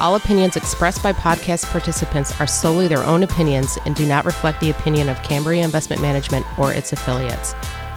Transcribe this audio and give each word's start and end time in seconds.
All 0.00 0.14
opinions 0.14 0.56
expressed 0.56 1.02
by 1.02 1.12
podcast 1.12 1.66
participants 1.66 2.38
are 2.40 2.46
solely 2.46 2.88
their 2.88 3.04
own 3.04 3.22
opinions 3.22 3.76
and 3.84 3.94
do 3.94 4.06
not 4.06 4.24
reflect 4.24 4.58
the 4.60 4.70
opinion 4.70 5.10
of 5.10 5.22
Cambria 5.22 5.62
Investment 5.62 6.00
Management 6.00 6.46
or 6.58 6.72
its 6.72 6.94
affiliates. 6.94 7.54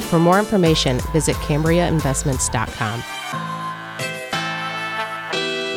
For 0.09 0.19
more 0.19 0.37
information, 0.37 0.99
visit 1.13 1.37
CambriaInvestments.com. 1.37 3.03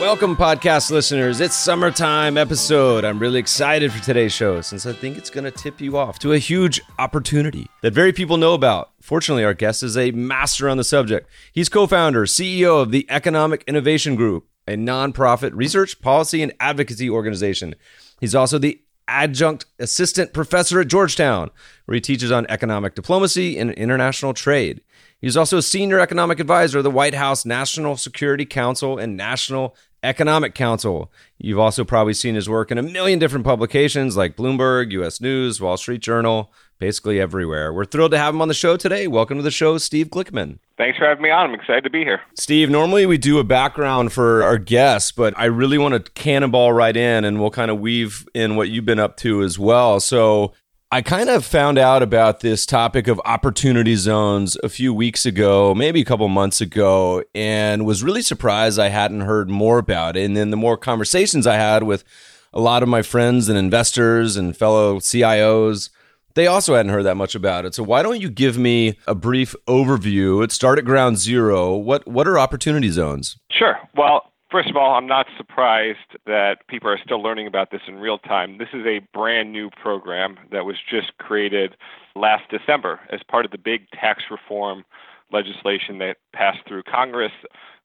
Welcome, 0.00 0.36
podcast 0.36 0.90
listeners. 0.90 1.40
It's 1.40 1.54
summertime 1.54 2.36
episode. 2.36 3.04
I'm 3.04 3.20
really 3.20 3.38
excited 3.38 3.92
for 3.92 4.02
today's 4.02 4.32
show 4.32 4.60
since 4.60 4.84
I 4.84 4.92
think 4.92 5.16
it's 5.16 5.30
going 5.30 5.44
to 5.44 5.50
tip 5.52 5.80
you 5.80 5.96
off 5.96 6.18
to 6.20 6.32
a 6.32 6.38
huge 6.38 6.80
opportunity 6.98 7.68
that 7.82 7.92
very 7.92 8.12
people 8.12 8.36
know 8.36 8.54
about. 8.54 8.90
Fortunately, 9.00 9.44
our 9.44 9.54
guest 9.54 9.82
is 9.84 9.96
a 9.96 10.10
master 10.10 10.68
on 10.68 10.77
the 10.77 10.84
subject. 10.84 11.28
He's 11.52 11.68
co 11.68 11.86
founder, 11.86 12.24
CEO 12.24 12.82
of 12.82 12.90
the 12.90 13.06
Economic 13.08 13.62
Innovation 13.66 14.16
Group, 14.16 14.46
a 14.67 14.77
nonprofit 14.77 15.53
research, 15.55 16.00
policy, 16.00 16.42
and 16.42 16.53
advocacy 16.61 17.09
organization. 17.09 17.75
He's 18.20 18.34
also 18.34 18.59
the 18.59 18.81
adjunct 19.08 19.67
assistant 19.78 20.33
professor 20.33 20.81
at 20.81 20.89
Georgetown, 20.89 21.50
where 21.84 21.95
he 21.95 22.00
teaches 22.00 22.33
on 22.33 22.47
economic 22.48 22.95
diplomacy 22.95 23.58
and 23.58 23.70
international 23.73 24.34
trade. 24.34 24.81
He's 25.20 25.36
also 25.36 25.58
a 25.58 25.62
senior 25.62 26.00
economic 26.00 26.41
advisor 26.41 26.78
of 26.78 26.84
the 26.84 26.91
White 26.91 27.14
House 27.14 27.45
National 27.45 27.97
Security 27.97 28.45
Council 28.45 28.98
and 28.98 29.17
National 29.17 29.75
Economic 30.03 30.55
Council. 30.55 31.11
You've 31.39 31.58
also 31.58 31.84
probably 31.84 32.14
seen 32.14 32.34
his 32.34 32.48
work 32.48 32.70
in 32.70 32.78
a 32.78 32.83
million 32.83 33.19
different 33.19 33.45
publications 33.45 34.17
like 34.17 34.36
Bloomberg, 34.36 34.92
US 34.92 35.20
News, 35.20 35.61
Wall 35.61 35.77
Street 35.77 36.03
Journal, 36.03 36.53
basically 36.78 37.20
everywhere. 37.20 37.72
We're 37.72 37.84
thrilled 37.84 38.12
to 38.12 38.19
have 38.19 38.34
him 38.34 38.42
on 38.42 38.48
the 38.48 38.55
show 38.55 38.77
today. 38.77 39.06
Welcome 39.06 39.38
to 39.38 39.42
the 39.42 39.50
show, 39.50 39.78
Steve 39.78 40.08
Glickman. 40.08 40.58
Thanks 40.77 40.98
for 40.98 41.06
having 41.06 41.22
me 41.22 41.30
on. 41.30 41.50
I'm 41.50 41.55
excited 41.55 41.84
to 41.84 41.91
be 41.91 42.05
here. 42.05 42.20
Steve, 42.34 42.70
normally 42.70 43.06
we 43.06 43.18
do 43.18 43.38
a 43.38 43.44
background 43.44 44.12
for 44.12 44.42
our 44.42 44.58
guests, 44.58 45.12
but 45.12 45.33
I 45.38 45.46
really 45.46 45.78
want 45.78 45.94
to 45.94 46.10
cannonball 46.12 46.72
right 46.72 46.96
in 46.96 47.24
and 47.24 47.41
we'll 47.41 47.50
kind 47.50 47.70
of 47.70 47.80
weave 47.80 48.27
in 48.34 48.56
what 48.56 48.68
you've 48.68 48.84
been 48.84 49.00
up 49.00 49.16
to 49.18 49.42
as 49.42 49.58
well. 49.58 50.00
So, 50.00 50.52
I 50.92 51.02
kind 51.02 51.28
of 51.28 51.44
found 51.44 51.78
out 51.78 52.00
about 52.05 52.41
this 52.41 52.64
topic 52.64 53.08
of 53.08 53.20
opportunity 53.24 53.96
zones 53.96 54.56
a 54.62 54.68
few 54.68 54.94
weeks 54.94 55.27
ago, 55.27 55.74
maybe 55.74 56.00
a 56.00 56.05
couple 56.05 56.28
months 56.28 56.61
ago, 56.61 57.24
and 57.34 57.84
was 57.84 58.05
really 58.05 58.22
surprised 58.22 58.78
I 58.78 58.90
hadn't 58.90 59.22
heard 59.22 59.50
more 59.50 59.78
about 59.78 60.16
it. 60.16 60.24
And 60.24 60.36
then 60.36 60.50
the 60.50 60.56
more 60.56 60.77
conversations 60.77 61.44
I 61.44 61.56
had 61.56 61.83
with 61.83 62.05
a 62.52 62.61
lot 62.61 62.84
of 62.84 62.88
my 62.88 63.02
friends 63.02 63.48
and 63.48 63.58
investors 63.58 64.36
and 64.36 64.56
fellow 64.56 65.00
CIOs, 65.00 65.90
they 66.37 66.47
also 66.47 66.77
hadn't 66.77 66.92
heard 66.92 67.03
that 67.03 67.17
much 67.17 67.34
about 67.34 67.65
it. 67.65 67.75
So 67.75 67.83
why 67.83 68.03
don't 68.03 68.20
you 68.20 68.31
give 68.31 68.56
me 68.56 68.98
a 69.06 69.15
brief 69.15 69.56
overview? 69.67 70.39
Let's 70.39 70.55
start 70.55 70.79
at 70.79 70.84
ground 70.84 71.19
zero. 71.19 71.75
What 71.75 72.06
what 72.06 72.29
are 72.29 72.39
opportunity 72.39 72.91
zones? 72.91 73.37
Sure. 73.51 73.77
Well, 73.97 74.33
First 74.48 74.70
of 74.70 74.77
all, 74.77 74.95
I'm 74.95 75.09
not 75.09 75.27
surprised 75.37 76.17
that 76.25 76.67
people 76.69 76.89
are 76.89 77.01
still 77.05 77.20
learning 77.20 77.48
about 77.48 77.73
this 77.73 77.80
in 77.89 77.96
real 77.96 78.17
time. 78.17 78.58
This 78.58 78.69
is 78.73 78.86
a 78.86 79.01
brand 79.13 79.51
new 79.52 79.70
program 79.70 80.39
that 80.52 80.64
was 80.64 80.77
just 80.89 81.19
created 81.19 81.77
last 82.14 82.45
December 82.48 83.01
as 83.11 83.20
part 83.29 83.45
of 83.45 83.51
the 83.51 83.58
big 83.58 83.91
tax 83.91 84.23
reform 84.30 84.85
legislation 85.33 85.98
that 85.98 86.19
passed 86.33 86.61
through 86.67 86.85
Congress. 86.85 87.33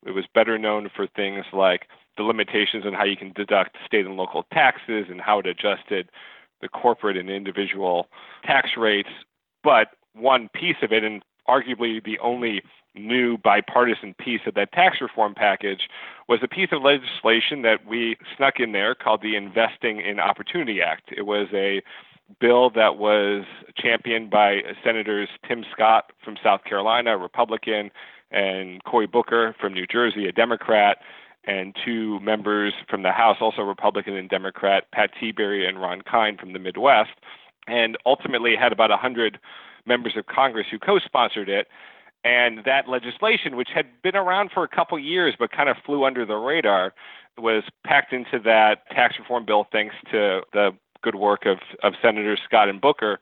It 0.06 0.12
was 0.12 0.26
better 0.36 0.60
known 0.60 0.92
for 0.96 1.08
things 1.08 1.46
like 1.52 1.88
the 2.16 2.24
limitations 2.24 2.86
on 2.86 2.94
how 2.94 3.06
you 3.06 3.18
can 3.18 3.34
deduct 3.34 3.76
state 3.86 4.06
and 4.06 4.16
local 4.16 4.44
taxes 4.54 5.08
and 5.10 5.20
how 5.20 5.40
it 5.40 5.48
adjusted 5.48 6.10
the 6.62 6.70
corporate 6.70 7.18
and 7.18 7.30
individual 7.30 8.08
tax 8.44 8.72
rates. 8.78 9.10
But 9.64 9.90
one 10.14 10.50
piece 10.54 10.78
of 10.82 10.92
it, 10.92 11.04
and 11.04 11.24
arguably 11.48 12.04
the 12.04 12.20
only 12.20 12.62
new 12.96 13.38
bipartisan 13.38 14.14
piece 14.16 14.42
of 14.46 14.54
that 14.56 14.72
tax 14.74 14.98
reform 15.02 15.34
package 15.34 15.88
was 16.28 16.40
a 16.44 16.48
piece 16.48 16.70
of 16.72 16.82
legislation 16.82 17.62
that 17.62 17.86
we 17.88 18.18
snuck 18.36 18.60
in 18.60 18.74
there 18.74 18.94
called 18.94 19.22
the 19.22 19.36
Investing 19.36 20.02
in 20.02 20.20
Opportunity 20.20 20.82
Act. 20.82 21.12
It 21.16 21.26
was 21.26 21.48
a 21.54 21.82
bill 22.40 22.70
that 22.72 22.98
was 22.98 23.44
championed 23.78 24.30
by 24.30 24.62
Senators 24.84 25.30
Tim 25.48 25.66
Scott 25.72 26.12
from 26.24 26.38
South 26.44 26.64
Carolina, 26.64 27.16
a 27.16 27.18
Republican, 27.18 27.92
and 28.32 28.84
Cory 28.84 29.08
Booker 29.08 29.56
from 29.60 29.74
New 29.74 29.86
Jersey, 29.86 30.28
a 30.28 30.32
Democrat, 30.32 31.00
and 31.46 31.76
two 31.84 32.20
members 32.20 32.74
from 32.90 33.04
the 33.04 33.12
House, 33.12 33.38
also 33.42 33.62
Republican 33.62 34.16
and 34.16 34.30
Democrat, 34.30 34.92
Pat 34.92 35.12
Tiberi 35.20 35.68
and 35.68 35.82
Ron 35.82 36.02
Kind 36.02 36.40
from 36.40 36.54
the 36.54 36.60
Midwest, 36.60 37.12
and 37.68 37.98
ultimately 38.06 38.56
had 38.56 38.72
about 38.72 38.90
100 38.90 39.40
members 39.86 40.14
of 40.16 40.28
Congress 40.28 40.68
who 40.70 40.80
co 40.80 41.00
sponsored 41.00 41.50
it. 41.50 41.68
And 42.24 42.60
that 42.66 42.88
legislation, 42.88 43.56
which 43.56 43.70
had 43.74 43.88
been 44.04 44.16
around 44.16 44.52
for 44.54 44.64
a 44.64 44.68
couple 44.68 45.00
years 45.00 45.34
but 45.40 45.52
kind 45.52 45.70
of 45.70 45.78
flew 45.84 46.06
under 46.06 46.26
the 46.26 46.36
radar, 46.36 46.94
was 47.38 47.64
packed 47.84 48.14
into 48.14 48.40
that 48.44 48.88
tax 48.92 49.16
reform 49.18 49.46
bill 49.46 49.68
thanks 49.72 49.96
to 50.12 50.42
the 50.54 50.72
good 51.02 51.16
work 51.16 51.46
of, 51.48 51.58
of 51.82 51.94
Senators 52.02 52.40
Scott 52.46 52.70
and 52.70 52.80
Booker. 52.80 53.20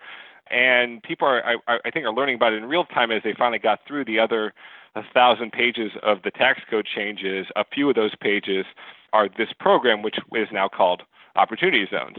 And 0.49 1.01
people 1.03 1.27
are, 1.27 1.43
I, 1.45 1.79
I 1.85 1.91
think, 1.91 2.05
are 2.05 2.13
learning 2.13 2.35
about 2.35 2.53
it 2.53 2.57
in 2.57 2.65
real 2.65 2.83
time 2.83 3.11
as 3.11 3.21
they 3.23 3.33
finally 3.37 3.59
got 3.59 3.79
through 3.87 4.05
the 4.05 4.19
other 4.19 4.53
a 4.95 5.03
thousand 5.13 5.51
pages 5.51 5.91
of 6.03 6.21
the 6.23 6.31
tax 6.31 6.61
code 6.69 6.85
changes. 6.85 7.47
A 7.55 7.63
few 7.63 7.89
of 7.89 7.95
those 7.95 8.15
pages 8.15 8.65
are 9.13 9.29
this 9.29 9.49
program, 9.59 10.01
which 10.01 10.17
is 10.33 10.47
now 10.51 10.67
called 10.67 11.03
Opportunity 11.35 11.87
Zones. 11.89 12.17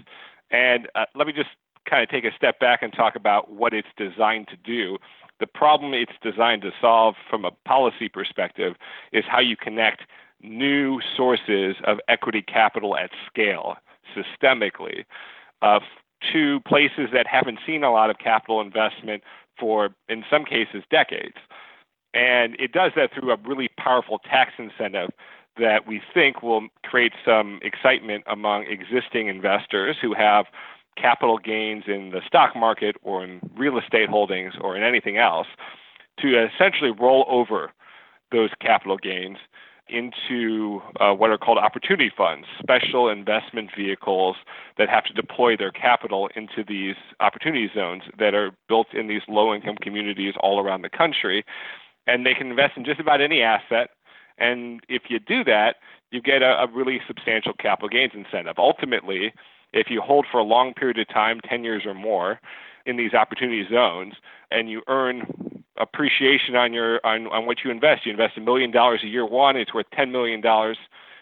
And 0.51 0.89
uh, 0.95 1.07
let 1.15 1.27
me 1.27 1.33
just 1.33 1.51
kind 1.89 2.03
of 2.03 2.09
take 2.09 2.25
a 2.25 2.35
step 2.37 2.61
back 2.61 2.83
and 2.83 2.93
talk 2.93 3.17
about 3.17 3.51
what 3.53 3.73
it's 3.73 3.89
designed 3.97 4.49
to 4.49 4.57
do. 4.57 4.99
The 5.39 5.47
problem 5.47 5.95
it's 5.95 6.13
designed 6.23 6.63
to 6.63 6.71
solve 6.81 7.15
from 7.29 7.45
a 7.45 7.51
policy 7.67 8.09
perspective 8.09 8.75
is 9.13 9.25
how 9.27 9.41
you 9.41 9.57
connect 9.57 10.03
new 10.43 11.01
sources 11.17 11.77
of 11.85 11.99
equity 12.09 12.43
capital 12.43 12.97
at 12.97 13.11
scale 13.27 13.77
systemically 14.17 15.05
uh, 15.63 15.81
to 16.33 16.61
places 16.61 17.09
that 17.13 17.27
haven't 17.27 17.59
seen 17.67 17.85
a 17.85 17.91
lot 17.91 18.11
of 18.11 18.19
capital 18.19 18.61
investment 18.61 19.23
for, 19.59 19.91
in 20.09 20.25
some 20.31 20.45
cases, 20.45 20.83
decades. 20.91 21.37
And 22.15 22.57
it 22.59 22.73
does 22.73 22.93
that 22.97 23.11
through 23.13 23.31
a 23.31 23.37
really 23.37 23.69
powerful 23.79 24.19
tax 24.19 24.53
incentive 24.59 25.11
that 25.59 25.87
we 25.87 26.01
think 26.13 26.43
will 26.43 26.69
create 26.85 27.13
some 27.25 27.61
excitement 27.63 28.25
among 28.27 28.65
existing 28.65 29.29
investors 29.29 29.97
who 30.01 30.15
have 30.15 30.47
capital 30.97 31.39
gains 31.39 31.85
in 31.87 32.11
the 32.11 32.21
stock 32.27 32.57
market 32.57 32.97
or 33.03 33.25
in 33.25 33.41
real 33.57 33.79
estate 33.79 34.09
holdings 34.09 34.55
or 34.61 34.77
in 34.77 34.83
anything 34.83 35.17
else 35.17 35.47
to 36.19 36.47
essentially 36.47 36.91
roll 36.91 37.25
over 37.29 37.73
those 38.33 38.51
capital 38.61 38.97
gains 38.97 39.39
into 39.89 40.81
uh, 41.01 41.13
what 41.13 41.31
are 41.31 41.39
called 41.39 41.59
opportunity 41.59 42.11
funds, 42.17 42.47
special 42.61 43.09
investment 43.09 43.71
vehicles 43.77 44.37
that 44.79 44.89
have 44.89 45.05
to 45.05 45.13
deploy 45.13 45.57
their 45.57 45.73
capital 45.73 46.29
into 46.37 46.63
these 46.67 46.95
opportunity 47.19 47.69
zones 47.75 48.03
that 48.19 48.35
are 48.35 48.53
built 48.69 48.87
in 48.95 49.09
these 49.09 49.23
low 49.27 49.53
income 49.53 49.77
communities 49.83 50.35
all 50.41 50.61
around 50.61 50.83
the 50.83 50.89
country. 50.89 51.45
And 52.07 52.27
they 52.27 52.35
can 52.35 52.49
invest 52.49 52.77
in 52.77 52.85
just 52.85 53.01
about 53.01 53.21
any 53.21 53.43
asset. 53.43 53.91
And 54.39 54.81
if 54.89 55.03
you 55.09 55.19
do 55.19 55.45
that, 55.45 55.77
you 56.11 56.21
get 56.21 56.43
a, 56.43 56.63
a 56.63 56.67
really 56.73 57.01
substantial 57.07 57.53
capital 57.53 57.89
gains 57.89 58.13
incentive. 58.15 58.57
Ultimately, 58.59 59.33
if 59.73 59.89
you 59.91 60.01
hold 60.01 60.27
for 60.31 60.39
a 60.39 60.45
long 60.45 60.75
period 60.75 60.99
of 60.99 61.09
time, 61.09 61.41
10 61.49 61.63
years 61.63 61.83
or 61.87 61.95
more, 61.95 62.41
in 62.87 62.97
these 62.97 63.15
opportunity 63.15 63.65
zones, 63.71 64.15
and 64.51 64.71
you 64.71 64.83
earn 64.89 65.63
appreciation 65.79 66.57
on 66.57 66.73
your 66.73 67.01
on, 67.05 67.27
on 67.29 67.47
what 67.47 67.59
you 67.65 67.71
invest, 67.71 68.05
you 68.05 68.11
invest 68.11 68.37
a 68.37 68.41
million 68.41 68.71
dollars 68.71 69.01
a 69.05 69.07
year 69.07 69.27
one, 69.27 69.57
it's 69.57 69.73
worth 69.73 69.87
$10 69.97 70.11
million 70.11 70.43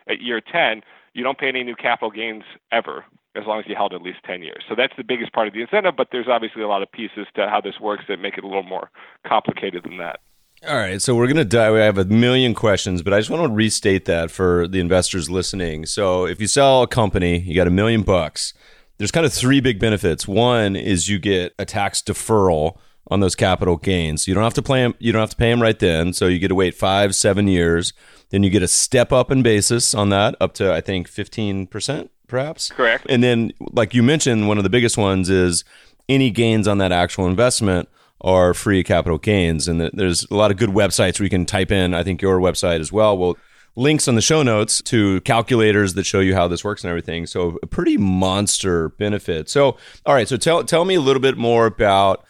at 0.09 0.21
year 0.21 0.41
10, 0.41 0.83
you 1.13 1.23
don't 1.23 1.39
pay 1.39 1.49
any 1.49 1.65
new 1.65 1.77
capital 1.77 2.11
gains 2.11 2.45
ever 2.73 3.05
as 3.35 3.45
long 3.47 3.61
as 3.61 3.67
you 3.69 3.75
held 3.77 3.93
at 3.93 4.03
least 4.03 4.19
10 4.25 4.43
years. 4.43 4.65
So 4.69 4.75
that's 4.75 4.95
the 4.97 5.05
biggest 5.05 5.33
part 5.33 5.47
of 5.47 5.55
the 5.55 5.61
incentive, 5.61 5.95
but 5.97 6.09
there's 6.11 6.29
obviously 6.29 6.63
a 6.63 6.69
lot 6.69 6.83
of 6.83 6.91
pieces 6.91 7.27
to 7.37 7.49
how 7.49 7.61
this 7.61 7.79
works 7.81 8.05
that 8.09 8.19
make 8.19 8.37
it 8.37 8.45
a 8.45 8.47
little 8.47 8.63
more 8.63 8.91
complicated 9.27 9.85
than 9.85 9.99
that. 9.99 10.21
All 10.67 10.77
right, 10.77 11.01
so 11.01 11.15
we're 11.15 11.27
going 11.27 11.37
to 11.37 11.45
dive. 11.45 11.75
We 11.75 11.79
have 11.79 11.99
a 11.99 12.05
million 12.05 12.53
questions, 12.53 13.03
but 13.03 13.15
I 13.15 13.19
just 13.21 13.31
want 13.31 13.45
to 13.45 13.55
restate 13.55 14.07
that 14.07 14.29
for 14.29 14.67
the 14.67 14.81
investors 14.81 15.31
listening. 15.31 15.87
So, 15.87 16.27
if 16.27 16.41
you 16.41 16.49
sell 16.49 16.83
a 16.83 16.89
company, 16.89 17.39
you 17.39 17.55
got 17.55 17.69
a 17.69 17.71
million 17.71 18.03
bucks. 18.03 18.55
There's 18.97 19.13
kind 19.13 19.25
of 19.25 19.33
three 19.33 19.61
big 19.61 19.79
benefits. 19.79 20.27
One 20.27 20.75
is 20.75 21.09
you 21.09 21.21
get 21.21 21.55
a 21.61 21.65
tax 21.65 22.03
deferral 22.03 22.77
on 23.07 23.21
those 23.21 23.37
capital 23.37 23.77
gains. 23.77 24.27
You 24.27 24.35
don't 24.35 24.43
have 24.43 24.55
to 24.55 24.63
pay 24.63 24.83
them. 24.83 24.95
You 24.99 25.13
don't 25.13 25.21
have 25.21 25.31
to 25.31 25.37
pay 25.37 25.51
them 25.51 25.63
right 25.63 25.79
then. 25.79 26.13
So 26.13 26.27
you 26.27 26.41
get 26.41 26.49
to 26.49 26.57
wait 26.57 26.75
five, 26.75 27.15
seven 27.15 27.47
years. 27.47 27.93
Then 28.31 28.43
you 28.43 28.51
get 28.51 28.65
a 28.65 28.69
step 28.69 29.13
up 29.13 29.31
in 29.31 29.43
basis 29.45 29.95
on 29.95 30.09
that, 30.09 30.35
up 30.41 30.55
to 30.55 30.75
I 30.75 30.81
think 30.81 31.07
fifteen 31.07 31.69
percent, 31.69 32.11
perhaps. 32.27 32.71
Correct. 32.71 33.07
And 33.09 33.23
then, 33.23 33.53
like 33.61 33.95
you 33.95 34.03
mentioned, 34.03 34.49
one 34.49 34.59
of 34.59 34.65
the 34.65 34.71
biggest 34.71 34.99
ones 34.99 35.31
is 35.31 35.63
any 36.09 36.31
gains 36.31 36.67
on 36.67 36.79
that 36.79 36.91
actual 36.91 37.29
investment 37.29 37.89
are 38.21 38.55
free 38.55 38.83
capital 38.83 39.19
gains. 39.19 39.69
And 39.69 39.81
there's 39.81 40.27
a 40.31 40.35
lot 40.35 40.51
of 40.51 40.57
good 40.57 40.71
websites 40.71 41.19
where 41.19 41.25
you 41.25 41.31
can 41.31 41.47
type 41.47 41.71
in. 41.71 41.95
I 41.95 42.03
think 42.03 42.21
your 42.23 42.41
website 42.41 42.81
as 42.81 42.93
well. 42.93 43.17
Well, 43.17 43.37
links 43.77 44.09
on 44.09 44.17
the 44.17 44.21
show 44.21 44.43
notes 44.43 44.83
to 44.83 45.21
calculators 45.21 45.95
that 45.95 46.05
show 46.05 46.21
you 46.21 46.35
how 46.35 46.49
this 46.49 46.65
works 46.65 46.83
and 46.83 46.89
everything. 46.89 47.27
So 47.27 47.59
a 47.63 47.67
pretty 47.67 47.97
monster 47.97 48.89
benefit. 48.91 49.49
So 49.49 49.77
all 50.05 50.15
right, 50.15 50.29
so 50.29 50.37
tell 50.37 50.65
tell 50.65 50.85
me 50.85 50.97
a 50.97 51.01
little 51.01 51.23
bit 51.23 51.39
more 51.39 51.67
about 51.67 52.25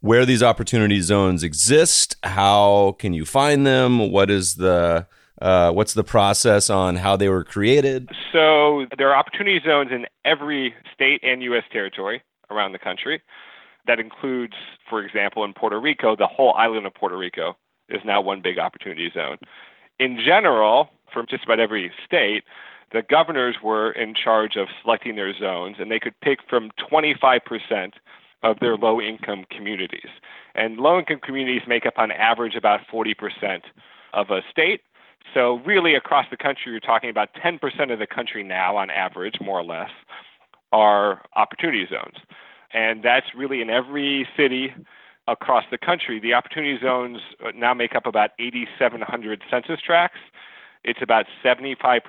where 0.00 0.24
these 0.24 0.42
opportunity 0.42 1.00
zones 1.00 1.42
exist. 1.42 2.16
How 2.22 2.96
can 2.98 3.12
you 3.12 3.24
find 3.24 3.66
them? 3.66 4.10
What 4.10 4.30
is 4.30 4.56
the 4.56 5.06
uh, 5.40 5.72
what's 5.72 5.94
the 5.94 6.04
process 6.04 6.70
on 6.70 6.96
how 6.96 7.16
they 7.16 7.28
were 7.28 7.42
created? 7.42 8.08
So 8.32 8.86
there 8.96 9.10
are 9.10 9.16
opportunity 9.16 9.60
zones 9.66 9.90
in 9.90 10.06
every 10.24 10.72
state 10.94 11.20
and 11.24 11.42
U.S. 11.42 11.64
territory 11.72 12.22
around 12.48 12.72
the 12.72 12.78
country. 12.78 13.20
That 13.88 13.98
includes, 13.98 14.54
for 14.92 15.02
example, 15.02 15.42
in 15.44 15.54
Puerto 15.54 15.80
Rico, 15.80 16.14
the 16.14 16.26
whole 16.26 16.52
island 16.52 16.84
of 16.84 16.92
Puerto 16.94 17.16
Rico 17.16 17.56
is 17.88 18.02
now 18.04 18.20
one 18.20 18.42
big 18.42 18.58
opportunity 18.58 19.10
zone 19.12 19.38
in 19.98 20.18
general, 20.24 20.90
for 21.12 21.24
just 21.24 21.44
about 21.44 21.60
every 21.60 21.92
state, 22.04 22.44
the 22.92 23.02
governors 23.02 23.56
were 23.62 23.92
in 23.92 24.14
charge 24.14 24.56
of 24.56 24.68
selecting 24.82 25.16
their 25.16 25.32
zones, 25.38 25.76
and 25.78 25.90
they 25.90 26.00
could 26.00 26.18
pick 26.20 26.40
from 26.48 26.70
25% 26.90 27.92
of 28.42 28.58
their 28.60 28.76
low 28.76 29.00
income 29.00 29.44
communities. 29.50 30.10
And 30.54 30.78
low 30.78 30.98
income 30.98 31.20
communities 31.22 31.62
make 31.66 31.86
up 31.86 31.94
on 31.96 32.10
average 32.10 32.56
about 32.56 32.80
40% 32.92 33.62
of 34.12 34.30
a 34.30 34.40
state. 34.50 34.82
So, 35.32 35.60
really, 35.64 35.94
across 35.94 36.26
the 36.30 36.36
country, 36.36 36.72
you're 36.72 36.80
talking 36.80 37.08
about 37.08 37.30
10% 37.34 37.92
of 37.92 37.98
the 37.98 38.06
country 38.06 38.42
now, 38.42 38.76
on 38.76 38.90
average, 38.90 39.36
more 39.40 39.60
or 39.60 39.64
less, 39.64 39.90
are 40.72 41.22
opportunity 41.36 41.86
zones. 41.88 42.16
And 42.74 43.02
that's 43.02 43.26
really 43.36 43.60
in 43.60 43.70
every 43.70 44.26
city 44.36 44.74
across 45.28 45.64
the 45.70 45.78
country. 45.78 46.18
The 46.18 46.34
opportunity 46.34 46.78
zones 46.82 47.18
uh, 47.44 47.50
now 47.54 47.74
make 47.74 47.94
up 47.94 48.06
about 48.06 48.30
8,700 48.38 49.42
census 49.50 49.80
tracts. 49.84 50.18
It's 50.84 51.00
about 51.00 51.26
75% 51.44 52.00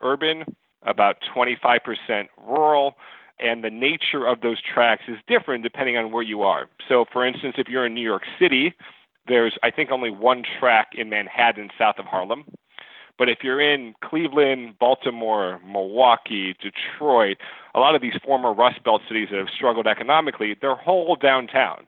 urban, 0.00 0.44
about 0.82 1.16
25% 1.34 2.28
rural, 2.46 2.94
and 3.38 3.62
the 3.62 3.70
nature 3.70 4.26
of 4.26 4.40
those 4.40 4.58
tracts 4.62 5.04
is 5.08 5.16
different 5.28 5.62
depending 5.62 5.96
on 5.96 6.10
where 6.10 6.22
you 6.22 6.42
are. 6.42 6.68
So, 6.88 7.04
for 7.12 7.26
instance, 7.26 7.56
if 7.58 7.68
you're 7.68 7.84
in 7.84 7.94
New 7.94 8.00
York 8.06 8.22
City, 8.40 8.74
there's, 9.28 9.58
I 9.62 9.70
think, 9.70 9.90
only 9.90 10.10
one 10.10 10.42
track 10.58 10.92
in 10.96 11.10
Manhattan 11.10 11.68
south 11.78 11.96
of 11.98 12.06
Harlem. 12.06 12.44
But 13.18 13.28
if 13.28 13.38
you're 13.42 13.60
in 13.60 13.94
Cleveland, 14.04 14.78
Baltimore, 14.78 15.60
Milwaukee, 15.66 16.54
Detroit, 16.60 17.38
a 17.74 17.80
lot 17.80 17.94
of 17.94 18.02
these 18.02 18.14
former 18.24 18.52
Rust 18.52 18.84
Belt 18.84 19.02
cities 19.08 19.28
that 19.30 19.38
have 19.38 19.48
struggled 19.54 19.86
economically, 19.86 20.54
they're 20.60 20.74
whole 20.74 21.16
downtown 21.16 21.86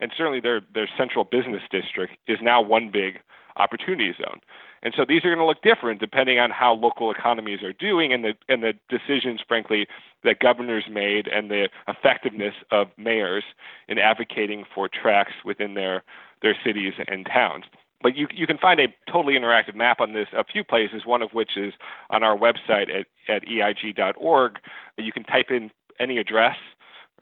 and 0.00 0.12
certainly 0.16 0.40
their 0.40 0.60
their 0.74 0.88
central 0.96 1.24
business 1.24 1.62
district 1.70 2.16
is 2.26 2.38
now 2.42 2.60
one 2.60 2.90
big 2.90 3.20
opportunity 3.56 4.12
zone. 4.16 4.40
And 4.82 4.92
so 4.94 5.04
these 5.08 5.24
are 5.24 5.28
going 5.34 5.38
to 5.38 5.46
look 5.46 5.62
different 5.62 6.00
depending 6.00 6.38
on 6.38 6.50
how 6.50 6.74
local 6.74 7.10
economies 7.10 7.62
are 7.62 7.72
doing 7.72 8.12
and 8.12 8.24
the 8.24 8.34
and 8.48 8.62
the 8.62 8.74
decisions, 8.88 9.40
frankly, 9.46 9.86
that 10.24 10.40
governors 10.40 10.84
made 10.90 11.26
and 11.28 11.50
the 11.50 11.68
effectiveness 11.88 12.54
of 12.70 12.88
mayors 12.98 13.44
in 13.88 13.98
advocating 13.98 14.64
for 14.74 14.88
tracks 14.88 15.32
within 15.44 15.74
their 15.74 16.02
their 16.42 16.56
cities 16.64 16.94
and 17.08 17.26
towns. 17.26 17.64
But 18.04 18.16
you 18.16 18.28
you 18.32 18.46
can 18.46 18.58
find 18.58 18.78
a 18.78 18.88
totally 19.10 19.34
interactive 19.34 19.74
map 19.74 19.98
on 19.98 20.12
this 20.12 20.28
a 20.36 20.44
few 20.44 20.62
places. 20.62 21.06
One 21.06 21.22
of 21.22 21.30
which 21.32 21.56
is 21.56 21.72
on 22.10 22.22
our 22.22 22.36
website 22.36 22.88
at 22.94 23.06
at 23.28 23.42
eig.org. 23.46 24.58
You 24.98 25.10
can 25.10 25.24
type 25.24 25.46
in 25.50 25.70
any 25.98 26.18
address 26.18 26.56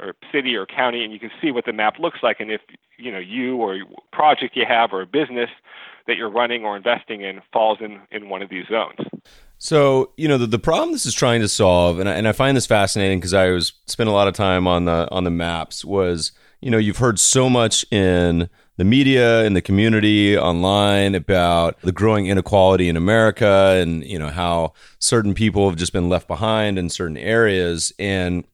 or 0.01 0.15
city 0.33 0.57
or 0.57 0.67
county 0.67 1.05
and 1.05 1.13
you 1.13 1.21
can 1.21 1.31
see 1.41 1.51
what 1.51 1.67
the 1.67 1.73
map 1.73 1.99
looks 1.99 2.19
like 2.23 2.41
and 2.41 2.51
if 2.51 2.61
you 2.99 3.13
know 3.13 3.19
you 3.19 3.57
or 3.57 3.79
project 4.11 4.57
you 4.57 4.65
have 4.67 4.91
or 4.93 5.03
a 5.03 5.07
business 5.07 5.51
that 6.07 6.17
you're 6.17 6.31
running 6.31 6.65
or 6.65 6.77
investing 6.77 7.21
in 7.21 7.41
falls 7.53 7.79
in 7.81 8.01
in 8.11 8.31
one 8.31 8.41
of 8.41 8.49
these 8.49 8.65
zones 8.71 8.99
so 9.59 10.11
you 10.17 10.27
know 10.27 10.39
the, 10.39 10.47
the 10.47 10.59
problem 10.59 10.93
this 10.93 11.05
is 11.05 11.15
trying 11.15 11.43
to 11.43 11.49
solve 11.49 11.99
and 11.99 12.09
I, 12.09 12.15
and 12.15 12.27
I 12.27 12.33
find 12.33 12.57
this 12.57 12.67
fascinating 12.67 13.19
because 13.19 13.35
I 13.35 13.51
was 13.51 13.75
spent 13.87 14.09
a 14.09 14.13
lot 14.13 14.29
of 14.29 14.35
time 14.35 14.67
on 14.67 14.87
the 14.87 15.07
on 15.11 15.25
the 15.25 15.31
maps 15.31 15.85
was 15.85 16.33
you 16.63 16.71
know 16.71 16.79
you've 16.79 16.97
heard 16.97 17.21
so 17.21 17.51
much 17.51 17.85
in 17.93 18.49
the 18.77 18.85
media 18.85 19.45
and 19.45 19.55
the 19.55 19.63
community 19.63 20.37
online 20.37 21.15
about 21.15 21.81
the 21.83 21.93
growing 21.93 22.27
inequality 22.27 22.89
in 22.89 22.97
America 22.97 23.79
and 23.81 24.05
you 24.05 24.19
know 24.19 24.29
how 24.29 24.73
certain 24.99 25.35
people 25.35 25.69
have 25.69 25.79
just 25.79 25.93
been 25.93 26.09
left 26.09 26.27
behind 26.27 26.79
in 26.79 26.89
certain 26.89 27.17
areas 27.17 27.93
and 27.99 28.45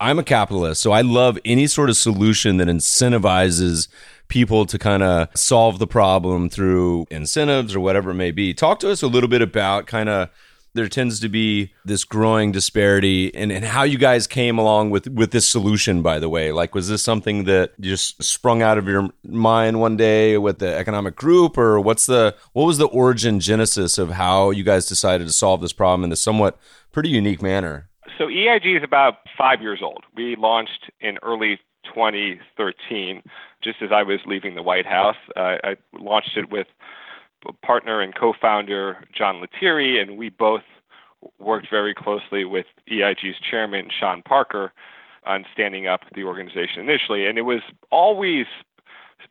I'm 0.00 0.18
a 0.18 0.22
capitalist, 0.22 0.80
so 0.80 0.92
I 0.92 1.00
love 1.00 1.38
any 1.44 1.66
sort 1.66 1.90
of 1.90 1.96
solution 1.96 2.58
that 2.58 2.68
incentivizes 2.68 3.88
people 4.28 4.64
to 4.66 4.78
kind 4.78 5.02
of 5.02 5.28
solve 5.36 5.80
the 5.80 5.88
problem 5.88 6.48
through 6.48 7.06
incentives 7.10 7.74
or 7.74 7.80
whatever 7.80 8.10
it 8.10 8.14
may 8.14 8.30
be. 8.30 8.54
Talk 8.54 8.78
to 8.80 8.90
us 8.90 9.02
a 9.02 9.08
little 9.08 9.28
bit 9.28 9.42
about 9.42 9.86
kind 9.86 10.08
of 10.08 10.30
there 10.78 10.88
tends 10.88 11.20
to 11.20 11.28
be 11.28 11.72
this 11.84 12.04
growing 12.04 12.52
disparity 12.52 13.34
and, 13.34 13.50
and 13.50 13.64
how 13.64 13.82
you 13.82 13.98
guys 13.98 14.26
came 14.26 14.58
along 14.58 14.90
with 14.90 15.08
with 15.08 15.32
this 15.32 15.48
solution 15.48 16.00
by 16.02 16.18
the 16.18 16.28
way 16.28 16.52
like 16.52 16.74
was 16.74 16.88
this 16.88 17.02
something 17.02 17.44
that 17.44 17.78
just 17.80 18.22
sprung 18.22 18.62
out 18.62 18.78
of 18.78 18.86
your 18.86 19.08
mind 19.24 19.80
one 19.80 19.96
day 19.96 20.38
with 20.38 20.58
the 20.60 20.74
economic 20.74 21.16
group 21.16 21.58
or 21.58 21.80
what's 21.80 22.06
the 22.06 22.34
what 22.52 22.64
was 22.64 22.78
the 22.78 22.86
origin 22.86 23.40
genesis 23.40 23.98
of 23.98 24.12
how 24.12 24.50
you 24.50 24.62
guys 24.62 24.86
decided 24.86 25.26
to 25.26 25.32
solve 25.32 25.60
this 25.60 25.72
problem 25.72 26.04
in 26.04 26.12
a 26.12 26.16
somewhat 26.16 26.58
pretty 26.92 27.08
unique 27.08 27.42
manner 27.42 27.88
so 28.18 28.28
EIG 28.28 28.76
is 28.76 28.82
about 28.82 29.18
five 29.38 29.62
years 29.62 29.80
old. 29.80 30.04
We 30.16 30.34
launched 30.36 30.90
in 31.00 31.18
early 31.22 31.60
2013, 31.94 33.22
just 33.62 33.80
as 33.80 33.90
I 33.92 34.02
was 34.02 34.18
leaving 34.26 34.56
the 34.56 34.62
White 34.62 34.86
House. 34.86 35.16
Uh, 35.36 35.56
I 35.62 35.76
launched 35.92 36.36
it 36.36 36.50
with 36.50 36.66
partner 37.62 38.00
and 38.00 38.14
co-founder 38.14 39.04
John 39.16 39.40
Lettieri, 39.40 40.00
and 40.00 40.16
we 40.16 40.28
both 40.28 40.62
worked 41.38 41.68
very 41.70 41.94
closely 41.94 42.44
with 42.44 42.66
EIG's 42.90 43.38
chairman 43.38 43.88
Sean 43.98 44.22
Parker 44.22 44.72
on 45.26 45.44
standing 45.52 45.86
up 45.86 46.00
the 46.14 46.24
organization 46.24 46.80
initially. 46.80 47.26
And 47.26 47.38
it 47.38 47.42
was 47.42 47.62
always 47.90 48.46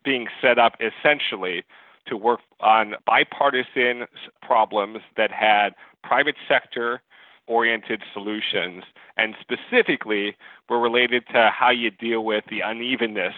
being 0.04 0.28
set 0.42 0.60
up 0.60 0.74
essentially 0.80 1.64
to 2.08 2.18
work 2.18 2.42
on 2.60 2.96
bipartisan 3.06 4.06
problems 4.42 5.00
that 5.16 5.32
had 5.32 5.70
private 6.04 6.36
sector 6.48 7.02
oriented 7.48 8.02
solutions 8.14 8.84
and 9.16 9.36
specifically 9.40 10.36
were 10.70 10.80
related 10.80 11.26
to 11.28 11.50
how 11.54 11.70
you 11.70 11.90
deal 11.90 12.24
with 12.24 12.44
the 12.50 12.60
unevenness 12.62 13.36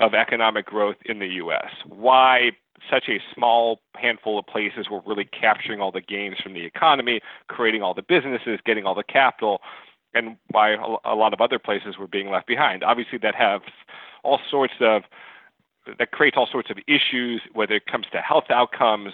of 0.00 0.14
economic 0.14 0.66
growth 0.66 0.96
in 1.04 1.18
the 1.18 1.26
US. 1.26 1.70
Why 1.86 2.52
such 2.88 3.08
a 3.08 3.20
small 3.34 3.80
handful 3.96 4.38
of 4.38 4.46
places 4.46 4.88
were 4.90 5.00
really 5.04 5.24
capturing 5.24 5.80
all 5.80 5.90
the 5.90 6.00
gains 6.00 6.38
from 6.38 6.54
the 6.54 6.64
economy, 6.64 7.20
creating 7.48 7.82
all 7.82 7.94
the 7.94 8.02
businesses, 8.02 8.60
getting 8.64 8.84
all 8.84 8.94
the 8.94 9.02
capital, 9.02 9.60
and 10.14 10.36
why 10.50 10.74
a 11.04 11.14
lot 11.14 11.32
of 11.32 11.40
other 11.40 11.58
places 11.58 11.98
were 11.98 12.06
being 12.06 12.30
left 12.30 12.46
behind. 12.46 12.82
Obviously, 12.82 13.18
that 13.18 13.34
has 13.34 13.60
all 14.22 14.40
sorts 14.50 14.74
of 14.80 15.02
that 15.98 16.10
creates 16.10 16.36
all 16.36 16.46
sorts 16.50 16.70
of 16.70 16.78
issues, 16.86 17.40
whether 17.52 17.74
it 17.74 17.86
comes 17.86 18.06
to 18.12 18.18
health 18.18 18.50
outcomes, 18.50 19.12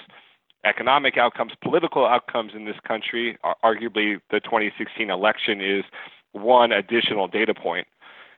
economic 0.64 1.16
outcomes, 1.16 1.52
political 1.62 2.04
outcomes 2.04 2.52
in 2.54 2.64
this 2.64 2.76
country. 2.86 3.38
Arguably, 3.64 4.20
the 4.30 4.40
2016 4.40 5.08
election 5.08 5.60
is 5.60 5.84
one 6.32 6.72
additional 6.72 7.28
data 7.28 7.54
point 7.54 7.86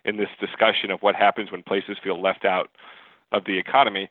in 0.07 0.17
this 0.17 0.29
discussion 0.41 0.91
of 0.91 1.01
what 1.01 1.15
happens 1.15 1.51
when 1.51 1.63
places 1.63 1.99
feel 2.03 2.21
left 2.21 2.45
out 2.45 2.71
of 3.33 3.45
the 3.45 3.59
economy. 3.59 4.09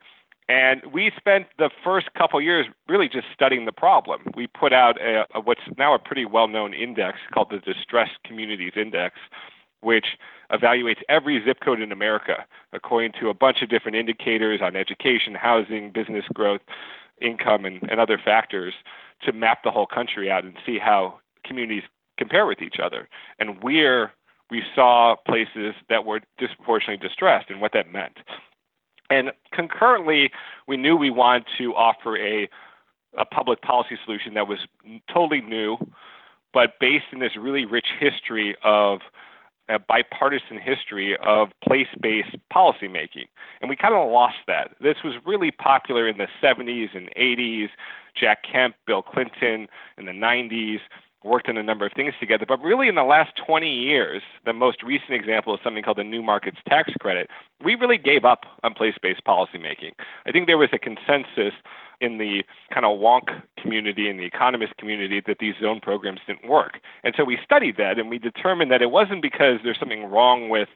And 0.47 0.81
we 0.93 1.11
spent 1.17 1.47
the 1.57 1.71
first 1.83 2.13
couple 2.13 2.39
years 2.39 2.67
really 2.87 3.09
just 3.09 3.25
studying 3.33 3.65
the 3.65 3.71
problem. 3.71 4.21
We 4.35 4.45
put 4.45 4.73
out 4.73 5.01
a, 5.01 5.25
a, 5.33 5.41
what's 5.41 5.61
now 5.77 5.95
a 5.95 5.99
pretty 5.99 6.25
well 6.25 6.47
known 6.47 6.73
index 6.73 7.17
called 7.33 7.49
the 7.49 7.57
Distressed 7.57 8.19
Communities 8.23 8.73
Index, 8.75 9.15
which 9.81 10.05
evaluates 10.51 11.01
every 11.09 11.43
zip 11.43 11.57
code 11.63 11.81
in 11.81 11.91
America 11.91 12.45
according 12.73 13.13
to 13.19 13.29
a 13.29 13.33
bunch 13.33 13.63
of 13.63 13.69
different 13.69 13.97
indicators 13.97 14.59
on 14.61 14.75
education, 14.75 15.33
housing, 15.33 15.91
business 15.91 16.25
growth, 16.33 16.61
income 17.21 17.65
and, 17.65 17.81
and 17.89 17.99
other 17.99 18.19
factors 18.23 18.73
to 19.23 19.31
map 19.31 19.59
the 19.63 19.71
whole 19.71 19.87
country 19.87 20.29
out 20.29 20.43
and 20.43 20.55
see 20.65 20.77
how 20.77 21.19
communities 21.45 21.83
compare 22.17 22.45
with 22.45 22.61
each 22.61 22.77
other 22.83 23.07
and 23.39 23.63
where 23.63 24.13
we 24.49 24.61
saw 24.73 25.15
places 25.27 25.73
that 25.89 26.05
were 26.05 26.21
disproportionately 26.37 27.05
distressed 27.05 27.49
and 27.49 27.61
what 27.61 27.73
that 27.73 27.91
meant. 27.91 28.19
And 29.09 29.31
concurrently, 29.53 30.31
we 30.67 30.77
knew 30.77 30.95
we 30.95 31.09
wanted 31.09 31.45
to 31.57 31.75
offer 31.75 32.17
a, 32.17 32.49
a 33.17 33.25
public 33.25 33.61
policy 33.61 33.97
solution 34.03 34.33
that 34.33 34.47
was 34.47 34.59
totally 35.11 35.41
new, 35.41 35.77
but 36.53 36.73
based 36.79 37.05
in 37.11 37.19
this 37.19 37.31
really 37.39 37.65
rich 37.65 37.87
history 37.99 38.55
of 38.63 38.99
a 39.67 39.79
bipartisan 39.79 40.59
history 40.59 41.17
of 41.25 41.49
place 41.63 41.87
based 41.99 42.35
policymaking. 42.53 43.27
And 43.61 43.69
we 43.69 43.75
kind 43.75 43.95
of 43.95 44.11
lost 44.11 44.37
that. 44.47 44.75
This 44.79 44.97
was 45.03 45.15
really 45.25 45.51
popular 45.51 46.07
in 46.07 46.17
the 46.17 46.27
70s 46.41 46.95
and 46.95 47.09
80s. 47.15 47.69
Jack 48.19 48.43
Kemp, 48.49 48.75
Bill 48.85 49.01
Clinton 49.01 49.67
in 49.97 50.05
the 50.05 50.11
90s 50.11 50.79
worked 51.25 51.49
on 51.49 51.57
a 51.57 51.63
number 51.63 51.85
of 51.85 51.91
things 51.93 52.13
together. 52.19 52.45
But 52.47 52.61
really, 52.61 52.87
in 52.87 52.95
the 52.95 53.03
last 53.03 53.31
20 53.45 53.69
years, 53.69 54.21
the 54.45 54.53
most 54.53 54.83
recent 54.83 55.11
example 55.11 55.53
is 55.55 55.59
something 55.63 55.83
called 55.83 55.97
the 55.97 56.03
New 56.03 56.21
Markets 56.21 56.57
Tax 56.67 56.93
Credit. 56.99 57.29
We 57.63 57.75
really 57.75 57.97
gave 57.97 58.23
up 58.23 58.45
on 58.63 58.73
place 58.73 58.95
based 59.01 59.23
policymaking. 59.25 59.93
I 60.25 60.31
think 60.31 60.47
there 60.47 60.57
was 60.57 60.69
a 60.71 60.79
consensus 60.79 61.53
in 62.01 62.17
the 62.17 62.43
kind 62.73 62.85
of 62.85 62.99
wonk 62.99 63.41
community 63.57 64.09
and 64.09 64.19
the 64.19 64.25
economist 64.25 64.77
community 64.77 65.21
that 65.25 65.39
these 65.39 65.55
zone 65.61 65.79
programs 65.79 66.19
didn't 66.27 66.47
work. 66.47 66.79
And 67.03 67.13
so 67.17 67.23
we 67.23 67.37
studied 67.43 67.77
that 67.77 67.97
and 67.97 68.09
we 68.09 68.19
determined 68.19 68.71
that 68.71 68.81
it 68.81 68.91
wasn't 68.91 69.21
because 69.21 69.59
there's 69.63 69.79
something 69.79 70.05
wrong 70.05 70.49
with 70.49 70.69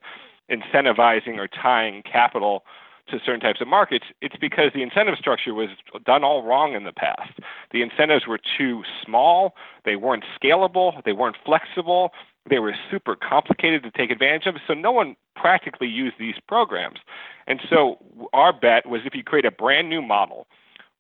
incentivizing 0.50 1.38
or 1.38 1.48
tying 1.48 2.02
capital 2.04 2.64
to 3.12 3.20
certain 3.26 3.40
types 3.40 3.62
of 3.62 3.68
markets, 3.68 4.06
it's 4.22 4.36
because 4.38 4.72
the 4.74 4.84
incentive 4.84 5.16
structure 5.18 5.54
was 5.54 5.70
done 6.06 6.24
all 6.24 6.44
wrong 6.44 6.74
in 6.74 6.84
the 6.84 6.92
past. 6.92 7.40
The 7.72 7.82
incentives 7.82 8.28
were 8.28 8.40
too 8.58 8.84
small, 9.04 9.56
they 9.86 9.96
weren't 9.96 10.24
scalable, 10.42 11.04
they 11.04 11.14
weren't 11.14 11.38
flexible, 11.46 12.12
they 12.50 12.60
were 12.60 12.76
super 12.90 13.16
complicated 13.16 13.84
to 13.84 13.92
take 13.92 14.12
advantage 14.12 14.48
of, 14.48 14.56
so 14.68 14.74
no 14.74 14.92
one 14.92 15.16
practically 15.36 15.88
used 15.88 16.16
these 16.20 16.36
programs. 16.48 17.00
And 17.48 17.60
so 17.70 17.98
our 18.34 18.54
bet 18.54 18.88
was 18.88 19.02
if 19.06 19.16
you 19.16 19.24
create 19.24 19.46
a 19.46 19.52
brand 19.52 19.90
new 19.90 20.02
model, 20.02 20.48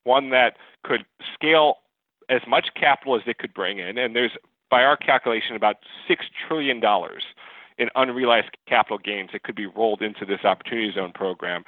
one 0.03 0.29
that 0.29 0.57
could 0.83 1.05
scale 1.33 1.77
as 2.29 2.41
much 2.47 2.69
capital 2.75 3.15
as 3.15 3.23
it 3.25 3.37
could 3.39 3.53
bring 3.53 3.79
in, 3.79 3.97
and 3.97 4.15
there's 4.15 4.31
by 4.69 4.83
our 4.83 4.95
calculation 4.95 5.55
about 5.55 5.77
six 6.07 6.25
trillion 6.47 6.79
dollars 6.79 7.23
in 7.79 7.89
unrealized 7.95 8.55
capital 8.67 8.97
gains 8.97 9.29
that 9.31 9.43
could 9.43 9.55
be 9.55 9.65
rolled 9.65 10.01
into 10.01 10.25
this 10.25 10.41
opportunity 10.43 10.91
zone 10.93 11.11
program 11.13 11.63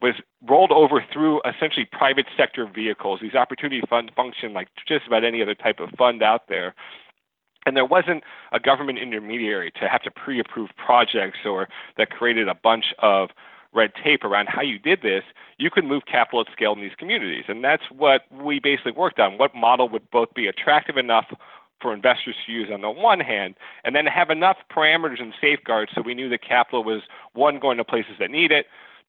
was 0.00 0.14
rolled 0.48 0.72
over 0.72 1.04
through 1.12 1.40
essentially 1.42 1.86
private 1.90 2.26
sector 2.36 2.66
vehicles. 2.66 3.20
These 3.20 3.34
opportunity 3.34 3.82
funds 3.88 4.12
function 4.14 4.52
like 4.52 4.68
just 4.86 5.06
about 5.06 5.24
any 5.24 5.42
other 5.42 5.54
type 5.54 5.80
of 5.80 5.90
fund 5.90 6.22
out 6.22 6.48
there. 6.48 6.74
And 7.66 7.76
there 7.76 7.84
wasn't 7.84 8.24
a 8.52 8.60
government 8.60 8.98
intermediary 8.98 9.70
to 9.72 9.88
have 9.88 10.02
to 10.02 10.10
pre 10.10 10.40
approve 10.40 10.70
projects 10.76 11.38
or 11.44 11.68
that 11.98 12.10
created 12.10 12.48
a 12.48 12.54
bunch 12.54 12.86
of 13.00 13.30
red 13.72 13.92
tape 14.02 14.24
around 14.24 14.48
how 14.48 14.62
you 14.62 14.78
did 14.78 15.02
this. 15.02 15.22
You 15.58 15.70
could 15.70 15.84
move 15.84 16.02
capital 16.10 16.40
at 16.40 16.46
scale 16.52 16.72
in 16.72 16.80
these 16.80 16.94
communities. 16.98 17.44
And 17.48 17.62
that's 17.62 17.84
what 17.90 18.22
we 18.32 18.58
basically 18.58 18.92
worked 18.92 19.20
on. 19.20 19.36
What 19.36 19.54
model 19.54 19.88
would 19.90 20.10
both 20.10 20.32
be 20.34 20.46
attractive 20.46 20.96
enough 20.96 21.26
for 21.80 21.94
investors 21.94 22.34
to 22.46 22.52
use 22.52 22.68
on 22.72 22.82
the 22.82 22.90
one 22.90 23.20
hand, 23.20 23.54
and 23.84 23.94
then 23.94 24.06
have 24.06 24.30
enough 24.30 24.58
parameters 24.70 25.20
and 25.20 25.32
safeguards 25.40 25.90
so 25.94 26.02
we 26.02 26.14
knew 26.14 26.28
the 26.28 26.38
capital 26.38 26.84
was 26.84 27.02
one 27.32 27.58
going 27.58 27.78
to 27.78 27.84
places 27.84 28.12
that 28.18 28.30
need 28.30 28.52
it, 28.52 28.66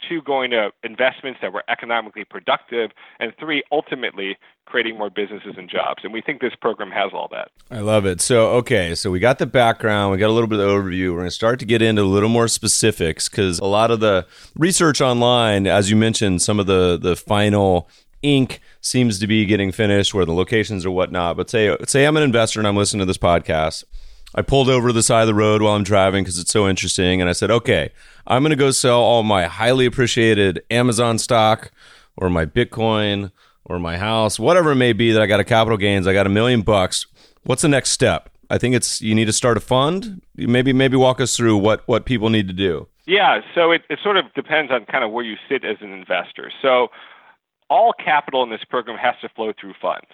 two, 0.08 0.22
going 0.22 0.52
to 0.52 0.72
investments 0.84 1.40
that 1.42 1.54
were 1.54 1.64
economically 1.70 2.24
productive, 2.24 2.92
and 3.20 3.34
three, 3.40 3.64
ultimately 3.72 4.38
creating 4.66 4.98
more 4.98 5.10
businesses 5.10 5.56
and 5.58 5.70
jobs. 5.70 6.04
And 6.04 6.14
we 6.14 6.22
think 6.22 6.40
this 6.40 6.56
program 6.56 6.92
has 6.92 7.12
all 7.14 7.28
that. 7.32 7.52
I 7.70 7.80
love 7.80 8.06
it. 8.06 8.22
So, 8.22 8.52
okay, 8.52 8.96
so 8.96 9.12
we 9.12 9.20
got 9.20 9.40
the 9.40 9.46
background, 9.46 10.12
we 10.12 10.18
got 10.18 10.30
a 10.30 10.34
little 10.34 10.48
bit 10.48 10.60
of 10.60 10.68
overview. 10.68 11.12
We're 11.12 11.18
going 11.18 11.28
to 11.28 11.32
start 11.32 11.60
to 11.60 11.66
get 11.66 11.82
into 11.82 12.02
a 12.02 12.04
little 12.04 12.30
more 12.30 12.48
specifics 12.48 13.28
because 13.28 13.60
a 13.60 13.66
lot 13.66 13.92
of 13.92 14.00
the 14.00 14.26
research 14.56 15.02
online, 15.02 15.68
as 15.68 15.90
you 15.90 15.96
mentioned, 15.96 16.42
some 16.42 16.60
of 16.60 16.68
the 16.68 16.98
the 17.02 17.16
final 17.16 17.90
ink 18.22 18.62
seems 18.82 19.20
to 19.20 19.28
be 19.28 19.46
getting 19.46 19.72
finished 19.72 20.14
where 20.14 20.26
the 20.26 20.34
locations 20.34 20.86
or 20.86 20.92
whatnot. 20.92 21.38
But 21.38 21.50
say 21.50 21.76
say 21.86 22.06
I'm 22.06 22.18
an 22.18 22.24
investor 22.24 22.60
and 22.60 22.68
I'm 22.68 22.78
listening 22.78 23.00
to 23.00 23.06
this 23.06 23.18
podcast 23.18 23.84
I 24.34 24.42
pulled 24.42 24.70
over 24.70 24.88
to 24.88 24.94
the 24.94 25.04
side 25.04 25.22
of 25.22 25.28
the 25.28 25.34
road 25.34 25.62
while 25.62 25.76
I'm 25.76 25.84
driving 25.84 26.24
because 26.24 26.40
it's 26.40 26.52
so 26.52 26.68
interesting. 26.68 27.20
And 27.20 27.30
I 27.30 27.34
said, 27.34 27.52
okay, 27.52 27.92
I'm 28.28 28.44
going 28.44 28.52
to 28.52 28.56
go 28.56 28.72
sell 28.72 29.02
all 29.02 29.24
my 29.24 29.46
highly 29.46 29.86
appreciated 29.86 30.64
Amazon 30.72 31.18
stock 31.18 31.72
or 32.16 32.30
my 32.30 32.46
Bitcoin 32.46 33.32
or 33.66 33.80
my 33.80 33.98
house, 33.98 34.40
whatever 34.40 34.72
it 34.72 34.76
may 34.76 34.94
be 34.94 35.12
that 35.12 35.22
I 35.22 35.26
got 35.26 35.40
a 35.40 35.44
capital 35.44 35.78
gains. 35.78 36.08
I 36.08 36.14
got 36.14 36.26
a 36.26 36.30
million 36.30 36.62
bucks. 36.62 37.06
What's 37.44 37.62
the 37.62 37.68
next 37.68 37.92
step? 37.92 38.30
I 38.50 38.58
think 38.58 38.76
it's 38.76 39.02
you 39.02 39.16
need 39.16 39.26
to 39.26 39.34
start 39.34 39.58
a 39.58 39.62
fund. 39.62 40.22
Maybe 40.36 40.74
maybe 40.74 40.98
walk 40.98 41.22
us 41.22 41.36
through 41.36 41.58
what 41.58 41.88
what 41.88 42.06
people 42.06 42.30
need 42.30 42.48
to 42.48 42.54
do. 42.54 42.88
Yeah, 43.08 43.42
so 43.56 43.72
it, 43.72 43.84
it 43.90 44.00
sort 44.04 44.18
of 44.18 44.32
depends 44.34 44.72
on 44.72 44.86
kind 44.86 45.04
of 45.04 45.12
where 45.12 45.24
you 45.24 45.36
sit 45.50 45.64
as 45.66 45.78
an 45.82 45.92
investor. 45.92 46.52
So 46.62 46.90
all 47.70 47.94
capital 47.94 48.44
in 48.44 48.50
this 48.50 48.64
program 48.70 48.98
has 48.98 49.16
to 49.22 49.30
flow 49.30 49.54
through 49.60 49.74
funds. 49.82 50.08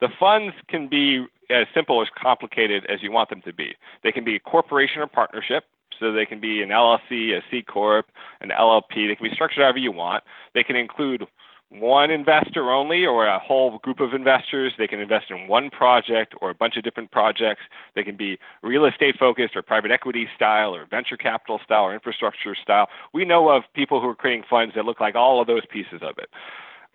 The 0.00 0.08
funds 0.18 0.54
can 0.68 0.88
be 0.88 1.26
Uh, 1.50 1.60
as 1.60 1.66
simple 1.74 1.96
or 1.96 2.02
as 2.02 2.08
complicated 2.20 2.86
as 2.86 3.02
you 3.02 3.10
want 3.10 3.28
them 3.28 3.42
to 3.42 3.52
be. 3.52 3.74
They 4.02 4.12
can 4.12 4.24
be 4.24 4.36
a 4.36 4.40
corporation 4.40 5.02
or 5.02 5.06
partnership, 5.06 5.64
so 5.98 6.12
they 6.12 6.26
can 6.26 6.40
be 6.40 6.62
an 6.62 6.70
LLC, 6.70 7.36
a 7.36 7.42
C 7.50 7.62
corp, 7.62 8.06
an 8.40 8.50
LLP. 8.50 9.08
They 9.08 9.14
can 9.16 9.28
be 9.28 9.34
structured 9.34 9.62
however 9.62 9.78
you 9.78 9.92
want. 9.92 10.24
They 10.54 10.62
can 10.62 10.76
include 10.76 11.26
one 11.70 12.10
investor 12.10 12.70
only 12.70 13.06
or 13.06 13.26
a 13.26 13.38
whole 13.38 13.78
group 13.78 14.00
of 14.00 14.12
investors. 14.12 14.72
They 14.76 14.88
can 14.88 14.98
invest 14.98 15.26
in 15.30 15.46
one 15.46 15.70
project 15.70 16.34
or 16.40 16.50
a 16.50 16.54
bunch 16.54 16.76
of 16.76 16.82
different 16.82 17.12
projects. 17.12 17.62
They 17.94 18.02
can 18.02 18.16
be 18.16 18.38
real 18.62 18.86
estate 18.86 19.16
focused 19.18 19.54
or 19.54 19.62
private 19.62 19.92
equity 19.92 20.28
style 20.34 20.74
or 20.74 20.86
venture 20.86 21.16
capital 21.16 21.60
style 21.64 21.84
or 21.84 21.94
infrastructure 21.94 22.56
style. 22.60 22.88
We 23.14 23.24
know 23.24 23.48
of 23.50 23.62
people 23.74 24.00
who 24.00 24.08
are 24.08 24.16
creating 24.16 24.44
funds 24.50 24.74
that 24.74 24.84
look 24.84 25.00
like 25.00 25.14
all 25.14 25.40
of 25.40 25.46
those 25.46 25.64
pieces 25.66 26.00
of 26.02 26.18
it. 26.18 26.28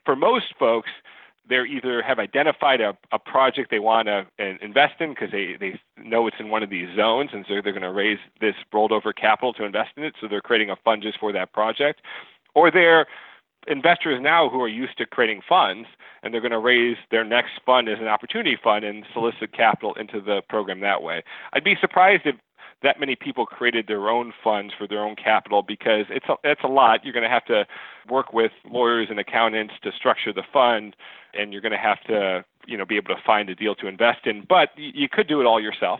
For 0.03 0.15
most 0.15 0.53
folks, 0.59 0.89
they 1.49 1.57
either 1.57 2.01
have 2.01 2.19
identified 2.19 2.81
a, 2.81 2.97
a 3.11 3.19
project 3.19 3.69
they 3.71 3.79
want 3.79 4.07
to 4.07 4.25
uh, 4.39 4.53
invest 4.61 4.95
in 4.99 5.09
because 5.09 5.31
they, 5.31 5.55
they 5.59 5.79
know 5.97 6.27
it's 6.27 6.37
in 6.39 6.49
one 6.49 6.63
of 6.63 6.69
these 6.69 6.87
zones, 6.95 7.31
and 7.33 7.45
so 7.47 7.55
they're 7.61 7.71
going 7.71 7.81
to 7.81 7.91
raise 7.91 8.19
this 8.41 8.55
rolled 8.73 8.91
over 8.91 9.13
capital 9.13 9.53
to 9.53 9.63
invest 9.63 9.91
in 9.97 10.03
it. 10.03 10.15
So 10.19 10.27
they're 10.27 10.41
creating 10.41 10.69
a 10.69 10.75
fund 10.83 11.03
just 11.03 11.19
for 11.19 11.31
that 11.33 11.53
project, 11.53 12.01
or 12.53 12.71
they're 12.71 13.05
investors 13.67 14.19
now 14.21 14.49
who 14.49 14.61
are 14.61 14.67
used 14.67 14.97
to 14.97 15.05
creating 15.05 15.41
funds, 15.47 15.87
and 16.21 16.33
they're 16.33 16.41
going 16.41 16.51
to 16.51 16.59
raise 16.59 16.97
their 17.11 17.23
next 17.23 17.51
fund 17.65 17.89
as 17.89 17.99
an 17.99 18.07
opportunity 18.07 18.57
fund 18.61 18.85
and 18.85 19.05
solicit 19.13 19.53
capital 19.53 19.93
into 19.95 20.21
the 20.21 20.41
program 20.49 20.79
that 20.81 21.01
way. 21.01 21.23
I'd 21.53 21.63
be 21.63 21.75
surprised 21.79 22.23
if 22.25 22.35
that 22.85 22.99
many 22.99 23.15
people 23.15 23.45
created 23.45 23.87
their 23.87 24.09
own 24.09 24.31
funds 24.43 24.73
for 24.77 24.87
their 24.87 25.03
own 25.03 25.15
capital 25.15 25.63
because 25.63 26.05
it's 26.09 26.27
a, 26.29 26.67
a 26.67 26.67
lot. 26.67 27.03
You're 27.03 27.13
going 27.13 27.23
to 27.23 27.29
have 27.29 27.45
to 27.45 27.65
work 28.09 28.31
with 28.31 28.51
lawyers 28.63 29.07
and 29.09 29.19
accountants 29.19 29.73
to 29.83 29.91
structure 29.91 30.31
the 30.31 30.43
fund, 30.53 30.95
and 31.33 31.51
you're 31.51 31.61
going 31.61 31.71
to 31.71 31.77
have 31.77 32.01
to 32.03 32.45
you 32.67 32.77
know 32.77 32.85
be 32.85 32.95
able 32.95 33.13
to 33.13 33.21
find 33.25 33.49
a 33.49 33.55
deal 33.55 33.75
to 33.75 33.87
invest 33.87 34.25
in. 34.25 34.45
But 34.47 34.69
you 34.77 35.09
could 35.11 35.27
do 35.27 35.41
it 35.41 35.45
all 35.45 35.59
yourself. 35.59 35.99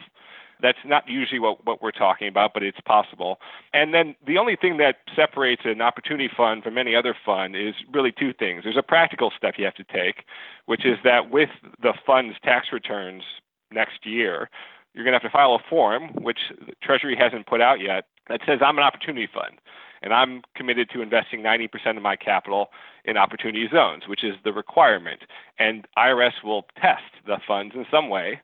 That's 0.61 0.77
not 0.85 1.03
usually 1.07 1.39
what, 1.39 1.65
what 1.65 1.81
we're 1.81 1.91
talking 1.91 2.29
about, 2.29 2.53
but 2.53 2.63
it's 2.63 2.79
possible. 2.85 3.39
And 3.73 3.93
then 3.93 4.15
the 4.25 4.37
only 4.37 4.55
thing 4.55 4.77
that 4.77 4.97
separates 5.13 5.63
an 5.65 5.81
opportunity 5.81 6.29
fund 6.35 6.63
from 6.63 6.77
any 6.77 6.95
other 6.95 7.13
fund 7.25 7.57
is 7.57 7.73
really 7.93 8.13
two 8.17 8.31
things. 8.31 8.63
There's 8.63 8.77
a 8.77 8.83
practical 8.83 9.33
step 9.35 9.55
you 9.57 9.65
have 9.65 9.75
to 9.75 9.83
take, 9.83 10.23
which 10.65 10.85
is 10.85 10.97
that 11.03 11.29
with 11.29 11.49
the 11.81 11.93
fund's 12.05 12.35
tax 12.41 12.67
returns 12.71 13.23
next 13.69 14.05
year, 14.05 14.49
you're 14.95 15.03
going 15.03 15.13
to 15.13 15.19
have 15.19 15.29
to 15.29 15.35
file 15.35 15.53
a 15.53 15.69
form, 15.69 16.09
which 16.13 16.39
Treasury 16.81 17.15
hasn't 17.15 17.47
put 17.47 17.61
out 17.61 17.81
yet, 17.81 18.05
that 18.29 18.41
says 18.45 18.59
I'm 18.63 18.77
an 18.77 18.83
opportunity 18.83 19.27
fund 19.31 19.59
and 20.01 20.13
I'm 20.13 20.41
committed 20.55 20.89
to 20.91 21.01
investing 21.01 21.41
90% 21.41 21.97
of 21.97 22.03
my 22.03 22.15
capital 22.15 22.69
in 23.03 23.17
opportunity 23.17 23.67
zones, 23.71 24.07
which 24.07 24.23
is 24.23 24.35
the 24.43 24.53
requirement. 24.53 25.21
And 25.59 25.87
IRS 25.97 26.43
will 26.43 26.65
test 26.79 27.03
the 27.25 27.37
funds 27.45 27.75
in 27.75 27.85
some 27.91 28.09
way 28.09 28.41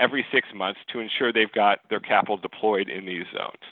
every 0.00 0.24
six 0.32 0.48
months 0.54 0.80
to 0.92 1.00
ensure 1.00 1.32
they've 1.32 1.52
got 1.52 1.80
their 1.88 2.00
capital 2.00 2.36
deployed 2.36 2.88
in 2.88 3.06
these 3.06 3.26
zones. 3.32 3.62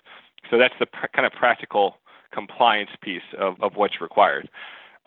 So 0.51 0.59
that's 0.59 0.75
the 0.79 0.87
pr- 0.87 1.07
kind 1.15 1.27
of 1.27 1.33
practical 1.33 1.99
compliance 2.33 2.91
piece 3.01 3.23
of, 3.39 3.55
of 3.61 3.77
what's 3.77 4.01
required. 4.01 4.49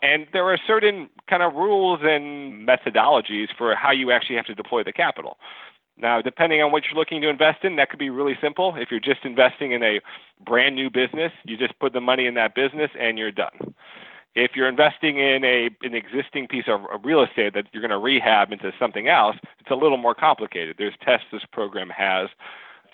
And 0.02 0.26
there 0.32 0.44
are 0.44 0.58
certain 0.66 1.10
kind 1.28 1.42
of 1.42 1.54
rules 1.54 2.00
and 2.02 2.66
methodologies 2.66 3.48
for 3.56 3.74
how 3.74 3.92
you 3.92 4.10
actually 4.12 4.36
have 4.36 4.46
to 4.46 4.54
deploy 4.54 4.82
the 4.82 4.92
capital. 4.92 5.36
Now, 6.00 6.22
depending 6.22 6.62
on 6.62 6.72
what 6.72 6.84
you're 6.84 6.98
looking 6.98 7.20
to 7.22 7.28
invest 7.28 7.64
in, 7.64 7.76
that 7.76 7.90
could 7.90 7.98
be 7.98 8.10
really 8.10 8.36
simple. 8.40 8.74
If 8.76 8.90
you're 8.90 9.00
just 9.00 9.24
investing 9.24 9.72
in 9.72 9.82
a 9.82 10.00
brand 10.44 10.74
new 10.74 10.90
business, 10.90 11.32
you 11.44 11.56
just 11.56 11.78
put 11.78 11.92
the 11.92 12.00
money 12.00 12.26
in 12.26 12.34
that 12.34 12.54
business 12.54 12.90
and 12.98 13.18
you're 13.18 13.32
done. 13.32 13.74
If 14.34 14.52
you're 14.54 14.68
investing 14.68 15.18
in 15.18 15.44
a 15.44 15.70
an 15.82 15.94
existing 15.94 16.46
piece 16.46 16.66
of, 16.68 16.82
real 17.02 17.22
estate 17.22 17.52
that 17.54 17.66
you're 17.72 17.82
going 17.82 17.90
to 17.90 17.98
rehab 17.98 18.52
into 18.52 18.72
something 18.78 19.08
else, 19.08 19.36
it's 19.58 19.70
a 19.70 19.74
little 19.74 19.98
more 19.98 20.14
complicated. 20.14 20.76
There's 20.78 20.94
tests 21.04 21.26
this 21.32 21.42
program 21.52 21.90
has 21.90 22.28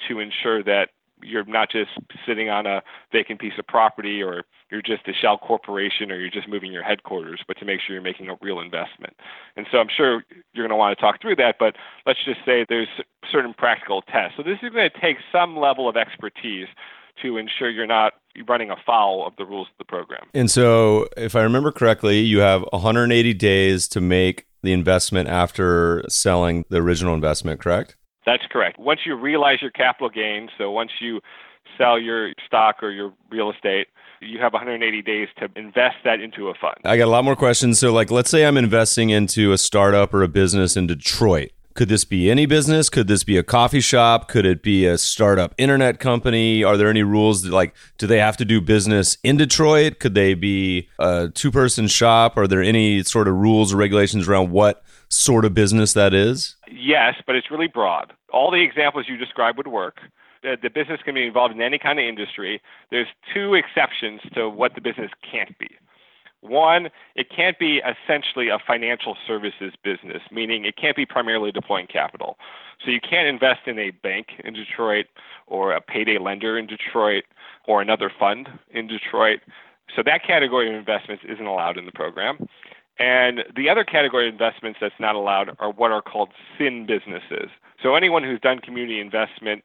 to 0.09 0.19
ensure 0.19 0.63
that 0.63 0.91
you're 1.23 1.45
not 1.45 1.71
just 1.71 1.91
sitting 2.27 2.49
on 2.49 2.67
a 2.67 2.83
vacant 3.13 3.41
piece 3.41 3.53
of 3.59 3.67
property 3.67 4.23
or 4.23 4.45
you're 4.71 4.83
just 4.83 5.07
a 5.07 5.13
shell 5.13 5.39
corporation 5.39 6.11
or 6.11 6.19
you're 6.19 6.31
just 6.31 6.49
moving 6.49 6.73
your 6.73 6.83
headquarters, 6.83 7.41
but 7.47 7.57
to 7.59 7.65
make 7.65 7.81
sure 7.81 7.95
you're 7.95 8.03
making 8.03 8.29
a 8.29 8.37
real 8.41 8.61
investment. 8.61 9.15
And 9.57 9.67
so 9.71 9.79
I'm 9.79 9.89
sure 9.95 10.25
you're 10.53 10.67
going 10.67 10.71
to 10.71 10.77
want 10.77 10.97
to 10.97 11.01
talk 11.01 11.21
through 11.21 11.37
that, 11.37 11.57
but 11.59 11.77
let's 12.07 12.25
just 12.25 12.41
say 12.45 12.65
there's 12.69 12.89
certain 13.31 13.55
practical 13.55 14.03
tests. 14.03 14.37
So 14.37 14.43
this 14.43 14.59
is 14.63 14.71
going 14.71 14.91
to 14.91 15.01
take 15.01 15.17
some 15.31 15.57
level 15.57 15.89
of 15.89 15.97
expertise 15.97 16.69
to 17.23 17.37
ensure 17.39 17.71
you're 17.71 17.87
not 17.87 18.15
running 18.47 18.71
afoul 18.71 19.27
of 19.27 19.35
the 19.37 19.45
rules 19.47 19.69
of 19.69 19.79
the 19.79 19.85
program. 19.85 20.27
And 20.35 20.51
so, 20.51 21.09
if 21.17 21.35
I 21.35 21.43
remember 21.43 21.73
correctly, 21.73 22.21
you 22.21 22.41
have 22.41 22.63
180 22.73 23.33
days 23.35 23.89
to 23.89 24.01
make 24.01 24.47
the 24.63 24.73
investment 24.73 25.29
after 25.29 26.05
selling 26.09 26.65
the 26.69 26.77
original 26.77 27.15
investment, 27.15 27.61
correct? 27.61 27.97
That's 28.27 28.43
correct. 28.51 28.79
Once 28.79 29.01
you 29.07 29.15
realize 29.15 29.63
your 29.63 29.71
capital 29.71 30.11
gains, 30.11 30.51
so 30.59 30.71
once 30.71 30.91
you 31.01 31.21
sell 31.79 31.99
your 31.99 32.33
stock 32.47 32.83
or 32.83 32.91
your 32.91 33.13
real 33.31 33.51
estate, 33.51 33.89
you 34.21 34.39
have 34.39 34.53
180 34.53 35.03
days 35.03 35.29
to 35.39 35.49
invest 35.57 35.97
that 36.05 36.21
into 36.21 36.49
a 36.49 36.55
fund. 36.55 36.77
I 36.85 36.97
got 36.97 37.05
a 37.05 37.11
lot 37.11 37.25
more 37.25 37.37
questions. 37.37 37.79
So, 37.79 37.93
like, 37.93 38.11
let's 38.11 38.31
say 38.31 38.47
I'm 38.47 38.57
investing 38.57 39.11
into 39.11 39.53
a 39.53 39.59
startup 39.59 40.15
or 40.15 40.23
a 40.23 40.29
business 40.29 40.77
in 40.77 40.87
Detroit. 40.87 41.51
Could 41.75 41.91
this 41.91 42.07
be 42.07 42.31
any 42.31 42.47
business? 42.47 42.89
Could 42.89 43.07
this 43.07 43.23
be 43.23 43.37
a 43.37 43.43
coffee 43.43 43.83
shop? 43.83 44.29
Could 44.29 44.47
it 44.47 44.63
be 44.63 44.87
a 44.87 44.97
startup 44.97 45.55
internet 45.59 46.01
company? 46.01 46.65
Are 46.65 46.79
there 46.79 46.89
any 46.89 47.03
rules 47.03 47.43
that, 47.43 47.53
like, 47.53 47.75
do 47.99 48.07
they 48.07 48.19
have 48.19 48.39
to 48.39 48.47
do 48.47 48.63
business 48.63 49.19
in 49.23 49.37
Detroit? 49.37 49.99
Could 49.99 50.15
they 50.15 50.33
be 50.33 50.89
a 50.99 51.29
two 51.35 51.51
person 51.51 51.87
shop? 51.87 52.39
Are 52.39 52.47
there 52.47 52.63
any 52.63 53.03
sort 53.03 53.29
of 53.29 53.35
rules 53.35 53.75
or 53.75 53.77
regulations 53.77 54.27
around 54.27 54.53
what 54.53 54.83
sort 55.11 55.45
of 55.45 55.53
business 55.53 55.93
that 55.93 56.15
is? 56.15 56.57
Yes, 56.73 57.17
but 57.27 57.37
it's 57.37 57.51
really 57.51 57.69
broad. 57.69 58.15
All 58.33 58.51
the 58.51 58.63
examples 58.63 59.05
you 59.07 59.19
described 59.19 59.59
would 59.59 59.69
work. 59.69 59.99
The, 60.47 60.57
the 60.63 60.71
business 60.71 61.01
can 61.05 61.15
be 61.15 61.27
involved 61.27 61.53
in 61.53 61.61
any 61.61 61.77
kind 61.77 61.99
of 61.99 62.05
industry. 62.05 62.63
There's 62.93 63.09
two 63.35 63.55
exceptions 63.55 64.21
to 64.35 64.49
what 64.49 64.77
the 64.77 64.81
business 64.81 65.11
can't 65.29 65.59
be. 65.59 65.71
One, 66.41 66.89
it 67.17 67.31
can't 67.35 67.59
be 67.59 67.83
essentially 67.83 68.49
a 68.49 68.59
financial 68.65 69.17
services 69.27 69.73
business, 69.83 70.23
meaning 70.31 70.65
it 70.65 70.77
can't 70.77 70.95
be 70.95 71.05
primarily 71.05 71.51
deploying 71.51 71.89
capital. 71.89 72.39
So 72.85 72.93
you 72.93 73.01
can't 73.01 73.27
invest 73.27 73.67
in 73.67 73.77
a 73.81 73.91
bank 73.91 74.29
in 74.45 74.55
Detroit 74.55 75.07
or 75.49 75.73
a 75.73 75.81
payday 75.81 76.19
lender 76.19 76.57
in 76.57 76.69
Detroit 76.69 77.25
or 77.67 77.83
another 77.83 78.09
fund 78.17 78.49
in 78.71 78.87
Detroit. 78.87 79.41
So 79.97 80.03
that 80.05 80.23
category 80.25 80.69
of 80.69 80.77
investments 80.77 81.25
isn't 81.29 81.47
allowed 81.47 81.77
in 81.77 81.87
the 81.87 81.93
program. 81.93 82.47
And 83.01 83.45
the 83.57 83.69
other 83.69 83.83
category 83.83 84.29
of 84.29 84.35
investments 84.35 84.79
that's 84.81 84.95
not 85.01 85.17
allowed 85.17 85.57
are 85.59 85.73
what 85.73 85.91
are 85.91 86.03
called 86.03 86.29
SIN 86.57 86.87
businesses. 86.87 87.51
So 87.83 87.97
anyone 87.97 88.23
who's 88.23 88.41
done 88.41 88.61
community 88.61 89.01
investment 89.01 89.65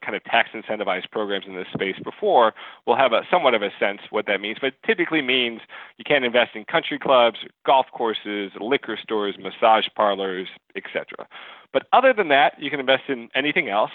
kind 0.00 0.16
of 0.16 0.24
tax 0.24 0.50
incentivized 0.54 1.10
programs 1.10 1.46
in 1.46 1.54
this 1.54 1.66
space 1.72 1.96
before 2.02 2.54
will 2.86 2.96
have 2.96 3.12
a 3.12 3.22
somewhat 3.30 3.54
of 3.54 3.62
a 3.62 3.70
sense 3.78 4.00
what 4.10 4.26
that 4.26 4.40
means. 4.40 4.58
But 4.60 4.74
typically 4.86 5.22
means 5.22 5.60
you 5.96 6.04
can't 6.04 6.24
invest 6.24 6.54
in 6.54 6.64
country 6.64 6.98
clubs, 6.98 7.38
golf 7.64 7.86
courses, 7.92 8.52
liquor 8.60 8.98
stores, 9.00 9.36
massage 9.38 9.86
parlors, 9.94 10.48
etc. 10.76 11.26
But 11.72 11.86
other 11.92 12.12
than 12.12 12.28
that, 12.28 12.54
you 12.58 12.70
can 12.70 12.80
invest 12.80 13.04
in 13.08 13.28
anything 13.34 13.68
else. 13.68 13.90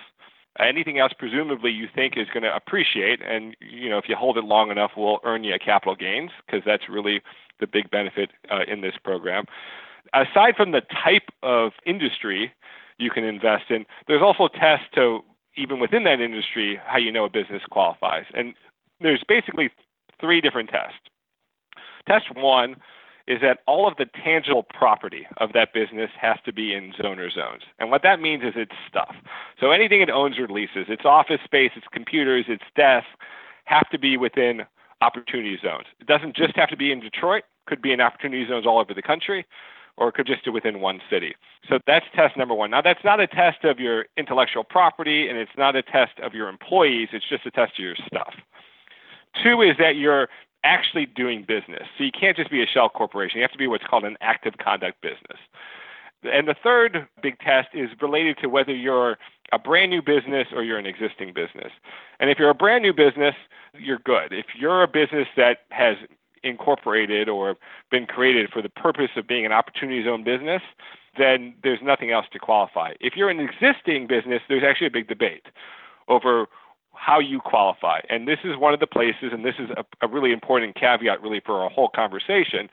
Anything 0.59 0.99
else, 0.99 1.13
presumably, 1.17 1.71
you 1.71 1.87
think 1.93 2.15
is 2.15 2.27
going 2.31 2.43
to 2.43 2.55
appreciate, 2.55 3.21
and 3.23 3.57
you 3.59 3.89
know 3.89 3.97
if 3.97 4.07
you 4.07 4.15
hold 4.15 4.37
it 4.37 4.43
long 4.43 4.69
enough, 4.69 4.91
will 4.95 5.19
earn 5.23 5.43
you 5.43 5.55
capital 5.57 5.95
gains 5.95 6.29
because 6.45 6.61
that's 6.63 6.87
really 6.87 7.21
the 7.59 7.65
big 7.65 7.89
benefit 7.89 8.29
uh, 8.51 8.59
in 8.67 8.81
this 8.81 8.93
program. 9.03 9.45
Aside 10.13 10.55
from 10.55 10.71
the 10.71 10.81
type 10.81 11.29
of 11.41 11.71
industry 11.87 12.53
you 12.99 13.09
can 13.09 13.23
invest 13.23 13.71
in, 13.71 13.85
there's 14.07 14.21
also 14.21 14.47
tests 14.47 14.85
to 14.93 15.23
even 15.55 15.79
within 15.79 16.03
that 16.03 16.19
industry, 16.19 16.79
how 16.85 16.97
you 16.97 17.11
know 17.11 17.25
a 17.25 17.29
business 17.29 17.61
qualifies. 17.69 18.25
And 18.33 18.53
there's 18.99 19.23
basically 19.27 19.69
three 20.19 20.41
different 20.41 20.69
tests. 20.69 20.97
Test 22.07 22.35
one 22.35 22.75
is 23.25 23.39
that 23.41 23.59
all 23.67 23.87
of 23.87 23.95
the 23.97 24.05
tangible 24.05 24.63
property 24.63 25.25
of 25.37 25.53
that 25.53 25.73
business 25.73 26.09
has 26.19 26.37
to 26.45 26.51
be 26.51 26.73
in 26.73 26.91
zoner 26.93 27.31
zones. 27.33 27.63
And 27.79 27.89
what 27.89 28.03
that 28.03 28.19
means 28.19 28.43
is 28.43 28.53
its 28.55 28.73
stuff. 28.87 29.15
So 29.59 29.71
anything 29.71 30.01
it 30.01 30.09
owns 30.09 30.37
or 30.37 30.47
leases, 30.47 30.87
its 30.89 31.05
office 31.05 31.39
space, 31.45 31.71
its 31.75 31.87
computers, 31.91 32.45
its 32.49 32.63
desks, 32.75 33.07
have 33.65 33.89
to 33.91 33.99
be 33.99 34.17
within 34.17 34.63
opportunity 34.99 35.57
zones. 35.61 35.85
It 36.01 36.07
doesn't 36.07 36.35
just 36.35 36.55
have 36.57 36.69
to 36.69 36.77
be 36.77 36.91
in 36.91 36.99
Detroit, 36.99 37.43
could 37.65 37.81
be 37.81 37.93
in 37.93 38.01
opportunity 38.01 38.45
zones 38.45 38.65
all 38.65 38.79
over 38.79 38.93
the 38.93 39.01
country 39.01 39.45
or 39.97 40.11
could 40.11 40.27
just 40.27 40.43
do 40.43 40.51
within 40.51 40.79
one 40.79 40.99
city. 41.09 41.35
So 41.69 41.79
that's 41.85 42.05
test 42.15 42.35
number 42.37 42.53
one. 42.53 42.71
Now, 42.71 42.81
that's 42.81 43.03
not 43.03 43.19
a 43.19 43.27
test 43.27 43.63
of 43.63 43.79
your 43.79 44.05
intellectual 44.17 44.63
property 44.63 45.27
and 45.27 45.37
it's 45.37 45.51
not 45.57 45.75
a 45.75 45.83
test 45.83 46.19
of 46.21 46.33
your 46.33 46.49
employees, 46.49 47.09
it's 47.13 47.27
just 47.27 47.45
a 47.45 47.51
test 47.51 47.73
of 47.73 47.83
your 47.83 47.95
stuff. 48.07 48.33
Two 49.43 49.61
is 49.61 49.75
that 49.79 49.95
you're 49.95 50.29
actually 50.63 51.05
doing 51.05 51.43
business. 51.47 51.87
So 51.97 52.03
you 52.03 52.11
can't 52.11 52.37
just 52.37 52.49
be 52.49 52.63
a 52.63 52.67
shell 52.67 52.89
corporation, 52.89 53.37
you 53.37 53.43
have 53.43 53.51
to 53.51 53.57
be 53.57 53.67
what's 53.67 53.83
called 53.83 54.05
an 54.05 54.17
active 54.21 54.57
conduct 54.57 55.01
business. 55.01 55.39
And 56.23 56.47
the 56.47 56.55
third 56.63 57.07
big 57.21 57.37
test 57.39 57.69
is 57.73 57.89
related 58.01 58.37
to 58.37 58.47
whether 58.47 58.73
you're 58.73 59.17
a 59.51 59.59
brand 59.59 59.91
new 59.91 60.01
business 60.01 60.47
or 60.53 60.63
you're 60.63 60.77
an 60.77 60.85
existing 60.85 61.33
business. 61.33 61.71
And 62.19 62.29
if 62.29 62.39
you're 62.39 62.49
a 62.49 62.55
brand 62.55 62.81
new 62.81 62.93
business, 62.93 63.35
you're 63.77 63.99
good. 63.99 64.31
If 64.31 64.45
you're 64.57 64.83
a 64.83 64.87
business 64.87 65.27
that 65.35 65.59
has 65.71 65.97
incorporated 66.43 67.29
or 67.29 67.55
been 67.91 68.05
created 68.05 68.49
for 68.51 68.61
the 68.61 68.69
purpose 68.69 69.11
of 69.15 69.27
being 69.27 69.45
an 69.45 69.51
opportunity 69.51 70.03
zone 70.03 70.23
business, 70.23 70.61
then 71.17 71.53
there's 71.63 71.79
nothing 71.81 72.11
else 72.11 72.25
to 72.33 72.39
qualify. 72.39 72.93
If 72.99 73.15
you're 73.15 73.29
an 73.29 73.39
existing 73.39 74.07
business, 74.07 74.41
there's 74.47 74.63
actually 74.63 74.87
a 74.87 74.91
big 74.91 75.07
debate 75.07 75.45
over 76.07 76.47
how 76.93 77.19
you 77.19 77.39
qualify. 77.39 77.99
And 78.09 78.27
this 78.27 78.39
is 78.43 78.57
one 78.57 78.73
of 78.73 78.79
the 78.79 78.87
places, 78.87 79.31
and 79.31 79.43
this 79.43 79.55
is 79.59 79.69
a, 79.71 79.83
a 80.05 80.07
really 80.07 80.31
important 80.31 80.75
caveat, 80.75 81.21
really, 81.21 81.41
for 81.45 81.61
our 81.61 81.69
whole 81.69 81.89
conversation. 81.89 82.69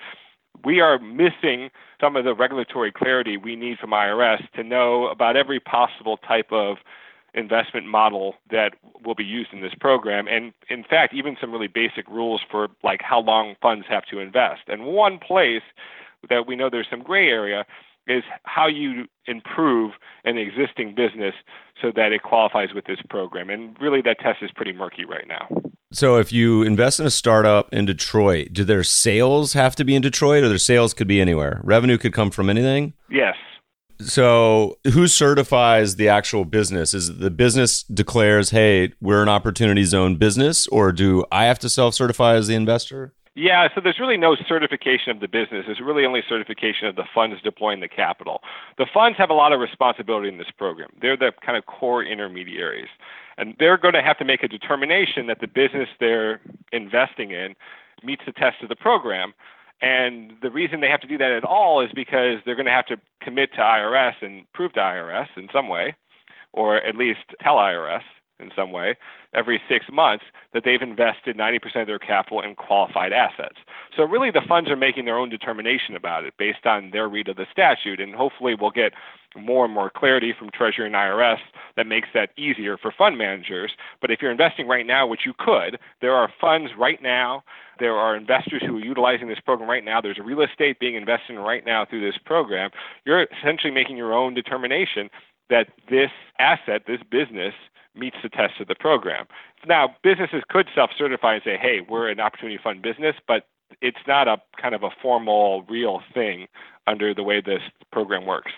We 0.64 0.80
are 0.80 0.98
missing 0.98 1.70
some 2.00 2.16
of 2.16 2.24
the 2.24 2.34
regulatory 2.34 2.92
clarity 2.92 3.36
we 3.36 3.56
need 3.56 3.78
from 3.78 3.90
IRS 3.90 4.48
to 4.56 4.62
know 4.62 5.06
about 5.08 5.36
every 5.36 5.60
possible 5.60 6.16
type 6.16 6.52
of 6.52 6.78
investment 7.34 7.86
model 7.86 8.34
that 8.50 8.74
will 9.04 9.14
be 9.14 9.24
used 9.24 9.52
in 9.52 9.60
this 9.60 9.74
program 9.80 10.26
and 10.28 10.52
in 10.68 10.84
fact 10.84 11.14
even 11.14 11.36
some 11.40 11.52
really 11.52 11.68
basic 11.68 12.08
rules 12.08 12.40
for 12.50 12.68
like 12.82 13.00
how 13.02 13.20
long 13.20 13.54
funds 13.62 13.86
have 13.88 14.04
to 14.04 14.18
invest 14.18 14.62
and 14.68 14.84
one 14.84 15.18
place 15.18 15.62
that 16.28 16.46
we 16.46 16.56
know 16.56 16.68
there's 16.70 16.88
some 16.90 17.02
gray 17.02 17.28
area 17.28 17.64
is 18.06 18.24
how 18.44 18.66
you 18.66 19.04
improve 19.26 19.92
an 20.24 20.36
existing 20.38 20.94
business 20.94 21.34
so 21.80 21.92
that 21.94 22.12
it 22.12 22.22
qualifies 22.22 22.74
with 22.74 22.84
this 22.86 22.98
program 23.08 23.48
and 23.48 23.76
really 23.80 24.02
that 24.02 24.18
test 24.18 24.42
is 24.42 24.50
pretty 24.50 24.72
murky 24.72 25.04
right 25.04 25.28
now 25.28 25.48
so 25.92 26.18
if 26.18 26.32
you 26.32 26.62
invest 26.62 27.00
in 27.00 27.06
a 27.06 27.10
startup 27.10 27.72
in 27.74 27.84
Detroit, 27.84 28.52
do 28.52 28.62
their 28.62 28.84
sales 28.84 29.54
have 29.54 29.74
to 29.74 29.84
be 29.84 29.96
in 29.96 30.02
Detroit 30.02 30.44
or 30.44 30.48
their 30.48 30.56
sales 30.56 30.94
could 30.94 31.08
be 31.08 31.20
anywhere? 31.20 31.60
Revenue 31.64 31.98
could 31.98 32.12
come 32.12 32.30
from 32.30 32.48
anything? 32.48 32.94
Yes. 33.10 33.34
So, 34.00 34.78
who 34.94 35.06
certifies 35.06 35.96
the 35.96 36.08
actual 36.08 36.44
business? 36.44 36.94
Is 36.94 37.18
the 37.18 37.30
business 37.30 37.82
declares, 37.82 38.50
"Hey, 38.50 38.92
we're 39.00 39.22
an 39.22 39.28
opportunity 39.28 39.84
zone 39.84 40.16
business," 40.16 40.66
or 40.68 40.90
do 40.90 41.24
I 41.30 41.44
have 41.44 41.58
to 41.60 41.68
self-certify 41.68 42.34
as 42.34 42.46
the 42.48 42.54
investor? 42.54 43.12
Yeah, 43.34 43.68
so 43.74 43.80
there's 43.80 44.00
really 44.00 44.16
no 44.16 44.36
certification 44.48 45.12
of 45.12 45.20
the 45.20 45.28
business. 45.28 45.66
It's 45.68 45.80
really 45.80 46.04
only 46.04 46.22
certification 46.28 46.88
of 46.88 46.96
the 46.96 47.04
funds 47.14 47.40
deploying 47.42 47.80
the 47.80 47.88
capital. 47.88 48.42
The 48.76 48.86
funds 48.92 49.16
have 49.18 49.30
a 49.30 49.34
lot 49.34 49.52
of 49.52 49.60
responsibility 49.60 50.28
in 50.28 50.38
this 50.38 50.50
program. 50.50 50.90
They're 51.00 51.16
the 51.16 51.32
kind 51.44 51.56
of 51.56 51.66
core 51.66 52.02
intermediaries. 52.02 52.88
And 53.38 53.54
they're 53.58 53.78
going 53.78 53.94
to 53.94 54.02
have 54.02 54.18
to 54.18 54.24
make 54.24 54.42
a 54.42 54.48
determination 54.48 55.26
that 55.28 55.40
the 55.40 55.46
business 55.46 55.88
they're 56.00 56.40
investing 56.72 57.30
in 57.30 57.54
meets 58.02 58.22
the 58.26 58.32
test 58.32 58.62
of 58.62 58.68
the 58.68 58.76
program. 58.76 59.32
And 59.82 60.34
the 60.42 60.50
reason 60.50 60.80
they 60.80 60.88
have 60.88 61.00
to 61.00 61.06
do 61.06 61.18
that 61.18 61.32
at 61.32 61.44
all 61.44 61.80
is 61.80 61.90
because 61.94 62.38
they're 62.44 62.56
going 62.56 62.66
to 62.66 62.72
have 62.72 62.86
to 62.86 62.98
commit 63.22 63.52
to 63.54 63.60
IRS 63.60 64.14
and 64.20 64.44
prove 64.52 64.72
to 64.74 64.80
IRS 64.80 65.28
in 65.36 65.48
some 65.52 65.68
way, 65.68 65.94
or 66.52 66.76
at 66.76 66.96
least 66.96 67.20
tell 67.42 67.56
IRS 67.56 68.02
in 68.40 68.50
some 68.54 68.72
way 68.72 68.96
every 69.32 69.60
six 69.68 69.86
months 69.92 70.24
that 70.52 70.62
they've 70.64 70.82
invested 70.82 71.36
90% 71.36 71.82
of 71.82 71.86
their 71.86 71.98
capital 71.98 72.40
in 72.40 72.54
qualified 72.54 73.12
assets. 73.12 73.56
So 73.96 74.02
really 74.02 74.30
the 74.30 74.42
funds 74.48 74.70
are 74.70 74.76
making 74.76 75.04
their 75.04 75.18
own 75.18 75.28
determination 75.28 75.94
about 75.96 76.24
it 76.24 76.34
based 76.38 76.66
on 76.66 76.90
their 76.90 77.08
read 77.08 77.28
of 77.28 77.36
the 77.36 77.46
statute 77.50 78.00
and 78.00 78.14
hopefully 78.14 78.54
we'll 78.58 78.70
get 78.70 78.92
more 79.36 79.64
and 79.64 79.72
more 79.72 79.90
clarity 79.90 80.34
from 80.36 80.50
Treasury 80.50 80.86
and 80.86 80.94
IRS 80.94 81.38
that 81.76 81.86
makes 81.86 82.08
that 82.14 82.30
easier 82.36 82.76
for 82.76 82.92
fund 82.96 83.16
managers. 83.16 83.72
But 84.00 84.10
if 84.10 84.20
you're 84.20 84.32
investing 84.32 84.66
right 84.66 84.86
now, 84.86 85.06
which 85.06 85.20
you 85.24 85.34
could, 85.38 85.78
there 86.00 86.14
are 86.14 86.32
funds 86.40 86.72
right 86.76 87.00
now, 87.00 87.44
there 87.78 87.94
are 87.94 88.16
investors 88.16 88.62
who 88.66 88.76
are 88.76 88.84
utilizing 88.84 89.28
this 89.28 89.38
program 89.40 89.70
right 89.70 89.84
now, 89.84 90.00
there's 90.00 90.18
real 90.18 90.42
estate 90.42 90.80
being 90.80 90.96
invested 90.96 91.34
in 91.34 91.38
right 91.38 91.64
now 91.64 91.84
through 91.88 92.00
this 92.00 92.18
program. 92.24 92.70
You're 93.04 93.26
essentially 93.40 93.72
making 93.72 93.96
your 93.96 94.12
own 94.12 94.34
determination 94.34 95.10
that 95.48 95.68
this 95.88 96.10
asset, 96.38 96.82
this 96.86 97.00
business, 97.10 97.54
meets 97.94 98.16
the 98.22 98.28
test 98.28 98.60
of 98.60 98.68
the 98.68 98.74
program. 98.74 99.26
Now, 99.66 99.94
businesses 100.02 100.42
could 100.48 100.68
self 100.74 100.90
certify 100.96 101.34
and 101.34 101.42
say, 101.44 101.56
hey, 101.60 101.80
we're 101.86 102.08
an 102.08 102.20
opportunity 102.20 102.58
fund 102.62 102.82
business, 102.82 103.16
but 103.26 103.46
it's 103.80 103.98
not 104.06 104.28
a 104.28 104.38
kind 104.60 104.74
of 104.74 104.82
a 104.82 104.90
formal, 105.02 105.62
real 105.68 106.00
thing 106.14 106.46
under 106.86 107.14
the 107.14 107.22
way 107.22 107.40
this 107.40 107.62
program 107.92 108.26
works. 108.26 108.52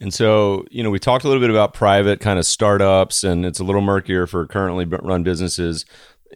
And 0.00 0.12
so, 0.12 0.64
you 0.70 0.82
know, 0.82 0.90
we 0.90 0.98
talked 0.98 1.24
a 1.24 1.28
little 1.28 1.42
bit 1.42 1.50
about 1.50 1.72
private 1.72 2.20
kind 2.20 2.38
of 2.38 2.44
startups, 2.44 3.24
and 3.24 3.46
it's 3.46 3.60
a 3.60 3.64
little 3.64 3.80
murkier 3.80 4.26
for 4.26 4.46
currently 4.46 4.84
run 4.84 5.22
businesses. 5.22 5.86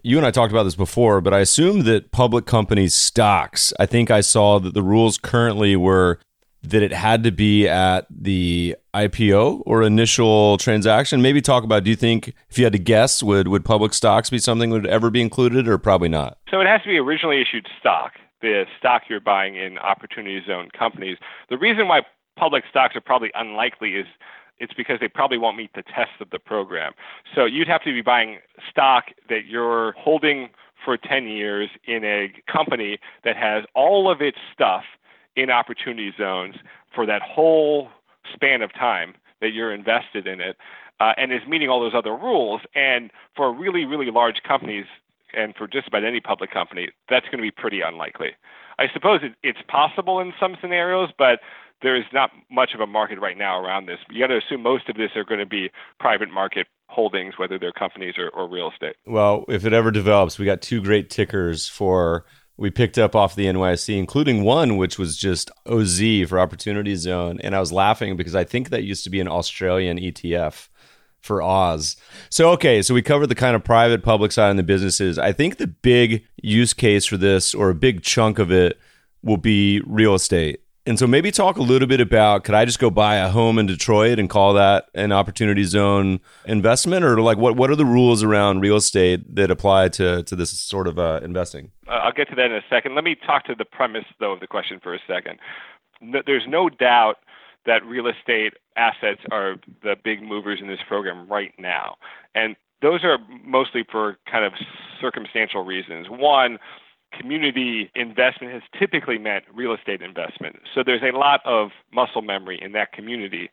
You 0.02 0.16
and 0.16 0.26
I 0.26 0.30
talked 0.30 0.52
about 0.52 0.62
this 0.62 0.76
before, 0.76 1.20
but 1.20 1.34
I 1.34 1.40
assume 1.40 1.82
that 1.82 2.10
public 2.10 2.46
companies' 2.46 2.94
stocks, 2.94 3.72
I 3.78 3.86
think 3.86 4.10
I 4.10 4.22
saw 4.22 4.58
that 4.60 4.72
the 4.72 4.82
rules 4.82 5.18
currently 5.18 5.76
were 5.76 6.20
that 6.62 6.82
it 6.82 6.92
had 6.92 7.24
to 7.24 7.32
be 7.32 7.66
at 7.68 8.06
the 8.10 8.76
IPO 8.94 9.62
or 9.64 9.82
initial 9.82 10.58
transaction. 10.58 11.22
Maybe 11.22 11.40
talk 11.40 11.64
about 11.64 11.84
do 11.84 11.90
you 11.90 11.96
think 11.96 12.34
if 12.48 12.58
you 12.58 12.64
had 12.64 12.72
to 12.72 12.78
guess 12.78 13.22
would 13.22 13.48
would 13.48 13.64
public 13.64 13.94
stocks 13.94 14.30
be 14.30 14.38
something 14.38 14.70
that 14.70 14.82
would 14.82 14.86
ever 14.86 15.10
be 15.10 15.20
included 15.20 15.68
or 15.68 15.78
probably 15.78 16.08
not? 16.08 16.38
So 16.50 16.60
it 16.60 16.66
has 16.66 16.82
to 16.82 16.88
be 16.88 16.98
originally 16.98 17.40
issued 17.40 17.66
stock, 17.78 18.12
the 18.42 18.66
stock 18.78 19.02
you're 19.08 19.20
buying 19.20 19.56
in 19.56 19.78
opportunity 19.78 20.42
zone 20.46 20.68
companies. 20.76 21.16
The 21.48 21.58
reason 21.58 21.88
why 21.88 22.02
public 22.36 22.64
stocks 22.68 22.94
are 22.96 23.00
probably 23.00 23.30
unlikely 23.34 23.94
is 23.94 24.06
it's 24.58 24.74
because 24.74 25.00
they 25.00 25.08
probably 25.08 25.38
won't 25.38 25.56
meet 25.56 25.72
the 25.74 25.82
test 25.82 26.20
of 26.20 26.30
the 26.30 26.38
program. 26.38 26.92
So 27.34 27.46
you'd 27.46 27.68
have 27.68 27.82
to 27.84 27.92
be 27.92 28.02
buying 28.02 28.38
stock 28.70 29.06
that 29.28 29.46
you're 29.46 29.92
holding 29.92 30.50
for 30.84 30.96
10 30.96 31.26
years 31.26 31.70
in 31.84 32.04
a 32.04 32.32
company 32.50 32.98
that 33.24 33.36
has 33.36 33.64
all 33.74 34.10
of 34.10 34.20
its 34.20 34.38
stuff 34.52 34.84
in 35.40 35.50
opportunity 35.50 36.12
zones 36.16 36.56
for 36.94 37.06
that 37.06 37.22
whole 37.22 37.88
span 38.32 38.62
of 38.62 38.72
time 38.72 39.14
that 39.40 39.50
you're 39.50 39.72
invested 39.72 40.26
in 40.26 40.40
it 40.40 40.56
uh, 41.00 41.12
and 41.16 41.32
is 41.32 41.40
meeting 41.48 41.68
all 41.68 41.80
those 41.80 41.94
other 41.94 42.12
rules. 42.12 42.60
And 42.74 43.10
for 43.34 43.52
really, 43.52 43.84
really 43.84 44.10
large 44.10 44.42
companies, 44.46 44.84
and 45.32 45.54
for 45.54 45.66
just 45.66 45.88
about 45.88 46.04
any 46.04 46.20
public 46.20 46.50
company, 46.50 46.88
that's 47.08 47.26
going 47.26 47.38
to 47.38 47.42
be 47.42 47.50
pretty 47.50 47.80
unlikely. 47.80 48.30
I 48.78 48.86
suppose 48.92 49.20
it, 49.22 49.34
it's 49.42 49.60
possible 49.68 50.20
in 50.20 50.32
some 50.40 50.56
scenarios, 50.60 51.10
but 51.16 51.40
there 51.82 51.96
is 51.96 52.04
not 52.12 52.30
much 52.50 52.70
of 52.74 52.80
a 52.80 52.86
market 52.86 53.18
right 53.20 53.38
now 53.38 53.58
around 53.60 53.86
this. 53.86 53.98
You 54.10 54.20
got 54.20 54.28
to 54.28 54.38
assume 54.38 54.62
most 54.62 54.88
of 54.88 54.96
this 54.96 55.10
are 55.16 55.24
going 55.24 55.40
to 55.40 55.46
be 55.46 55.70
private 55.98 56.30
market 56.30 56.66
holdings, 56.88 57.34
whether 57.38 57.58
they're 57.58 57.72
companies 57.72 58.14
or, 58.18 58.28
or 58.30 58.48
real 58.48 58.70
estate. 58.70 58.96
Well, 59.06 59.44
if 59.48 59.64
it 59.64 59.72
ever 59.72 59.90
develops, 59.90 60.38
we 60.38 60.44
got 60.44 60.60
two 60.60 60.82
great 60.82 61.08
tickers 61.08 61.68
for 61.68 62.24
we 62.60 62.70
picked 62.70 62.98
up 62.98 63.16
off 63.16 63.34
the 63.34 63.46
NYSE, 63.46 63.96
including 63.96 64.44
one 64.44 64.76
which 64.76 64.98
was 64.98 65.16
just 65.16 65.50
OZ 65.64 65.98
for 66.28 66.38
Opportunity 66.38 66.94
Zone, 66.94 67.40
and 67.42 67.56
I 67.56 67.58
was 67.58 67.72
laughing 67.72 68.18
because 68.18 68.34
I 68.34 68.44
think 68.44 68.68
that 68.68 68.84
used 68.84 69.02
to 69.04 69.10
be 69.10 69.18
an 69.18 69.28
Australian 69.28 69.98
ETF 69.98 70.68
for 71.22 71.40
Oz. 71.40 71.96
So 72.28 72.50
okay, 72.50 72.82
so 72.82 72.92
we 72.92 73.00
covered 73.00 73.28
the 73.28 73.34
kind 73.34 73.56
of 73.56 73.64
private 73.64 74.02
public 74.02 74.30
side 74.30 74.50
and 74.50 74.58
the 74.58 74.62
businesses. 74.62 75.18
I 75.18 75.32
think 75.32 75.56
the 75.56 75.68
big 75.68 76.26
use 76.42 76.74
case 76.74 77.06
for 77.06 77.16
this 77.16 77.54
or 77.54 77.70
a 77.70 77.74
big 77.74 78.02
chunk 78.02 78.38
of 78.38 78.52
it 78.52 78.78
will 79.22 79.38
be 79.38 79.80
real 79.86 80.14
estate. 80.14 80.60
And 80.90 80.98
so 80.98 81.06
maybe 81.06 81.30
talk 81.30 81.56
a 81.56 81.62
little 81.62 81.86
bit 81.86 82.00
about 82.00 82.42
could 82.42 82.56
I 82.56 82.64
just 82.64 82.80
go 82.80 82.90
buy 82.90 83.14
a 83.14 83.28
home 83.28 83.60
in 83.60 83.66
Detroit 83.66 84.18
and 84.18 84.28
call 84.28 84.54
that 84.54 84.86
an 84.92 85.12
opportunity 85.12 85.62
zone 85.62 86.18
investment 86.46 87.04
or 87.04 87.20
like 87.20 87.38
what 87.38 87.54
what 87.54 87.70
are 87.70 87.76
the 87.76 87.84
rules 87.84 88.24
around 88.24 88.58
real 88.58 88.74
estate 88.74 89.36
that 89.36 89.52
apply 89.52 89.90
to 89.90 90.24
to 90.24 90.34
this 90.34 90.50
sort 90.50 90.88
of 90.88 90.98
uh, 90.98 91.20
investing? 91.22 91.70
Uh, 91.86 91.92
I'll 91.92 92.12
get 92.12 92.28
to 92.30 92.34
that 92.34 92.46
in 92.46 92.54
a 92.54 92.64
second. 92.68 92.96
Let 92.96 93.04
me 93.04 93.14
talk 93.14 93.44
to 93.44 93.54
the 93.54 93.64
premise 93.64 94.04
though 94.18 94.32
of 94.32 94.40
the 94.40 94.48
question 94.48 94.80
for 94.82 94.92
a 94.92 94.98
second. 95.06 95.38
No, 96.00 96.22
there's 96.26 96.48
no 96.48 96.68
doubt 96.68 97.18
that 97.66 97.86
real 97.86 98.08
estate 98.08 98.54
assets 98.74 99.20
are 99.30 99.58
the 99.84 99.94
big 100.02 100.20
movers 100.20 100.58
in 100.60 100.66
this 100.66 100.80
program 100.88 101.28
right 101.28 101.54
now. 101.56 101.98
And 102.34 102.56
those 102.82 103.04
are 103.04 103.18
mostly 103.44 103.84
for 103.92 104.18
kind 104.28 104.44
of 104.44 104.54
circumstantial 105.00 105.64
reasons. 105.64 106.08
One, 106.10 106.58
community 107.12 107.90
investment 107.94 108.52
has 108.52 108.62
typically 108.78 109.18
meant 109.18 109.44
real 109.52 109.74
estate 109.74 110.02
investment. 110.02 110.56
So 110.74 110.82
there's 110.84 111.02
a 111.02 111.16
lot 111.16 111.40
of 111.44 111.70
muscle 111.92 112.22
memory 112.22 112.58
in 112.60 112.72
that 112.72 112.92
community 112.92 113.50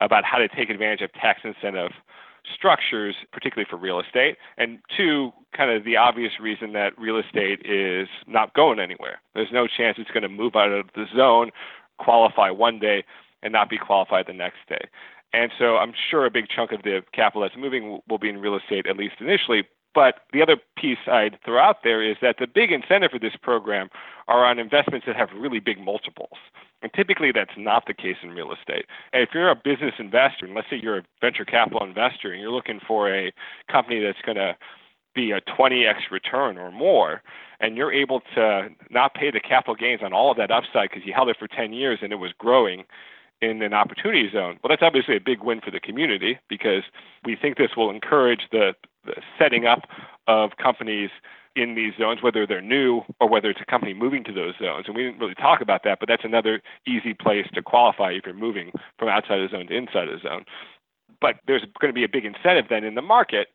about 0.00 0.24
how 0.24 0.38
to 0.38 0.48
take 0.48 0.70
advantage 0.70 1.00
of 1.00 1.12
tax 1.12 1.40
incentive 1.44 1.92
structures, 2.54 3.16
particularly 3.32 3.66
for 3.68 3.76
real 3.76 4.00
estate. 4.00 4.36
And 4.56 4.78
two, 4.96 5.32
kind 5.56 5.70
of 5.70 5.84
the 5.84 5.96
obvious 5.96 6.32
reason 6.40 6.72
that 6.74 6.98
real 6.98 7.18
estate 7.18 7.60
is 7.64 8.08
not 8.26 8.54
going 8.54 8.78
anywhere. 8.78 9.20
There's 9.34 9.52
no 9.52 9.66
chance 9.66 9.96
it's 9.98 10.10
going 10.10 10.22
to 10.22 10.28
move 10.28 10.54
out 10.54 10.70
of 10.70 10.86
the 10.94 11.06
zone, 11.16 11.50
qualify 11.98 12.50
one 12.50 12.78
day, 12.78 13.04
and 13.42 13.52
not 13.52 13.68
be 13.68 13.78
qualified 13.78 14.26
the 14.26 14.32
next 14.32 14.58
day. 14.68 14.88
And 15.32 15.50
so 15.58 15.76
I'm 15.76 15.92
sure 16.10 16.24
a 16.24 16.30
big 16.30 16.46
chunk 16.48 16.72
of 16.72 16.82
the 16.82 17.02
capital 17.12 17.42
that's 17.42 17.56
moving 17.56 18.00
will 18.08 18.18
be 18.18 18.28
in 18.28 18.38
real 18.38 18.56
estate, 18.56 18.86
at 18.86 18.96
least 18.96 19.16
initially. 19.20 19.64
But 19.94 20.20
the 20.32 20.42
other 20.42 20.56
piece 20.76 20.98
I'd 21.06 21.38
throw 21.44 21.58
out 21.58 21.78
there 21.82 22.02
is 22.02 22.16
that 22.20 22.36
the 22.38 22.46
big 22.46 22.70
incentive 22.70 23.12
for 23.12 23.18
this 23.18 23.36
program 23.40 23.88
are 24.28 24.44
on 24.44 24.58
investments 24.58 25.06
that 25.06 25.16
have 25.16 25.30
really 25.34 25.60
big 25.60 25.78
multiples. 25.78 26.38
And 26.82 26.92
typically 26.92 27.32
that's 27.32 27.56
not 27.56 27.86
the 27.86 27.94
case 27.94 28.16
in 28.22 28.30
real 28.30 28.52
estate. 28.52 28.86
And 29.12 29.22
if 29.22 29.30
you're 29.32 29.50
a 29.50 29.56
business 29.56 29.94
investor, 29.98 30.44
and 30.44 30.54
let's 30.54 30.68
say 30.68 30.76
you're 30.76 30.98
a 30.98 31.02
venture 31.20 31.44
capital 31.44 31.82
investor 31.82 32.30
and 32.30 32.40
you're 32.40 32.52
looking 32.52 32.80
for 32.86 33.12
a 33.12 33.32
company 33.70 34.00
that's 34.00 34.20
going 34.24 34.36
to 34.36 34.56
be 35.14 35.32
a 35.32 35.40
20x 35.40 36.10
return 36.10 36.58
or 36.58 36.70
more, 36.70 37.22
and 37.60 37.76
you're 37.76 37.92
able 37.92 38.20
to 38.34 38.68
not 38.90 39.14
pay 39.14 39.30
the 39.30 39.40
capital 39.40 39.74
gains 39.74 40.02
on 40.02 40.12
all 40.12 40.30
of 40.30 40.36
that 40.36 40.50
upside 40.50 40.90
because 40.90 41.06
you 41.06 41.14
held 41.14 41.30
it 41.30 41.36
for 41.38 41.48
10 41.48 41.72
years 41.72 42.00
and 42.02 42.12
it 42.12 42.16
was 42.16 42.32
growing 42.36 42.84
in 43.42 43.62
an 43.62 43.72
opportunity 43.72 44.30
zone. 44.30 44.58
Well, 44.62 44.68
that's 44.68 44.82
obviously 44.82 45.16
a 45.16 45.20
big 45.20 45.42
win 45.42 45.60
for 45.60 45.70
the 45.70 45.80
community 45.80 46.38
because 46.48 46.84
we 47.24 47.36
think 47.36 47.56
this 47.56 47.76
will 47.76 47.90
encourage 47.90 48.42
the, 48.50 48.74
the 48.95 48.95
setting 49.38 49.66
up 49.66 49.82
of 50.26 50.56
companies 50.56 51.10
in 51.56 51.74
these 51.74 51.94
zones, 51.98 52.22
whether 52.22 52.46
they're 52.46 52.60
new 52.60 53.00
or 53.18 53.28
whether 53.28 53.48
it's 53.48 53.60
a 53.60 53.64
company 53.64 53.94
moving 53.94 54.22
to 54.24 54.32
those 54.32 54.54
zones. 54.60 54.84
And 54.86 54.94
we 54.94 55.04
didn't 55.04 55.18
really 55.18 55.34
talk 55.34 55.60
about 55.62 55.84
that, 55.84 55.98
but 55.98 56.08
that's 56.08 56.24
another 56.24 56.60
easy 56.86 57.14
place 57.14 57.46
to 57.54 57.62
qualify 57.62 58.12
if 58.12 58.26
you're 58.26 58.34
moving 58.34 58.72
from 58.98 59.08
outside 59.08 59.40
of 59.40 59.50
the 59.50 59.56
zone 59.56 59.66
to 59.68 59.74
inside 59.74 60.08
of 60.08 60.20
the 60.20 60.28
zone. 60.28 60.44
But 61.20 61.36
there's 61.46 61.62
going 61.80 61.88
to 61.88 61.94
be 61.94 62.04
a 62.04 62.08
big 62.08 62.26
incentive 62.26 62.66
then 62.68 62.84
in 62.84 62.94
the 62.94 63.02
market 63.02 63.48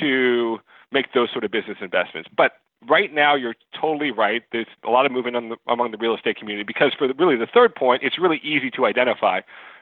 to 0.00 0.58
make 0.90 1.12
those 1.12 1.30
sort 1.30 1.44
of 1.44 1.50
business 1.50 1.76
investments. 1.82 2.30
But 2.34 2.52
right 2.88 3.12
now 3.12 3.34
you're 3.34 3.54
totally 3.78 4.10
right. 4.10 4.42
There's 4.50 4.66
a 4.84 4.90
lot 4.90 5.04
of 5.04 5.12
movement 5.12 5.36
the, 5.50 5.56
among 5.70 5.90
the 5.90 5.98
real 5.98 6.14
estate 6.14 6.36
community 6.36 6.64
because 6.64 6.92
for 6.96 7.06
the, 7.06 7.14
really 7.14 7.36
the 7.36 7.46
third 7.46 7.74
point, 7.74 8.02
it's 8.02 8.18
really 8.18 8.40
easy 8.42 8.70
to 8.70 8.86
identify 8.86 9.40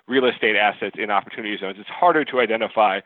real 0.08 0.24
estate 0.24 0.56
assets 0.56 0.96
in 0.98 1.10
opportunity 1.10 1.56
zones. 1.56 1.76
It's 1.78 1.88
harder 1.88 2.24
to 2.24 2.40
identify 2.40 3.00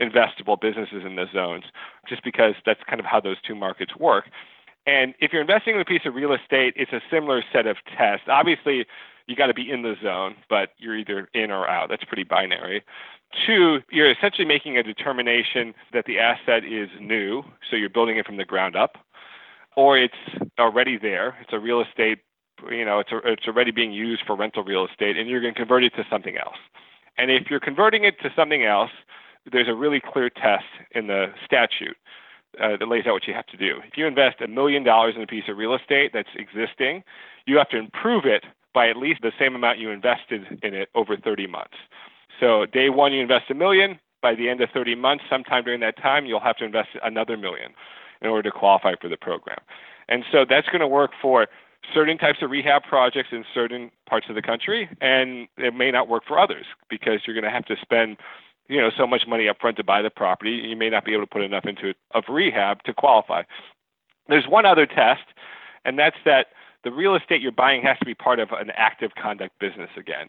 investable 0.00 0.60
businesses 0.60 1.02
in 1.04 1.16
those 1.16 1.30
zones 1.32 1.64
just 2.08 2.22
because 2.24 2.54
that's 2.66 2.80
kind 2.88 3.00
of 3.00 3.06
how 3.06 3.20
those 3.20 3.36
two 3.46 3.54
markets 3.54 3.96
work. 3.98 4.24
And 4.86 5.14
if 5.20 5.32
you're 5.32 5.42
investing 5.42 5.74
in 5.74 5.80
a 5.80 5.84
piece 5.84 6.02
of 6.04 6.14
real 6.14 6.32
estate, 6.32 6.74
it's 6.76 6.92
a 6.92 7.00
similar 7.10 7.42
set 7.52 7.66
of 7.66 7.76
tests. 7.96 8.26
Obviously, 8.28 8.84
you 9.26 9.34
got 9.34 9.46
to 9.46 9.54
be 9.54 9.70
in 9.70 9.82
the 9.82 9.94
zone, 10.02 10.36
but 10.50 10.70
you're 10.76 10.96
either 10.96 11.28
in 11.32 11.50
or 11.50 11.66
out. 11.66 11.88
That's 11.88 12.04
pretty 12.04 12.24
binary. 12.24 12.82
Two, 13.46 13.80
you're 13.90 14.10
essentially 14.10 14.44
making 14.44 14.76
a 14.76 14.82
determination 14.82 15.74
that 15.92 16.04
the 16.04 16.18
asset 16.18 16.64
is 16.64 16.90
new, 17.00 17.42
so 17.70 17.76
you're 17.76 17.88
building 17.88 18.18
it 18.18 18.26
from 18.26 18.36
the 18.36 18.44
ground 18.44 18.76
up 18.76 18.98
or 19.76 19.98
it's 19.98 20.14
already 20.58 20.98
there. 20.98 21.36
It's 21.40 21.52
a 21.52 21.58
real 21.58 21.80
estate, 21.80 22.18
you 22.70 22.84
know, 22.84 23.00
it's 23.00 23.12
a, 23.12 23.18
it's 23.24 23.46
already 23.46 23.70
being 23.70 23.92
used 23.92 24.22
for 24.26 24.36
rental 24.36 24.64
real 24.64 24.86
estate, 24.86 25.16
and 25.16 25.28
you're 25.28 25.40
going 25.40 25.54
to 25.54 25.58
convert 25.58 25.84
it 25.84 25.94
to 25.96 26.04
something 26.10 26.36
else. 26.36 26.56
And 27.18 27.30
if 27.30 27.50
you're 27.50 27.60
converting 27.60 28.04
it 28.04 28.18
to 28.20 28.30
something 28.34 28.64
else, 28.64 28.90
there's 29.50 29.68
a 29.68 29.74
really 29.74 30.00
clear 30.00 30.30
test 30.30 30.64
in 30.92 31.06
the 31.06 31.26
statute 31.44 31.96
uh, 32.60 32.76
that 32.78 32.88
lays 32.88 33.06
out 33.06 33.12
what 33.12 33.26
you 33.26 33.34
have 33.34 33.46
to 33.46 33.56
do. 33.56 33.80
If 33.86 33.96
you 33.96 34.06
invest 34.06 34.40
a 34.40 34.48
million 34.48 34.84
dollars 34.84 35.14
in 35.16 35.22
a 35.22 35.26
piece 35.26 35.44
of 35.48 35.56
real 35.56 35.74
estate 35.74 36.12
that's 36.12 36.28
existing, 36.36 37.02
you 37.46 37.58
have 37.58 37.68
to 37.70 37.78
improve 37.78 38.24
it 38.24 38.44
by 38.72 38.88
at 38.88 38.96
least 38.96 39.22
the 39.22 39.32
same 39.38 39.54
amount 39.54 39.78
you 39.78 39.90
invested 39.90 40.58
in 40.62 40.74
it 40.74 40.88
over 40.94 41.16
30 41.16 41.46
months. 41.46 41.76
So 42.40 42.66
day 42.66 42.90
one 42.90 43.12
you 43.12 43.20
invest 43.20 43.50
a 43.50 43.54
million. 43.54 43.98
By 44.22 44.34
the 44.34 44.48
end 44.48 44.60
of 44.62 44.70
30 44.70 44.94
months, 44.94 45.24
sometime 45.28 45.64
during 45.64 45.80
that 45.80 45.98
time, 45.98 46.24
you'll 46.24 46.40
have 46.40 46.56
to 46.56 46.64
invest 46.64 46.88
another 47.02 47.36
million 47.36 47.72
in 48.22 48.28
order 48.28 48.50
to 48.50 48.56
qualify 48.56 48.94
for 49.00 49.08
the 49.08 49.18
program. 49.18 49.58
And 50.08 50.24
so 50.32 50.44
that's 50.48 50.66
going 50.68 50.80
to 50.80 50.88
work 50.88 51.10
for 51.20 51.46
certain 51.92 52.16
types 52.16 52.38
of 52.40 52.50
rehab 52.50 52.82
projects 52.84 53.28
in 53.32 53.44
certain 53.52 53.90
parts 54.08 54.26
of 54.28 54.34
the 54.34 54.42
country, 54.42 54.88
and 55.00 55.48
it 55.58 55.74
may 55.74 55.90
not 55.90 56.08
work 56.08 56.22
for 56.26 56.38
others 56.38 56.64
because 56.88 57.20
you're 57.26 57.34
going 57.34 57.44
to 57.44 57.50
have 57.50 57.66
to 57.66 57.76
spend 57.80 58.16
you 58.68 58.80
know 58.80 58.90
so 58.96 59.06
much 59.06 59.26
money 59.26 59.48
up 59.48 59.60
front 59.60 59.76
to 59.76 59.84
buy 59.84 60.02
the 60.02 60.10
property 60.10 60.50
you 60.52 60.76
may 60.76 60.90
not 60.90 61.04
be 61.04 61.12
able 61.12 61.22
to 61.22 61.30
put 61.30 61.42
enough 61.42 61.64
into 61.64 61.88
it 61.88 61.96
of 62.12 62.24
rehab 62.28 62.82
to 62.84 62.94
qualify. 62.94 63.42
There's 64.28 64.46
one 64.48 64.66
other 64.66 64.86
test 64.86 65.24
and 65.84 65.98
that's 65.98 66.16
that 66.24 66.48
the 66.84 66.90
real 66.90 67.14
estate 67.16 67.40
you're 67.40 67.52
buying 67.52 67.82
has 67.82 67.98
to 67.98 68.04
be 68.04 68.14
part 68.14 68.38
of 68.38 68.50
an 68.52 68.70
active 68.76 69.12
conduct 69.20 69.58
business 69.58 69.90
again. 69.96 70.28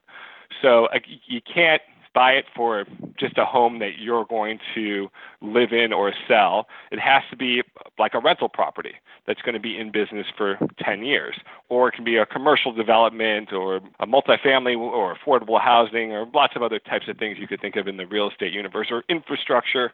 So 0.62 0.86
uh, 0.86 1.00
you 1.28 1.42
can't 1.42 1.82
buy 2.16 2.32
it 2.32 2.46
for 2.56 2.86
just 3.20 3.38
a 3.38 3.46
home 3.46 3.80
that 3.80 4.00
you're 4.00 4.26
going 4.26 4.58
to 4.74 5.10
live 5.42 5.74
in 5.74 5.92
or 5.94 6.14
sell. 6.28 6.68
It 6.92 7.00
has 7.00 7.22
to 7.30 7.36
be 7.36 7.62
like 8.00 8.14
a 8.14 8.20
rental 8.20 8.50
property 8.50 8.94
that's 9.28 9.42
going 9.42 9.54
to 9.54 9.60
be 9.60 9.78
in 9.78 9.92
business 9.92 10.26
for 10.36 10.58
10 10.84 11.04
years. 11.04 11.36
Or 11.70 11.90
it 11.90 11.92
can 11.92 12.06
be 12.06 12.16
a 12.16 12.26
commercial 12.26 12.72
development 12.72 13.52
or 13.52 13.82
a 14.00 14.08
multifamily 14.08 14.78
or 14.78 15.16
affordable 15.16 15.62
housing 15.62 16.14
or 16.14 16.26
lots 16.34 16.56
of 16.56 16.64
other 16.64 16.80
types 16.80 17.08
of 17.10 17.18
things 17.18 17.38
you 17.38 17.48
could 17.48 17.62
think 17.62 17.76
of 17.76 17.88
in 17.88 17.98
the 17.98 18.08
real 18.08 18.30
estate 18.30 18.54
universe 18.54 18.88
or 18.90 19.04
infrastructure. 19.10 19.92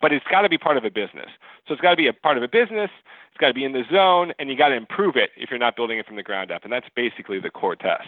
But 0.00 0.12
it's 0.12 0.26
got 0.30 0.42
to 0.42 0.48
be 0.48 0.58
part 0.58 0.76
of 0.76 0.84
a 0.84 0.90
business. 0.90 1.28
So 1.66 1.74
it's 1.74 1.82
got 1.82 1.90
to 1.90 1.96
be 1.96 2.06
a 2.06 2.12
part 2.12 2.36
of 2.36 2.42
a 2.42 2.48
business. 2.48 2.90
It's 3.30 3.40
got 3.40 3.48
to 3.48 3.54
be 3.54 3.64
in 3.64 3.72
the 3.72 3.82
zone, 3.90 4.32
and 4.38 4.48
you 4.48 4.56
got 4.56 4.68
to 4.68 4.76
improve 4.76 5.16
it 5.16 5.30
if 5.36 5.50
you're 5.50 5.58
not 5.58 5.74
building 5.74 5.98
it 5.98 6.06
from 6.06 6.14
the 6.14 6.22
ground 6.22 6.52
up. 6.52 6.62
And 6.62 6.72
that's 6.72 6.86
basically 6.94 7.40
the 7.40 7.50
core 7.50 7.74
test. 7.74 8.06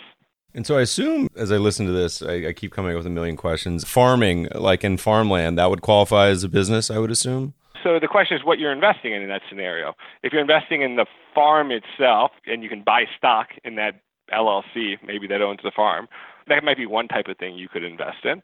And 0.54 0.66
so 0.66 0.78
I 0.78 0.82
assume 0.82 1.28
as 1.36 1.52
I 1.52 1.56
listen 1.56 1.86
to 1.86 1.92
this, 1.92 2.22
I, 2.22 2.48
I, 2.48 2.52
keep 2.52 2.72
coming 2.72 2.92
up 2.92 2.96
with 2.96 3.06
a 3.06 3.10
million 3.10 3.36
questions. 3.36 3.84
Farming, 3.84 4.48
like 4.54 4.84
in 4.84 4.96
farmland, 4.96 5.58
that 5.58 5.68
would 5.68 5.82
qualify 5.82 6.28
as 6.28 6.44
a 6.44 6.48
business, 6.48 6.90
I 6.90 6.98
would 6.98 7.10
assume? 7.10 7.52
So 7.82 8.00
the 8.00 8.08
question 8.08 8.36
is 8.36 8.44
what 8.44 8.58
you're 8.58 8.72
investing 8.72 9.12
in 9.12 9.22
in 9.22 9.28
that 9.28 9.42
scenario. 9.48 9.94
If 10.22 10.32
you're 10.32 10.40
investing 10.40 10.82
in 10.82 10.96
the 10.96 11.06
farm 11.34 11.70
itself 11.70 12.32
and 12.46 12.62
you 12.62 12.68
can 12.68 12.82
buy 12.82 13.04
stock 13.16 13.48
in 13.64 13.76
that 13.76 14.00
LLC, 14.32 14.96
maybe 15.06 15.26
that 15.26 15.42
owns 15.42 15.60
the 15.62 15.70
farm, 15.70 16.08
that 16.48 16.64
might 16.64 16.76
be 16.76 16.86
one 16.86 17.06
type 17.06 17.26
of 17.28 17.36
thing 17.36 17.54
you 17.54 17.68
could 17.68 17.84
invest 17.84 18.24
in. 18.24 18.42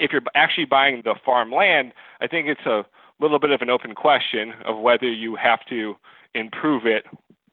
If 0.00 0.10
you're 0.12 0.22
actually 0.34 0.64
buying 0.64 1.02
the 1.04 1.14
farm 1.24 1.52
land, 1.52 1.92
I 2.20 2.26
think 2.26 2.48
it's 2.48 2.66
a 2.66 2.84
little 3.20 3.38
bit 3.38 3.50
of 3.50 3.62
an 3.62 3.70
open 3.70 3.94
question 3.94 4.52
of 4.64 4.78
whether 4.80 5.10
you 5.10 5.36
have 5.36 5.60
to 5.68 5.94
improve 6.34 6.84
it 6.84 7.06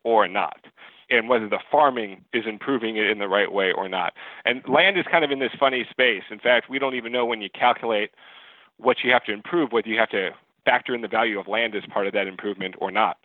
or 0.03 0.27
not 0.27 0.65
and 1.11 1.29
whether 1.29 1.47
the 1.47 1.59
farming 1.71 2.23
is 2.33 2.45
improving 2.47 2.97
it 2.97 3.07
in 3.07 3.19
the 3.19 3.27
right 3.27 3.51
way 3.51 3.71
or 3.71 3.87
not. 3.87 4.13
And 4.45 4.61
land 4.67 4.97
is 4.97 5.05
kind 5.11 5.23
of 5.23 5.31
in 5.31 5.39
this 5.39 5.51
funny 5.59 5.85
space. 5.89 6.23
In 6.31 6.39
fact, 6.39 6.69
we 6.69 6.79
don't 6.79 6.95
even 6.95 7.11
know 7.11 7.25
when 7.25 7.41
you 7.41 7.49
calculate 7.49 8.11
what 8.77 8.97
you 9.03 9.11
have 9.11 9.23
to 9.25 9.33
improve, 9.33 9.71
whether 9.71 9.87
you 9.87 9.99
have 9.99 10.09
to 10.09 10.31
factor 10.65 10.95
in 10.95 11.01
the 11.01 11.07
value 11.07 11.39
of 11.39 11.47
land 11.47 11.75
as 11.75 11.83
part 11.91 12.07
of 12.07 12.13
that 12.13 12.27
improvement 12.27 12.75
or 12.79 12.91
not. 12.91 13.17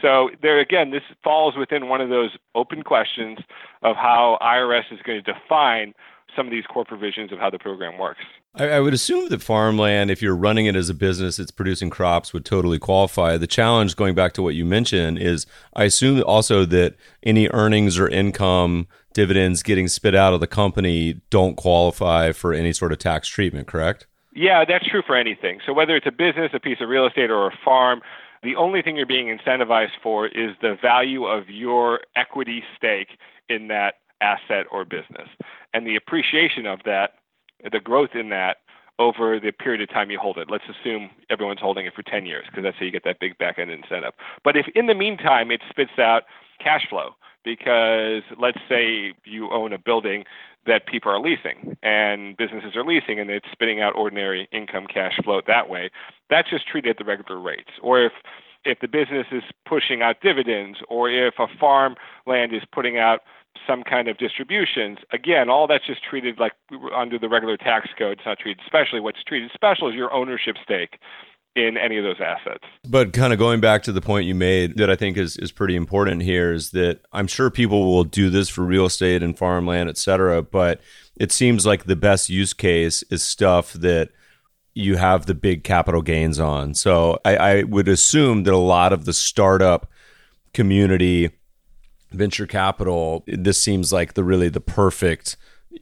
So 0.00 0.30
there 0.42 0.60
again, 0.60 0.90
this 0.90 1.02
falls 1.24 1.56
within 1.56 1.88
one 1.88 2.00
of 2.00 2.10
those 2.10 2.30
open 2.54 2.82
questions 2.82 3.38
of 3.82 3.96
how 3.96 4.38
IRS 4.40 4.92
is 4.92 5.00
going 5.02 5.22
to 5.22 5.32
define 5.32 5.94
some 6.36 6.46
of 6.46 6.52
these 6.52 6.64
core 6.66 6.84
provisions 6.84 7.32
of 7.32 7.38
how 7.38 7.50
the 7.50 7.58
program 7.58 7.98
works. 7.98 8.24
I, 8.54 8.68
I, 8.68 8.80
would 8.80 8.94
assume 8.94 9.28
that 9.28 9.42
farmland, 9.42 10.10
if 10.10 10.20
you're 10.20 10.36
running 10.36 10.66
it 10.66 10.74
as 10.74 10.88
a 10.88 10.94
business 10.94 11.38
it's 11.38 11.52
producing 11.52 11.88
crops, 11.88 12.32
would 12.32 12.44
totally 12.44 12.78
qualify. 12.78 13.36
The 13.36 13.46
challenge, 13.46 13.96
going 13.96 14.14
back 14.14 14.32
to 14.34 14.42
what 14.42 14.54
you 14.54 14.64
mentioned, 14.64 15.18
is 15.18 15.46
I 15.74 15.84
assume 15.84 16.22
also 16.24 16.64
that 16.64 16.96
any 17.22 17.48
earnings 17.48 17.98
or 17.98 18.08
income 18.08 18.88
dividends 19.12 19.62
getting 19.62 19.88
spit 19.88 20.14
out 20.14 20.34
of 20.34 20.40
the 20.40 20.46
company 20.46 21.20
don't 21.30 21.56
qualify 21.56 22.32
for 22.32 22.52
any 22.52 22.72
sort 22.72 22.92
of 22.92 22.98
tax 22.98 23.28
treatment, 23.28 23.68
correct? 23.68 24.06
Yeah, 24.34 24.64
that's 24.66 24.86
true 24.88 25.02
for 25.06 25.16
anything. 25.16 25.60
So 25.64 25.72
whether 25.72 25.96
it's 25.96 26.06
a 26.06 26.12
business, 26.12 26.50
a 26.52 26.60
piece 26.60 26.78
of 26.80 26.88
real 26.88 27.06
estate, 27.06 27.30
or 27.30 27.48
a 27.48 27.58
farm, 27.64 28.00
the 28.42 28.56
only 28.56 28.82
thing 28.82 28.96
you're 28.96 29.06
being 29.06 29.26
incentivized 29.26 29.98
for 30.02 30.26
is 30.26 30.56
the 30.60 30.76
value 30.80 31.24
of 31.24 31.48
your 31.48 32.00
equity 32.16 32.62
stake 32.76 33.18
in 33.48 33.68
that 33.68 33.94
asset 34.20 34.66
or 34.70 34.84
business 34.84 35.28
and 35.72 35.86
the 35.86 35.96
appreciation 35.96 36.66
of 36.66 36.80
that, 36.84 37.14
the 37.70 37.80
growth 37.80 38.10
in 38.14 38.30
that 38.30 38.58
over 38.98 39.40
the 39.40 39.50
period 39.50 39.80
of 39.80 39.88
time 39.88 40.10
you 40.10 40.18
hold 40.18 40.36
it. 40.36 40.50
Let's 40.50 40.64
assume 40.68 41.10
everyone's 41.30 41.60
holding 41.60 41.86
it 41.86 41.94
for 41.94 42.02
10 42.02 42.26
years 42.26 42.44
because 42.46 42.62
that's 42.62 42.76
how 42.78 42.84
you 42.84 42.92
get 42.92 43.04
that 43.04 43.18
big 43.18 43.38
back 43.38 43.58
end 43.58 43.70
incentive. 43.70 44.12
But 44.44 44.56
if 44.56 44.66
in 44.74 44.86
the 44.86 44.94
meantime 44.94 45.50
it 45.50 45.62
spits 45.70 45.98
out 45.98 46.24
cash 46.62 46.86
flow, 46.88 47.14
because 47.42 48.22
let's 48.38 48.58
say 48.68 49.14
you 49.24 49.50
own 49.50 49.72
a 49.72 49.78
building 49.78 50.24
that 50.66 50.86
people 50.86 51.10
are 51.10 51.18
leasing 51.18 51.78
and 51.82 52.36
businesses 52.36 52.76
are 52.76 52.84
leasing 52.84 53.18
and 53.18 53.30
it's 53.30 53.46
spitting 53.50 53.80
out 53.80 53.96
ordinary 53.96 54.46
income 54.52 54.86
cash 54.86 55.18
flow 55.24 55.40
that 55.46 55.70
way, 55.70 55.90
that's 56.28 56.50
just 56.50 56.68
treated 56.68 56.90
at 56.90 56.98
the 56.98 57.04
regular 57.04 57.40
rates. 57.40 57.70
Or 57.82 58.04
if 58.04 58.12
if 58.64 58.80
the 58.80 58.88
business 58.88 59.26
is 59.32 59.42
pushing 59.68 60.02
out 60.02 60.16
dividends 60.22 60.78
or 60.88 61.10
if 61.10 61.34
a 61.38 61.46
farm 61.58 61.96
land 62.26 62.54
is 62.54 62.62
putting 62.72 62.98
out 62.98 63.20
some 63.66 63.82
kind 63.82 64.08
of 64.08 64.16
distributions. 64.18 64.98
Again, 65.12 65.50
all 65.50 65.66
that's 65.66 65.86
just 65.86 66.02
treated 66.04 66.38
like 66.38 66.52
under 66.94 67.18
the 67.18 67.28
regular 67.28 67.56
tax 67.56 67.88
code. 67.98 68.18
It's 68.18 68.26
not 68.26 68.38
treated 68.38 68.62
specially. 68.66 69.00
What's 69.00 69.22
treated 69.24 69.50
special 69.52 69.88
is 69.88 69.94
your 69.94 70.12
ownership 70.12 70.56
stake 70.62 70.98
in 71.56 71.76
any 71.76 71.98
of 71.98 72.04
those 72.04 72.20
assets. 72.20 72.64
But 72.88 73.12
kind 73.12 73.32
of 73.32 73.38
going 73.38 73.60
back 73.60 73.82
to 73.84 73.92
the 73.92 74.00
point 74.00 74.26
you 74.26 74.34
made 74.34 74.76
that 74.76 74.88
I 74.88 74.94
think 74.94 75.16
is, 75.16 75.36
is 75.36 75.50
pretty 75.50 75.74
important 75.74 76.22
here 76.22 76.52
is 76.52 76.70
that 76.70 77.00
I'm 77.12 77.26
sure 77.26 77.50
people 77.50 77.92
will 77.92 78.04
do 78.04 78.30
this 78.30 78.48
for 78.48 78.62
real 78.62 78.86
estate 78.86 79.22
and 79.22 79.36
farmland, 79.36 79.88
et 79.88 79.98
cetera, 79.98 80.42
but 80.42 80.80
it 81.16 81.32
seems 81.32 81.66
like 81.66 81.84
the 81.84 81.96
best 81.96 82.28
use 82.28 82.52
case 82.52 83.02
is 83.10 83.22
stuff 83.22 83.72
that 83.72 84.10
you 84.74 84.96
have 84.96 85.26
the 85.26 85.34
big 85.34 85.64
capital 85.64 86.02
gains 86.02 86.38
on. 86.38 86.74
So 86.74 87.18
I, 87.24 87.36
I 87.36 87.62
would 87.64 87.88
assume 87.88 88.44
that 88.44 88.54
a 88.54 88.58
lot 88.58 88.92
of 88.92 89.04
the 89.04 89.12
startup 89.12 89.90
community 90.54 91.30
venture 92.10 92.46
capital, 92.46 93.24
this 93.26 93.60
seems 93.60 93.92
like 93.92 94.14
the 94.14 94.24
really 94.24 94.48
the 94.48 94.60
perfect 94.60 95.36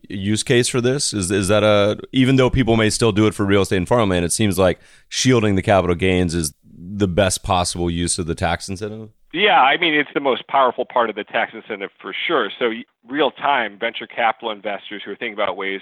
use 0.08 0.42
case 0.42 0.68
for 0.68 0.80
this? 0.80 1.12
Is 1.12 1.30
is 1.30 1.48
that 1.48 1.62
a 1.62 1.98
even 2.12 2.36
though 2.36 2.50
people 2.50 2.76
may 2.76 2.90
still 2.90 3.12
do 3.12 3.26
it 3.26 3.34
for 3.34 3.44
real 3.44 3.62
estate 3.62 3.76
and 3.76 3.88
farmland, 3.88 4.24
it 4.24 4.32
seems 4.32 4.58
like 4.58 4.80
shielding 5.08 5.54
the 5.54 5.62
capital 5.62 5.96
gains 5.96 6.34
is 6.34 6.54
the 6.64 7.08
best 7.08 7.42
possible 7.42 7.90
use 7.90 8.18
of 8.18 8.26
the 8.26 8.34
tax 8.34 8.68
incentive? 8.68 9.10
Yeah, 9.32 9.60
I 9.60 9.76
mean 9.76 9.94
it's 9.94 10.10
the 10.14 10.20
most 10.20 10.46
powerful 10.48 10.84
part 10.84 11.10
of 11.10 11.16
the 11.16 11.24
tax 11.24 11.52
incentive 11.54 11.90
for 12.00 12.14
sure. 12.26 12.50
So 12.58 12.70
real 13.08 13.30
time 13.30 13.78
venture 13.78 14.06
capital 14.06 14.50
investors 14.50 15.02
who 15.04 15.12
are 15.12 15.16
thinking 15.16 15.34
about 15.34 15.56
ways 15.56 15.80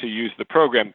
to 0.00 0.06
use 0.06 0.32
the 0.38 0.44
program, 0.44 0.94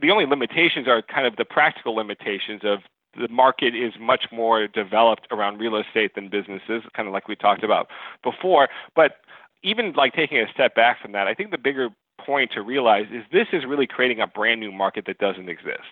the 0.00 0.10
only 0.10 0.26
limitations 0.26 0.88
are 0.88 1.02
kind 1.02 1.26
of 1.26 1.36
the 1.36 1.44
practical 1.44 1.94
limitations 1.94 2.62
of 2.64 2.80
the 3.18 3.28
market 3.28 3.74
is 3.74 3.94
much 3.98 4.26
more 4.30 4.66
developed 4.66 5.26
around 5.30 5.58
real 5.58 5.76
estate 5.76 6.14
than 6.14 6.28
businesses, 6.28 6.82
kind 6.94 7.08
of 7.08 7.14
like 7.14 7.28
we 7.28 7.36
talked 7.36 7.64
about 7.64 7.88
before. 8.22 8.68
But 8.94 9.16
even 9.62 9.92
like 9.92 10.12
taking 10.12 10.38
a 10.38 10.46
step 10.52 10.74
back 10.74 11.00
from 11.00 11.12
that, 11.12 11.26
I 11.26 11.34
think 11.34 11.50
the 11.50 11.58
bigger 11.58 11.88
point 12.24 12.50
to 12.52 12.62
realize 12.62 13.06
is 13.10 13.22
this 13.32 13.48
is 13.52 13.64
really 13.66 13.86
creating 13.86 14.20
a 14.20 14.26
brand 14.26 14.60
new 14.60 14.72
market 14.72 15.04
that 15.06 15.18
doesn't 15.18 15.48
exist. 15.48 15.84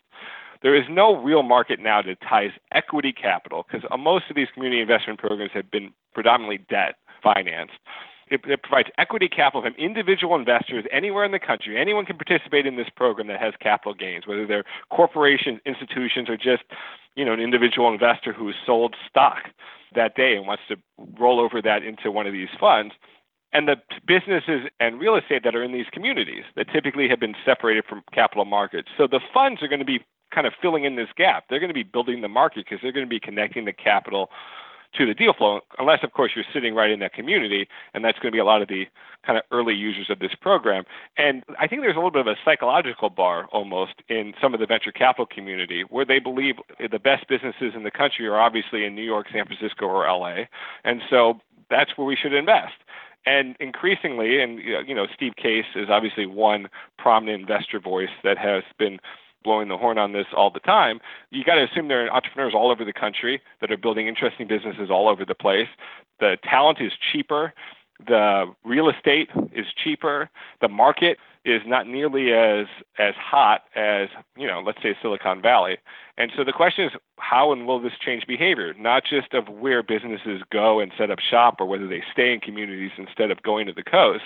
There 0.62 0.74
is 0.74 0.84
no 0.88 1.22
real 1.22 1.42
market 1.42 1.80
now 1.80 2.00
that 2.02 2.20
ties 2.22 2.52
equity 2.72 3.12
capital 3.12 3.66
because 3.66 3.88
most 3.98 4.24
of 4.30 4.36
these 4.36 4.48
community 4.54 4.80
investment 4.80 5.18
programs 5.18 5.52
have 5.52 5.70
been 5.70 5.92
predominantly 6.14 6.58
debt 6.70 6.96
financed. 7.22 7.74
It, 8.34 8.62
provides 8.62 8.88
equity 8.98 9.28
capital 9.28 9.62
from 9.62 9.74
individual 9.74 10.36
investors 10.36 10.84
anywhere 10.92 11.24
in 11.24 11.32
the 11.32 11.38
country. 11.38 11.80
Anyone 11.80 12.04
can 12.04 12.16
participate 12.16 12.66
in 12.66 12.76
this 12.76 12.88
program 12.94 13.28
that 13.28 13.40
has 13.40 13.54
capital 13.60 13.94
gains, 13.94 14.26
whether 14.26 14.46
they're 14.46 14.64
corporations, 14.90 15.60
institutions, 15.64 16.28
or 16.28 16.36
just 16.36 16.62
you 17.16 17.24
know, 17.24 17.32
an 17.32 17.40
individual 17.40 17.92
investor 17.92 18.32
who 18.32 18.52
sold 18.66 18.96
stock 19.08 19.44
that 19.94 20.16
day 20.16 20.36
and 20.36 20.46
wants 20.46 20.62
to 20.68 20.76
roll 21.18 21.40
over 21.40 21.62
that 21.62 21.82
into 21.82 22.10
one 22.10 22.26
of 22.26 22.32
these 22.32 22.48
funds. 22.58 22.94
And 23.52 23.68
the 23.68 23.76
businesses 24.04 24.68
and 24.80 24.98
real 24.98 25.14
estate 25.14 25.44
that 25.44 25.54
are 25.54 25.62
in 25.62 25.72
these 25.72 25.86
communities 25.92 26.42
that 26.56 26.66
typically 26.72 27.08
have 27.08 27.20
been 27.20 27.36
separated 27.44 27.84
from 27.88 28.02
capital 28.12 28.44
markets. 28.44 28.88
So 28.98 29.06
the 29.06 29.20
funds 29.32 29.62
are 29.62 29.68
going 29.68 29.78
to 29.78 29.84
be 29.84 30.00
kind 30.34 30.46
of 30.48 30.54
filling 30.60 30.82
in 30.82 30.96
this 30.96 31.06
gap. 31.16 31.44
They're 31.48 31.60
going 31.60 31.68
to 31.68 31.74
be 31.74 31.84
building 31.84 32.20
the 32.20 32.28
market 32.28 32.64
because 32.64 32.80
they're 32.82 32.90
going 32.90 33.06
to 33.06 33.10
be 33.10 33.20
connecting 33.20 33.64
the 33.64 33.72
capital 33.72 34.30
to 34.96 35.06
the 35.06 35.14
deal 35.14 35.32
flow, 35.32 35.60
unless, 35.78 36.00
of 36.02 36.12
course, 36.12 36.32
you're 36.34 36.44
sitting 36.52 36.74
right 36.74 36.90
in 36.90 37.00
that 37.00 37.12
community, 37.12 37.68
and 37.92 38.04
that's 38.04 38.18
going 38.18 38.30
to 38.30 38.36
be 38.36 38.40
a 38.40 38.44
lot 38.44 38.62
of 38.62 38.68
the 38.68 38.86
kind 39.26 39.38
of 39.38 39.44
early 39.50 39.74
users 39.74 40.10
of 40.10 40.18
this 40.18 40.34
program. 40.40 40.84
And 41.16 41.42
I 41.58 41.66
think 41.66 41.82
there's 41.82 41.96
a 41.96 41.98
little 41.98 42.10
bit 42.10 42.20
of 42.20 42.26
a 42.26 42.36
psychological 42.44 43.10
bar 43.10 43.46
almost 43.52 43.94
in 44.08 44.34
some 44.40 44.54
of 44.54 44.60
the 44.60 44.66
venture 44.66 44.92
capital 44.92 45.26
community 45.26 45.82
where 45.88 46.04
they 46.04 46.18
believe 46.18 46.56
the 46.78 46.98
best 46.98 47.26
businesses 47.28 47.72
in 47.74 47.82
the 47.82 47.90
country 47.90 48.26
are 48.26 48.38
obviously 48.38 48.84
in 48.84 48.94
New 48.94 49.02
York, 49.02 49.26
San 49.32 49.46
Francisco, 49.46 49.86
or 49.86 50.06
LA. 50.06 50.44
And 50.84 51.00
so 51.10 51.40
that's 51.70 51.96
where 51.96 52.06
we 52.06 52.16
should 52.16 52.34
invest. 52.34 52.74
And 53.26 53.56
increasingly, 53.58 54.42
and 54.42 54.58
you 54.58 54.94
know, 54.94 55.06
Steve 55.14 55.36
Case 55.36 55.64
is 55.74 55.88
obviously 55.88 56.26
one 56.26 56.68
prominent 56.98 57.40
investor 57.40 57.80
voice 57.80 58.10
that 58.22 58.36
has 58.36 58.62
been 58.78 58.98
blowing 59.44 59.68
the 59.68 59.76
horn 59.76 59.98
on 59.98 60.12
this 60.12 60.26
all 60.36 60.50
the 60.50 60.60
time. 60.60 61.00
You 61.30 61.44
got 61.44 61.56
to 61.56 61.64
assume 61.64 61.88
there 61.88 62.06
are 62.06 62.12
entrepreneurs 62.12 62.54
all 62.54 62.70
over 62.70 62.84
the 62.84 62.92
country 62.92 63.40
that 63.60 63.70
are 63.70 63.76
building 63.76 64.08
interesting 64.08 64.48
businesses 64.48 64.90
all 64.90 65.08
over 65.08 65.24
the 65.24 65.34
place. 65.34 65.68
The 66.18 66.38
talent 66.42 66.78
is 66.80 66.92
cheaper. 67.12 67.52
The 68.06 68.46
real 68.64 68.88
estate 68.88 69.30
is 69.52 69.66
cheaper. 69.82 70.28
The 70.60 70.68
market 70.68 71.18
is 71.44 71.60
not 71.66 71.86
nearly 71.86 72.32
as 72.32 72.66
as 72.98 73.14
hot 73.16 73.64
as 73.76 74.08
you 74.36 74.46
know, 74.46 74.62
let's 74.64 74.82
say 74.82 74.96
Silicon 75.00 75.42
Valley. 75.42 75.78
And 76.16 76.32
so 76.36 76.42
the 76.42 76.52
question 76.52 76.86
is, 76.86 76.92
how 77.18 77.52
and 77.52 77.66
will 77.66 77.80
this 77.80 77.92
change 78.04 78.26
behavior? 78.26 78.74
Not 78.78 79.04
just 79.04 79.34
of 79.34 79.48
where 79.48 79.82
businesses 79.82 80.42
go 80.50 80.80
and 80.80 80.90
set 80.96 81.10
up 81.10 81.18
shop, 81.18 81.56
or 81.60 81.66
whether 81.66 81.86
they 81.86 82.02
stay 82.12 82.32
in 82.32 82.40
communities 82.40 82.92
instead 82.96 83.30
of 83.30 83.42
going 83.42 83.66
to 83.66 83.72
the 83.72 83.82
coast, 83.82 84.24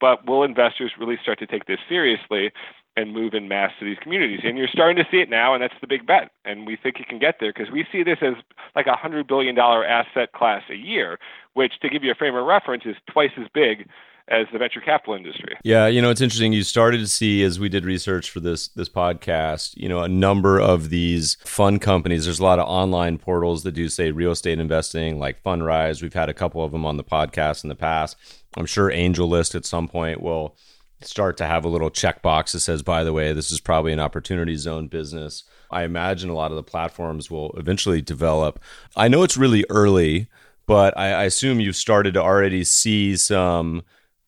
but 0.00 0.26
will 0.26 0.42
investors 0.42 0.92
really 0.98 1.18
start 1.20 1.38
to 1.40 1.46
take 1.46 1.66
this 1.66 1.80
seriously 1.88 2.52
and 2.96 3.12
move 3.12 3.34
in 3.34 3.48
mass 3.48 3.72
to 3.78 3.84
these 3.84 3.98
communities. 4.02 4.40
And 4.44 4.58
you're 4.58 4.68
starting 4.68 5.02
to 5.02 5.10
see 5.10 5.18
it 5.18 5.30
now, 5.30 5.54
and 5.54 5.62
that's 5.62 5.74
the 5.80 5.86
big 5.86 6.06
bet. 6.06 6.30
And 6.44 6.66
we 6.66 6.76
think 6.76 7.00
it 7.00 7.08
can 7.08 7.18
get 7.18 7.36
there 7.40 7.52
because 7.52 7.72
we 7.72 7.86
see 7.90 8.02
this 8.02 8.18
as 8.20 8.34
like 8.76 8.86
a 8.86 8.96
$100 8.96 9.26
billion 9.26 9.58
asset 9.58 10.32
class 10.32 10.62
a 10.70 10.76
year, 10.76 11.18
which, 11.54 11.72
to 11.80 11.88
give 11.88 12.04
you 12.04 12.10
a 12.10 12.14
frame 12.14 12.34
of 12.34 12.44
reference, 12.44 12.84
is 12.84 12.96
twice 13.10 13.30
as 13.38 13.46
big 13.54 13.88
as 14.28 14.46
the 14.52 14.58
venture 14.58 14.80
capital 14.80 15.14
industry. 15.14 15.56
Yeah, 15.64 15.86
you 15.86 16.00
know, 16.00 16.10
it's 16.10 16.20
interesting. 16.20 16.52
You 16.52 16.62
started 16.62 16.98
to 16.98 17.08
see 17.08 17.42
as 17.42 17.58
we 17.58 17.68
did 17.68 17.84
research 17.84 18.30
for 18.30 18.40
this 18.40 18.68
this 18.68 18.88
podcast, 18.88 19.76
you 19.76 19.88
know, 19.88 20.00
a 20.00 20.08
number 20.08 20.60
of 20.60 20.90
these 20.90 21.36
fund 21.44 21.80
companies. 21.80 22.24
There's 22.24 22.38
a 22.38 22.44
lot 22.44 22.58
of 22.58 22.68
online 22.68 23.18
portals 23.18 23.62
that 23.64 23.72
do 23.72 23.88
say 23.88 24.10
real 24.10 24.30
estate 24.30 24.58
investing, 24.58 25.18
like 25.18 25.42
Fundrise. 25.42 26.02
We've 26.02 26.14
had 26.14 26.28
a 26.28 26.34
couple 26.34 26.64
of 26.64 26.72
them 26.72 26.86
on 26.86 26.96
the 26.96 27.04
podcast 27.04 27.64
in 27.64 27.68
the 27.68 27.74
past. 27.74 28.16
I'm 28.56 28.66
sure 28.66 28.90
AngelList 28.90 29.54
at 29.54 29.64
some 29.64 29.88
point 29.88 30.20
will 30.20 30.56
start 31.06 31.36
to 31.38 31.46
have 31.46 31.64
a 31.64 31.68
little 31.68 31.90
checkbox 31.90 32.52
that 32.52 32.60
says, 32.60 32.82
by 32.82 33.04
the 33.04 33.12
way, 33.12 33.32
this 33.32 33.50
is 33.50 33.60
probably 33.60 33.92
an 33.92 34.00
opportunity 34.00 34.56
zone 34.56 34.88
business. 34.88 35.44
I 35.70 35.84
imagine 35.84 36.30
a 36.30 36.34
lot 36.34 36.50
of 36.50 36.56
the 36.56 36.62
platforms 36.62 37.30
will 37.30 37.52
eventually 37.52 38.02
develop. 38.02 38.60
I 38.96 39.08
know 39.08 39.22
it's 39.22 39.36
really 39.36 39.64
early, 39.70 40.28
but 40.66 40.96
I, 40.96 41.12
I 41.12 41.24
assume 41.24 41.60
you've 41.60 41.76
started 41.76 42.14
to 42.14 42.22
already 42.22 42.64
see 42.64 43.16
some 43.16 43.82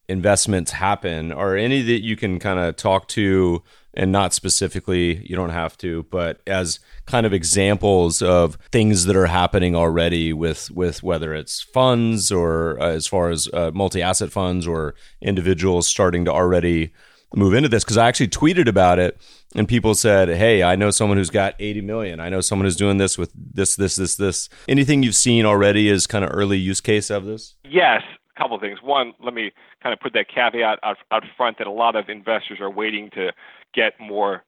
investments 0.08 0.72
happen. 0.72 1.32
Are 1.32 1.56
any 1.56 1.82
that 1.82 2.02
you 2.02 2.16
can 2.16 2.38
kind 2.38 2.58
of 2.58 2.76
talk 2.76 3.08
to 3.08 3.62
and 3.96 4.12
not 4.12 4.35
specifically, 4.35 5.24
you 5.24 5.37
don't 5.37 5.50
have 5.50 5.78
to, 5.78 6.04
but 6.11 6.40
as 6.46 6.80
kind 7.07 7.26
of 7.26 7.33
examples 7.33 8.22
of 8.22 8.59
things 8.72 9.04
that 9.07 9.16
are 9.16 9.26
happening 9.26 9.74
already 9.74 10.33
with 10.33 10.70
with 10.70 11.02
whether 11.02 11.35
it's 11.35 11.62
funds 11.62 12.33
or 12.33 12.80
uh, 12.80 12.88
as 12.88 13.07
far 13.07 13.30
as 13.30 13.48
uh, 13.52 13.70
multi-asset 13.72 14.33
funds 14.33 14.66
or 14.66 14.94
individuals 15.20 15.87
starting 15.87 16.24
to 16.24 16.33
already 16.33 16.92
move 17.35 17.54
into 17.54 17.68
this 17.68 17.85
because 17.85 17.96
I 17.96 18.07
actually 18.07 18.28
tweeted 18.28 18.68
about 18.68 18.98
it 18.98 19.20
and 19.54 19.68
people 19.68 19.94
said, 19.94 20.28
"Hey, 20.28 20.62
I 20.62 20.76
know 20.76 20.90
someone 20.90 21.18
who's 21.18 21.30
got 21.30 21.54
80 21.59 21.80
million. 21.83 22.20
I 22.20 22.28
know 22.28 22.40
someone 22.40 22.64
who's 22.64 22.76
doing 22.76 22.98
this 22.98 23.16
with 23.16 23.33
this 23.35 23.76
this 23.76 23.96
this 23.96 24.16
this." 24.16 24.48
Anything 24.68 25.02
you've 25.02 25.14
seen 25.14 25.46
already 25.46 25.88
is 25.88 26.07
kind 26.07 26.24
of 26.24 26.30
early 26.33 26.59
use 26.59 26.80
case 26.80 27.11
of 27.11 27.24
this? 27.24 27.54
Yes. 27.64 28.02
a 28.37 28.40
couple 28.40 28.57
of 28.57 28.62
things. 28.62 28.80
One, 28.83 29.12
let 29.22 29.35
me 29.35 29.52
kind 29.83 29.92
of 29.92 30.00
put 30.00 30.12
that 30.14 30.26
caveat 30.28 30.78
out, 30.83 30.96
out 31.12 31.22
front 31.37 31.59
that 31.59 31.66
a 31.66 31.72
lot 31.72 31.94
of 31.94 32.09
investors 32.09 32.59
are 32.61 32.70
waiting 32.70 33.11
to 33.11 33.33
get 33.74 33.94
more 34.00 34.44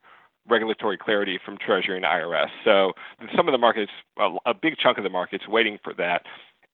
regulatory 0.48 0.96
clarity 0.96 1.38
from 1.44 1.58
Treasury 1.58 1.96
and 1.96 2.04
IRS. 2.04 2.48
So 2.64 2.92
some 3.34 3.48
of 3.48 3.52
the 3.52 3.58
markets, 3.58 3.92
a 4.46 4.54
big 4.54 4.76
chunk 4.78 4.98
of 4.98 5.04
the 5.04 5.10
market's 5.10 5.48
waiting 5.48 5.78
for 5.82 5.92
that. 5.94 6.22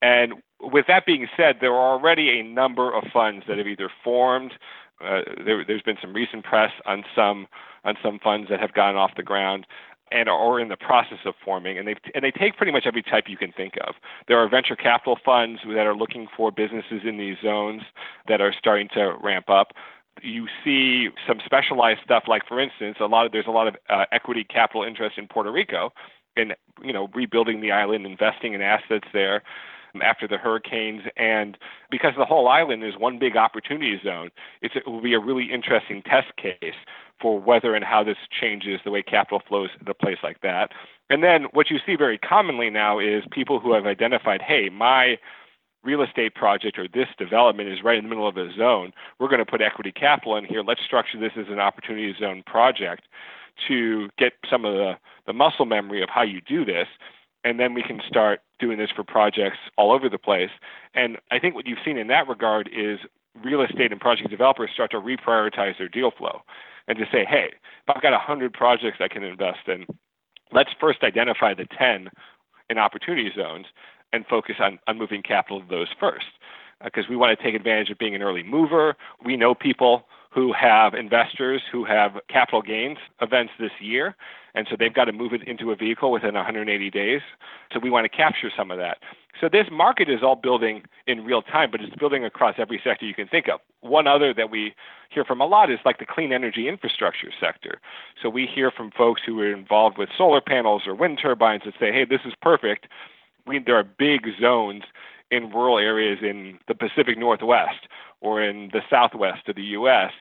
And 0.02 0.34
with 0.60 0.86
that 0.88 1.06
being 1.06 1.28
said, 1.36 1.56
there 1.60 1.72
are 1.72 1.92
already 1.92 2.40
a 2.40 2.42
number 2.42 2.92
of 2.92 3.04
funds 3.12 3.44
that 3.48 3.58
have 3.58 3.68
either 3.68 3.88
formed. 4.02 4.52
Uh, 5.02 5.22
there, 5.44 5.64
has 5.64 5.82
been 5.82 5.96
some 6.00 6.12
recent 6.12 6.44
press 6.44 6.70
on 6.86 7.04
some 7.14 7.46
on 7.84 7.96
some 8.02 8.20
funds 8.20 8.48
that 8.48 8.60
have 8.60 8.72
gotten 8.72 8.96
off 8.96 9.12
the 9.16 9.22
ground 9.22 9.66
and 10.12 10.28
are 10.28 10.60
in 10.60 10.68
the 10.68 10.76
process 10.76 11.18
of 11.24 11.34
forming, 11.44 11.78
and 11.78 11.88
they 11.88 11.94
and 12.14 12.24
they 12.24 12.30
take 12.30 12.56
pretty 12.56 12.70
much 12.70 12.84
every 12.86 13.02
type 13.02 13.24
you 13.28 13.36
can 13.36 13.50
think 13.52 13.74
of. 13.86 13.94
There 14.28 14.38
are 14.38 14.48
venture 14.48 14.76
capital 14.76 15.18
funds 15.24 15.60
that 15.66 15.86
are 15.86 15.96
looking 15.96 16.28
for 16.36 16.52
businesses 16.52 17.00
in 17.04 17.16
these 17.16 17.36
zones 17.42 17.82
that 18.28 18.40
are 18.40 18.52
starting 18.56 18.88
to 18.94 19.14
ramp 19.22 19.48
up. 19.48 19.72
You 20.20 20.46
see 20.64 21.08
some 21.26 21.40
specialized 21.44 22.00
stuff, 22.04 22.24
like 22.28 22.46
for 22.46 22.60
instance, 22.60 22.98
a 23.00 23.06
lot 23.06 23.26
of 23.26 23.32
there's 23.32 23.46
a 23.46 23.50
lot 23.50 23.68
of 23.68 23.76
uh, 23.88 24.04
equity 24.12 24.44
capital 24.44 24.84
interest 24.84 25.16
in 25.18 25.26
Puerto 25.26 25.50
Rico, 25.50 25.92
in 26.36 26.52
you 26.82 26.92
know 26.92 27.08
rebuilding 27.14 27.60
the 27.60 27.72
island, 27.72 28.06
investing 28.06 28.54
in 28.54 28.60
assets 28.60 29.06
there 29.12 29.42
after 30.00 30.26
the 30.26 30.38
hurricanes. 30.38 31.02
And 31.16 31.58
because 31.90 32.12
the 32.16 32.24
whole 32.24 32.48
island 32.48 32.84
is 32.84 32.96
one 32.96 33.18
big 33.18 33.36
opportunity 33.36 34.00
zone, 34.02 34.30
it 34.62 34.72
will 34.86 35.02
be 35.02 35.14
a 35.14 35.18
really 35.18 35.52
interesting 35.52 36.02
test 36.02 36.36
case 36.36 36.74
for 37.20 37.38
whether 37.38 37.74
and 37.74 37.84
how 37.84 38.02
this 38.02 38.16
changes 38.30 38.80
the 38.84 38.90
way 38.90 39.02
capital 39.02 39.42
flows 39.46 39.70
in 39.80 39.88
a 39.88 39.94
place 39.94 40.18
like 40.22 40.40
that. 40.40 40.72
And 41.10 41.22
then 41.22 41.44
what 41.52 41.70
you 41.70 41.78
see 41.84 41.94
very 41.94 42.18
commonly 42.18 42.70
now 42.70 42.98
is 42.98 43.22
people 43.30 43.60
who 43.60 43.74
have 43.74 43.86
identified, 43.86 44.40
hey, 44.40 44.70
my 44.70 45.18
real 45.84 46.02
estate 46.02 46.34
project 46.34 46.78
or 46.78 46.86
this 46.88 47.08
development 47.18 47.68
is 47.68 47.82
right 47.82 47.98
in 47.98 48.04
the 48.04 48.08
middle 48.08 48.28
of 48.28 48.36
a 48.36 48.52
zone. 48.54 48.92
We're 49.18 49.28
going 49.28 49.44
to 49.44 49.50
put 49.50 49.60
equity 49.60 49.92
capital 49.92 50.36
in 50.36 50.44
here. 50.44 50.62
Let's 50.62 50.82
structure 50.84 51.18
this 51.18 51.32
as 51.36 51.46
an 51.48 51.58
opportunity 51.58 52.14
zone 52.18 52.42
project 52.46 53.04
to 53.68 54.08
get 54.18 54.32
some 54.48 54.64
of 54.64 54.74
the, 54.74 54.94
the 55.26 55.32
muscle 55.32 55.66
memory 55.66 56.02
of 56.02 56.08
how 56.08 56.22
you 56.22 56.40
do 56.40 56.64
this 56.64 56.86
and 57.44 57.58
then 57.58 57.74
we 57.74 57.82
can 57.82 58.00
start 58.06 58.40
doing 58.58 58.78
this 58.78 58.90
for 58.94 59.04
projects 59.04 59.58
all 59.76 59.92
over 59.92 60.08
the 60.08 60.18
place. 60.18 60.50
And 60.94 61.18
I 61.30 61.38
think 61.38 61.54
what 61.54 61.66
you've 61.66 61.78
seen 61.84 61.98
in 61.98 62.06
that 62.08 62.28
regard 62.28 62.68
is 62.72 62.98
real 63.42 63.62
estate 63.62 63.90
and 63.92 64.00
project 64.00 64.30
developers 64.30 64.70
start 64.72 64.90
to 64.92 64.98
reprioritize 64.98 65.78
their 65.78 65.88
deal 65.88 66.10
flow 66.16 66.42
and 66.86 66.98
to 66.98 67.04
say, 67.12 67.24
hey, 67.28 67.50
if 67.52 67.96
I've 67.96 68.02
got 68.02 68.12
100 68.12 68.52
projects 68.52 68.98
I 69.00 69.08
can 69.08 69.24
invest 69.24 69.66
in, 69.66 69.86
let's 70.52 70.70
first 70.80 71.02
identify 71.02 71.54
the 71.54 71.66
10 71.76 72.08
in 72.70 72.78
opportunity 72.78 73.30
zones 73.34 73.66
and 74.12 74.26
focus 74.26 74.56
on, 74.60 74.78
on 74.86 74.98
moving 74.98 75.22
capital 75.22 75.60
to 75.60 75.66
those 75.68 75.88
first. 75.98 76.26
Because 76.84 77.04
uh, 77.04 77.10
we 77.10 77.16
want 77.16 77.36
to 77.36 77.42
take 77.42 77.54
advantage 77.54 77.90
of 77.90 77.98
being 77.98 78.14
an 78.14 78.22
early 78.22 78.42
mover. 78.42 78.96
We 79.24 79.36
know 79.36 79.54
people 79.54 80.04
who 80.30 80.52
have 80.52 80.94
investors 80.94 81.62
who 81.70 81.84
have 81.84 82.12
capital 82.28 82.62
gains 82.62 82.98
events 83.20 83.52
this 83.58 83.72
year. 83.80 84.16
And 84.54 84.66
so 84.70 84.76
they've 84.78 84.92
got 84.92 85.04
to 85.06 85.12
move 85.12 85.32
it 85.32 85.46
into 85.46 85.70
a 85.70 85.76
vehicle 85.76 86.10
within 86.10 86.34
180 86.34 86.90
days. 86.90 87.20
So 87.72 87.78
we 87.78 87.90
want 87.90 88.04
to 88.04 88.14
capture 88.14 88.50
some 88.56 88.70
of 88.70 88.78
that. 88.78 88.98
So 89.40 89.48
this 89.50 89.66
market 89.70 90.10
is 90.10 90.22
all 90.22 90.36
building 90.36 90.82
in 91.06 91.24
real 91.24 91.42
time, 91.42 91.70
but 91.70 91.80
it's 91.80 91.94
building 91.96 92.24
across 92.24 92.56
every 92.58 92.80
sector 92.84 93.06
you 93.06 93.14
can 93.14 93.28
think 93.28 93.48
of. 93.48 93.60
One 93.80 94.06
other 94.06 94.34
that 94.34 94.50
we 94.50 94.74
hear 95.10 95.24
from 95.24 95.40
a 95.40 95.46
lot 95.46 95.70
is 95.70 95.78
like 95.84 95.98
the 95.98 96.06
clean 96.06 96.32
energy 96.32 96.68
infrastructure 96.68 97.30
sector. 97.40 97.80
So 98.22 98.28
we 98.28 98.46
hear 98.46 98.70
from 98.70 98.90
folks 98.90 99.22
who 99.24 99.40
are 99.40 99.52
involved 99.52 99.98
with 99.98 100.10
solar 100.16 100.40
panels 100.40 100.82
or 100.86 100.94
wind 100.94 101.18
turbines 101.20 101.62
that 101.64 101.74
say, 101.80 101.92
hey, 101.92 102.04
this 102.04 102.20
is 102.26 102.34
perfect. 102.40 102.86
We, 103.46 103.58
there 103.58 103.76
are 103.76 103.84
big 103.84 104.26
zones 104.40 104.82
in 105.30 105.50
rural 105.50 105.78
areas 105.78 106.18
in 106.22 106.58
the 106.68 106.74
Pacific 106.74 107.18
Northwest 107.18 107.88
or 108.20 108.42
in 108.42 108.70
the 108.72 108.82
southwest 108.88 109.48
of 109.48 109.56
the 109.56 109.62
U.S. 109.62 110.12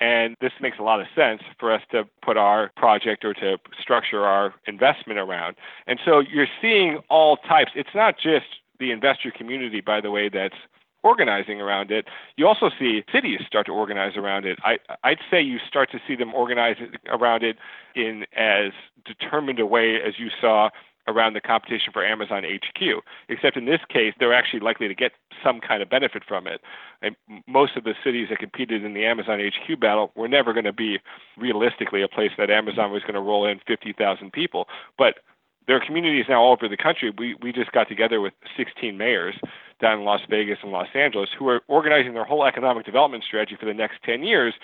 And 0.00 0.36
this 0.40 0.52
makes 0.60 0.78
a 0.78 0.82
lot 0.82 1.00
of 1.00 1.06
sense 1.14 1.42
for 1.58 1.72
us 1.72 1.82
to 1.90 2.04
put 2.22 2.36
our 2.36 2.70
project 2.76 3.24
or 3.24 3.34
to 3.34 3.58
structure 3.80 4.24
our 4.24 4.54
investment 4.66 5.18
around. 5.18 5.56
And 5.86 6.00
so 6.04 6.20
you're 6.20 6.48
seeing 6.62 7.00
all 7.10 7.36
types. 7.36 7.72
It's 7.74 7.94
not 7.94 8.16
just 8.16 8.46
the 8.78 8.92
investor 8.92 9.30
community, 9.30 9.82
by 9.82 10.00
the 10.00 10.10
way, 10.10 10.30
that's 10.30 10.54
organizing 11.02 11.60
around 11.60 11.90
it. 11.90 12.06
You 12.36 12.46
also 12.46 12.70
see 12.78 13.04
cities 13.12 13.40
start 13.46 13.66
to 13.66 13.72
organize 13.72 14.16
around 14.16 14.46
it. 14.46 14.58
I, 14.62 14.78
I'd 15.02 15.18
say 15.30 15.40
you 15.40 15.58
start 15.66 15.90
to 15.92 16.00
see 16.06 16.14
them 16.14 16.34
organize 16.34 16.76
around 17.08 17.42
it 17.42 17.56
in 17.94 18.26
as 18.36 18.72
determined 19.04 19.60
a 19.60 19.66
way 19.66 19.96
as 19.96 20.18
you 20.18 20.28
saw 20.40 20.70
around 21.08 21.34
the 21.34 21.40
competition 21.40 21.92
for 21.92 22.04
Amazon 22.04 22.44
HQ. 22.44 23.02
Except 23.28 23.56
in 23.56 23.64
this 23.64 23.80
case, 23.88 24.14
they're 24.18 24.34
actually 24.34 24.60
likely 24.60 24.88
to 24.88 24.94
get 24.94 25.12
some 25.42 25.60
kind 25.60 25.82
of 25.82 25.90
benefit 25.90 26.22
from 26.26 26.46
it. 26.46 26.60
And 27.02 27.16
most 27.46 27.76
of 27.76 27.84
the 27.84 27.94
cities 28.04 28.28
that 28.30 28.38
competed 28.38 28.84
in 28.84 28.94
the 28.94 29.04
Amazon 29.04 29.40
HQ 29.40 29.80
battle 29.80 30.12
were 30.14 30.28
never 30.28 30.52
going 30.52 30.64
to 30.64 30.72
be 30.72 30.98
realistically 31.36 32.02
a 32.02 32.08
place 32.08 32.32
that 32.38 32.50
Amazon 32.50 32.92
was 32.92 33.02
going 33.02 33.14
to 33.14 33.20
roll 33.20 33.46
in 33.46 33.60
50,000 33.66 34.32
people. 34.32 34.66
But 34.98 35.20
there 35.66 35.76
are 35.76 35.84
communities 35.84 36.26
now 36.28 36.42
all 36.42 36.52
over 36.52 36.68
the 36.68 36.76
country. 36.76 37.12
We, 37.16 37.36
we 37.42 37.52
just 37.52 37.72
got 37.72 37.88
together 37.88 38.20
with 38.20 38.32
16 38.56 38.96
mayors 38.96 39.36
down 39.80 40.00
in 40.00 40.04
Las 40.04 40.20
Vegas 40.28 40.58
and 40.62 40.72
Los 40.72 40.88
Angeles 40.94 41.30
who 41.38 41.48
are 41.48 41.62
organizing 41.68 42.14
their 42.14 42.24
whole 42.24 42.44
economic 42.44 42.84
development 42.84 43.24
strategy 43.24 43.56
for 43.58 43.66
the 43.66 43.74
next 43.74 44.02
10 44.04 44.22
years 44.22 44.54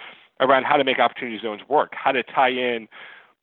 around 0.40 0.64
how 0.64 0.76
to 0.76 0.84
make 0.84 0.98
opportunity 0.98 1.38
zones 1.40 1.62
work, 1.68 1.92
how 1.94 2.12
to 2.12 2.22
tie 2.22 2.50
in 2.50 2.88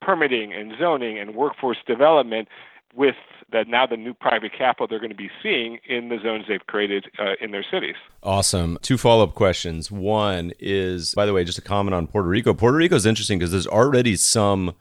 permitting 0.01 0.53
and 0.53 0.73
zoning 0.77 1.17
and 1.17 1.35
workforce 1.35 1.77
development 1.87 2.47
with 2.95 3.15
that 3.51 3.67
now 3.67 3.85
the 3.85 3.97
new 3.97 4.13
private 4.13 4.51
capital 4.57 4.87
they're 4.87 4.99
going 4.99 5.09
to 5.09 5.15
be 5.15 5.29
seeing 5.41 5.79
in 5.87 6.09
the 6.09 6.17
zones 6.21 6.45
they've 6.47 6.65
created 6.67 7.05
uh, 7.19 7.33
in 7.39 7.51
their 7.51 7.65
cities. 7.69 7.95
Awesome. 8.21 8.77
Two 8.81 8.97
follow 8.97 9.23
up 9.23 9.35
questions. 9.35 9.91
One 9.91 10.51
is, 10.59 11.13
by 11.13 11.25
the 11.25 11.33
way, 11.33 11.43
just 11.43 11.57
a 11.57 11.61
comment 11.61 11.93
on 11.93 12.07
Puerto 12.07 12.27
Rico. 12.27 12.53
Puerto 12.53 12.77
Rico 12.77 12.95
is 12.95 13.05
interesting 13.05 13.39
because 13.39 13.51
there's 13.51 13.67
already 13.67 14.15
some 14.15 14.73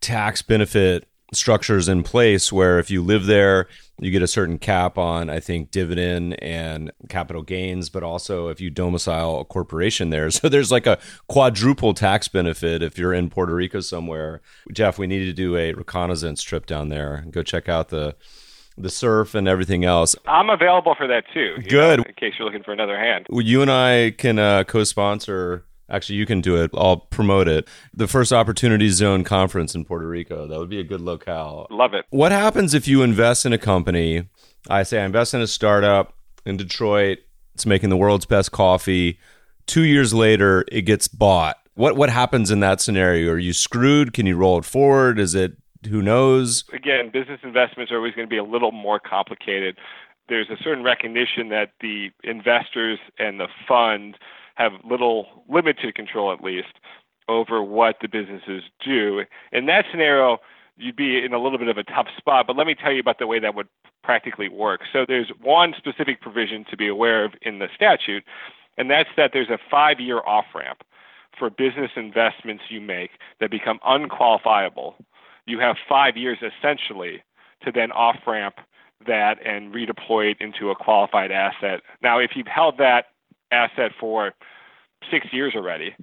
tax 0.00 0.42
benefit 0.42 1.08
structures 1.32 1.88
in 1.88 2.02
place 2.02 2.52
where 2.52 2.78
if 2.78 2.90
you 2.90 3.02
live 3.02 3.26
there, 3.26 3.66
you 3.98 4.10
get 4.10 4.22
a 4.22 4.26
certain 4.26 4.58
cap 4.58 4.98
on, 4.98 5.30
I 5.30 5.40
think, 5.40 5.70
dividend 5.70 6.40
and 6.42 6.92
capital 7.08 7.42
gains, 7.42 7.88
but 7.88 8.02
also 8.02 8.48
if 8.48 8.60
you 8.60 8.70
domicile 8.70 9.40
a 9.40 9.44
corporation 9.44 10.10
there. 10.10 10.30
So 10.36 10.50
there's 10.50 10.70
like 10.70 10.86
a 10.86 10.98
quadruple 11.28 11.94
tax 11.94 12.28
benefit 12.28 12.82
if 12.82 12.98
you're 12.98 13.14
in 13.14 13.30
Puerto 13.30 13.54
Rico 13.54 13.80
somewhere. 13.80 14.42
Jeff, 14.70 14.98
we 14.98 15.06
need 15.06 15.24
to 15.24 15.32
do 15.32 15.56
a 15.56 15.72
reconnaissance 15.72 16.42
trip 16.42 16.66
down 16.66 16.90
there 16.90 17.14
and 17.14 17.32
go 17.32 17.42
check 17.42 17.68
out 17.68 17.88
the 17.88 18.16
the 18.76 18.90
surf 18.90 19.34
and 19.34 19.48
everything 19.48 19.84
else. 19.84 20.14
I'm 20.26 20.50
available 20.50 20.94
for 20.94 21.06
that 21.06 21.24
too. 21.32 21.56
Good. 21.66 22.00
Know, 22.00 22.04
in 22.06 22.14
case 22.14 22.34
you're 22.38 22.44
looking 22.44 22.62
for 22.62 22.72
another 22.72 22.98
hand. 22.98 23.26
Well, 23.30 23.40
you 23.40 23.62
and 23.62 23.70
I 23.70 24.10
can 24.10 24.38
uh, 24.38 24.64
co-sponsor 24.64 25.64
Actually, 25.88 26.16
you 26.16 26.26
can 26.26 26.40
do 26.40 26.60
it. 26.60 26.70
I'll 26.74 26.96
promote 26.96 27.46
it. 27.46 27.68
The 27.94 28.08
first 28.08 28.32
Opportunity 28.32 28.88
Zone 28.88 29.22
conference 29.22 29.74
in 29.74 29.84
Puerto 29.84 30.06
Rico. 30.06 30.46
That 30.48 30.58
would 30.58 30.68
be 30.68 30.80
a 30.80 30.84
good 30.84 31.00
locale. 31.00 31.66
Love 31.70 31.94
it. 31.94 32.04
What 32.10 32.32
happens 32.32 32.74
if 32.74 32.88
you 32.88 33.02
invest 33.02 33.46
in 33.46 33.52
a 33.52 33.58
company? 33.58 34.28
I 34.68 34.82
say 34.82 35.00
I 35.00 35.04
invest 35.04 35.32
in 35.32 35.40
a 35.40 35.46
startup 35.46 36.14
in 36.44 36.56
Detroit. 36.56 37.18
It's 37.54 37.66
making 37.66 37.90
the 37.90 37.96
world's 37.96 38.26
best 38.26 38.50
coffee. 38.52 39.18
Two 39.66 39.84
years 39.84 40.12
later, 40.12 40.64
it 40.72 40.82
gets 40.82 41.08
bought. 41.08 41.56
What 41.74 41.96
what 41.96 42.10
happens 42.10 42.50
in 42.50 42.60
that 42.60 42.80
scenario? 42.80 43.32
Are 43.32 43.38
you 43.38 43.52
screwed? 43.52 44.12
Can 44.12 44.26
you 44.26 44.36
roll 44.36 44.58
it 44.58 44.64
forward? 44.64 45.18
Is 45.18 45.34
it 45.34 45.52
who 45.88 46.02
knows? 46.02 46.64
Again, 46.72 47.10
business 47.12 47.40
investments 47.42 47.92
are 47.92 47.96
always 47.96 48.14
going 48.14 48.26
to 48.26 48.30
be 48.30 48.38
a 48.38 48.44
little 48.44 48.72
more 48.72 48.98
complicated. 48.98 49.78
There's 50.28 50.50
a 50.50 50.56
certain 50.62 50.82
recognition 50.82 51.50
that 51.50 51.72
the 51.80 52.10
investors 52.24 52.98
and 53.18 53.38
the 53.38 53.46
fund 53.68 54.16
have 54.56 54.72
little 54.88 55.44
limited 55.48 55.94
control, 55.94 56.32
at 56.32 56.42
least, 56.42 56.74
over 57.28 57.62
what 57.62 57.96
the 58.00 58.08
businesses 58.08 58.64
do. 58.84 59.22
In 59.52 59.66
that 59.66 59.84
scenario, 59.90 60.38
you'd 60.76 60.96
be 60.96 61.24
in 61.24 61.32
a 61.32 61.38
little 61.38 61.58
bit 61.58 61.68
of 61.68 61.78
a 61.78 61.84
tough 61.84 62.08
spot. 62.16 62.46
But 62.46 62.56
let 62.56 62.66
me 62.66 62.74
tell 62.74 62.92
you 62.92 63.00
about 63.00 63.18
the 63.18 63.26
way 63.26 63.38
that 63.38 63.54
would 63.54 63.68
practically 64.02 64.48
work. 64.48 64.82
So 64.92 65.04
there's 65.06 65.30
one 65.42 65.74
specific 65.76 66.20
provision 66.20 66.64
to 66.70 66.76
be 66.76 66.88
aware 66.88 67.24
of 67.24 67.32
in 67.42 67.58
the 67.58 67.68
statute, 67.74 68.24
and 68.78 68.90
that's 68.90 69.08
that 69.16 69.30
there's 69.32 69.50
a 69.50 69.58
five 69.70 70.00
year 70.00 70.20
off 70.26 70.46
ramp 70.54 70.82
for 71.38 71.50
business 71.50 71.90
investments 71.96 72.64
you 72.68 72.80
make 72.80 73.10
that 73.40 73.50
become 73.50 73.78
unqualifiable. 73.86 74.94
You 75.46 75.58
have 75.60 75.76
five 75.88 76.16
years 76.16 76.38
essentially 76.40 77.22
to 77.64 77.72
then 77.72 77.92
off 77.92 78.16
ramp 78.26 78.56
that 79.06 79.44
and 79.44 79.74
redeploy 79.74 80.32
it 80.32 80.36
into 80.40 80.70
a 80.70 80.74
qualified 80.74 81.30
asset. 81.30 81.82
Now, 82.02 82.18
if 82.18 82.30
you've 82.34 82.46
held 82.46 82.78
that 82.78 83.06
asset 83.52 83.92
for 83.98 84.32
six 85.10 85.26
years 85.32 85.54
already, 85.54 85.94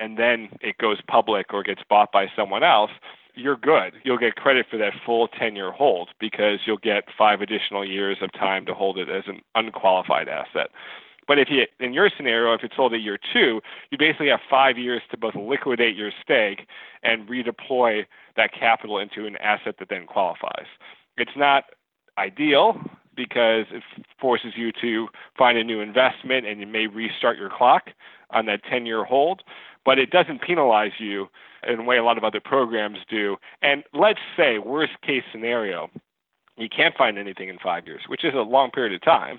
and 0.00 0.18
then 0.18 0.48
it 0.60 0.78
goes 0.78 0.98
public 1.08 1.52
or 1.52 1.62
gets 1.62 1.82
bought 1.88 2.12
by 2.12 2.26
someone 2.34 2.62
else, 2.62 2.90
you're 3.34 3.56
good. 3.56 3.94
You'll 4.04 4.18
get 4.18 4.36
credit 4.36 4.66
for 4.70 4.76
that 4.76 4.92
full 5.06 5.28
10 5.28 5.56
year 5.56 5.72
hold 5.72 6.10
because 6.20 6.60
you'll 6.66 6.76
get 6.76 7.04
five 7.16 7.40
additional 7.40 7.86
years 7.86 8.18
of 8.20 8.32
time 8.32 8.66
to 8.66 8.74
hold 8.74 8.98
it 8.98 9.08
as 9.08 9.24
an 9.26 9.40
unqualified 9.54 10.28
asset. 10.28 10.68
But 11.28 11.38
if 11.38 11.48
you, 11.50 11.66
in 11.78 11.92
your 11.92 12.10
scenario, 12.14 12.52
if 12.54 12.64
it's 12.64 12.74
sold 12.76 12.92
at 12.94 13.00
year 13.00 13.18
two, 13.32 13.60
you 13.90 13.98
basically 13.98 14.28
have 14.28 14.40
five 14.50 14.76
years 14.76 15.02
to 15.12 15.16
both 15.16 15.34
liquidate 15.34 15.96
your 15.96 16.10
stake 16.22 16.66
and 17.02 17.28
redeploy 17.28 18.04
that 18.36 18.52
capital 18.52 18.98
into 18.98 19.26
an 19.26 19.36
asset 19.36 19.76
that 19.78 19.88
then 19.88 20.06
qualifies. 20.06 20.66
It's 21.16 21.36
not 21.36 21.64
ideal 22.18 22.80
because 23.14 23.66
it 23.70 23.82
forces 24.20 24.52
you 24.56 24.72
to 24.80 25.08
find 25.36 25.58
a 25.58 25.64
new 25.64 25.80
investment 25.80 26.46
and 26.46 26.60
you 26.60 26.66
may 26.66 26.86
restart 26.86 27.38
your 27.38 27.50
clock 27.50 27.90
on 28.30 28.46
that 28.46 28.62
10 28.70 28.86
year 28.86 29.04
hold, 29.04 29.42
but 29.84 29.98
it 29.98 30.10
doesn't 30.10 30.40
penalize 30.40 30.92
you 30.98 31.28
in 31.66 31.80
a 31.80 31.82
way 31.82 31.96
a 31.96 32.04
lot 32.04 32.18
of 32.18 32.24
other 32.24 32.40
programs 32.40 32.98
do. 33.08 33.36
And 33.62 33.84
let's 33.92 34.20
say, 34.36 34.58
worst 34.58 34.92
case 35.02 35.22
scenario, 35.30 35.90
you 36.56 36.68
can't 36.68 36.96
find 36.96 37.18
anything 37.18 37.48
in 37.48 37.58
five 37.58 37.86
years, 37.86 38.02
which 38.08 38.24
is 38.24 38.34
a 38.34 38.38
long 38.38 38.70
period 38.70 38.92
of 38.94 39.02
time, 39.02 39.36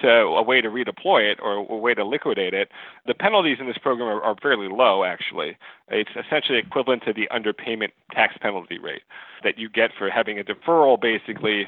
to 0.00 0.08
a 0.08 0.42
way 0.42 0.60
to 0.60 0.68
redeploy 0.68 1.30
it 1.30 1.38
or 1.42 1.54
a 1.54 1.76
way 1.76 1.94
to 1.94 2.04
liquidate 2.04 2.54
it. 2.54 2.70
The 3.06 3.14
penalties 3.14 3.58
in 3.60 3.66
this 3.66 3.78
program 3.78 4.08
are, 4.08 4.22
are 4.22 4.36
fairly 4.40 4.68
low, 4.68 5.04
actually. 5.04 5.56
It's 5.88 6.10
essentially 6.10 6.58
equivalent 6.58 7.02
to 7.04 7.12
the 7.12 7.28
underpayment 7.32 7.90
tax 8.12 8.36
penalty 8.40 8.78
rate 8.78 9.02
that 9.42 9.58
you 9.58 9.68
get 9.68 9.90
for 9.96 10.10
having 10.10 10.38
a 10.38 10.44
deferral, 10.44 11.00
basically, 11.00 11.66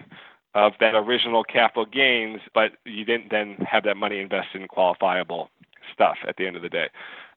of 0.55 0.73
that 0.81 0.95
original 0.95 1.45
capital 1.45 1.85
gains, 1.85 2.41
but 2.55 2.73
you 2.85 3.05
didn't 3.05 3.31
then 3.31 3.57
have 3.69 3.85
that 3.85 3.97
money 3.97 4.19
invested 4.19 4.61
in 4.61 4.69
qualifiable 4.69 5.49
stuff 5.93 6.17
at 6.27 6.37
the 6.37 6.47
end 6.47 6.57
of 6.57 6.63
the 6.63 6.69
day. 6.69 6.89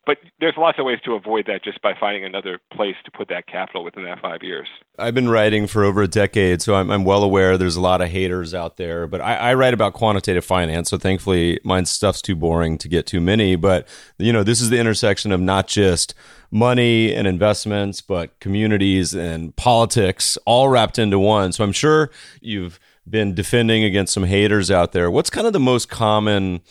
But 0.03 0.17
there's 0.39 0.55
lots 0.57 0.79
of 0.79 0.85
ways 0.85 0.97
to 1.05 1.13
avoid 1.13 1.45
that 1.45 1.63
just 1.63 1.79
by 1.83 1.93
finding 1.99 2.25
another 2.25 2.59
place 2.73 2.95
to 3.05 3.11
put 3.11 3.27
that 3.27 3.45
capital 3.45 3.83
within 3.83 4.03
that 4.05 4.19
five 4.19 4.41
years. 4.41 4.67
I've 4.97 5.13
been 5.13 5.29
writing 5.29 5.67
for 5.67 5.83
over 5.83 6.01
a 6.01 6.07
decade, 6.07 6.59
so 6.61 6.73
I'm, 6.73 6.89
I'm 6.89 7.03
well 7.03 7.23
aware 7.23 7.55
there's 7.55 7.75
a 7.75 7.81
lot 7.81 8.01
of 8.01 8.09
haters 8.09 8.55
out 8.55 8.77
there. 8.77 9.05
But 9.05 9.21
I, 9.21 9.35
I, 9.35 9.53
write 9.53 9.75
about 9.75 9.93
quantitative 9.93 10.43
finance, 10.43 10.89
so 10.89 10.97
thankfully 10.97 11.59
my 11.63 11.83
stuff's 11.83 12.21
too 12.21 12.35
boring 12.35 12.79
to 12.79 12.87
get 12.87 13.05
too 13.05 13.21
many. 13.21 13.55
But 13.55 13.87
you 14.17 14.33
know, 14.33 14.41
this 14.41 14.59
is 14.59 14.71
the 14.71 14.79
intersection 14.79 15.31
of 15.31 15.39
not 15.39 15.67
just 15.67 16.15
money 16.49 17.13
and 17.13 17.27
investments, 17.27 18.01
but 18.01 18.39
communities 18.39 19.13
and 19.13 19.55
politics 19.55 20.35
all 20.47 20.67
wrapped 20.67 20.97
into 20.97 21.19
one. 21.19 21.51
So 21.51 21.63
I'm 21.63 21.71
sure 21.71 22.09
you've 22.41 22.79
been 23.11 23.35
defending 23.35 23.83
against 23.83 24.13
some 24.13 24.23
haters 24.23 24.71
out 24.71 24.93
there. 24.93 25.11
What's 25.11 25.29
kind 25.29 25.45
of 25.45 25.53
the 25.53 25.59
most 25.59 25.89
common 25.89 26.61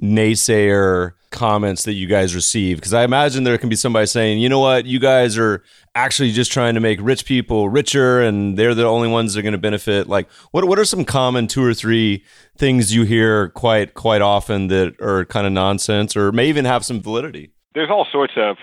naysayer 0.00 1.12
comments 1.30 1.82
that 1.84 1.94
you 1.94 2.06
guys 2.06 2.34
receive? 2.34 2.78
Because 2.78 2.94
I 2.94 3.02
imagine 3.02 3.44
there 3.44 3.58
can 3.58 3.68
be 3.68 3.76
somebody 3.76 4.06
saying, 4.06 4.38
you 4.38 4.48
know 4.48 4.60
what, 4.60 4.86
you 4.86 4.98
guys 4.98 5.36
are 5.36 5.62
actually 5.94 6.32
just 6.32 6.52
trying 6.52 6.74
to 6.74 6.80
make 6.80 7.00
rich 7.02 7.24
people 7.24 7.68
richer 7.68 8.22
and 8.22 8.56
they're 8.56 8.74
the 8.74 8.86
only 8.86 9.08
ones 9.08 9.34
that 9.34 9.40
are 9.40 9.42
going 9.42 9.52
to 9.52 9.58
benefit. 9.58 10.08
Like, 10.08 10.30
what, 10.52 10.64
what 10.64 10.78
are 10.78 10.84
some 10.84 11.04
common 11.04 11.48
two 11.48 11.64
or 11.64 11.74
three 11.74 12.24
things 12.56 12.94
you 12.94 13.02
hear 13.02 13.48
quite, 13.50 13.94
quite 13.94 14.22
often 14.22 14.68
that 14.68 15.00
are 15.00 15.24
kind 15.24 15.46
of 15.46 15.52
nonsense 15.52 16.16
or 16.16 16.32
may 16.32 16.48
even 16.48 16.64
have 16.64 16.84
some 16.84 17.02
validity? 17.02 17.52
There's 17.74 17.90
all 17.90 18.06
sorts 18.10 18.34
of 18.36 18.56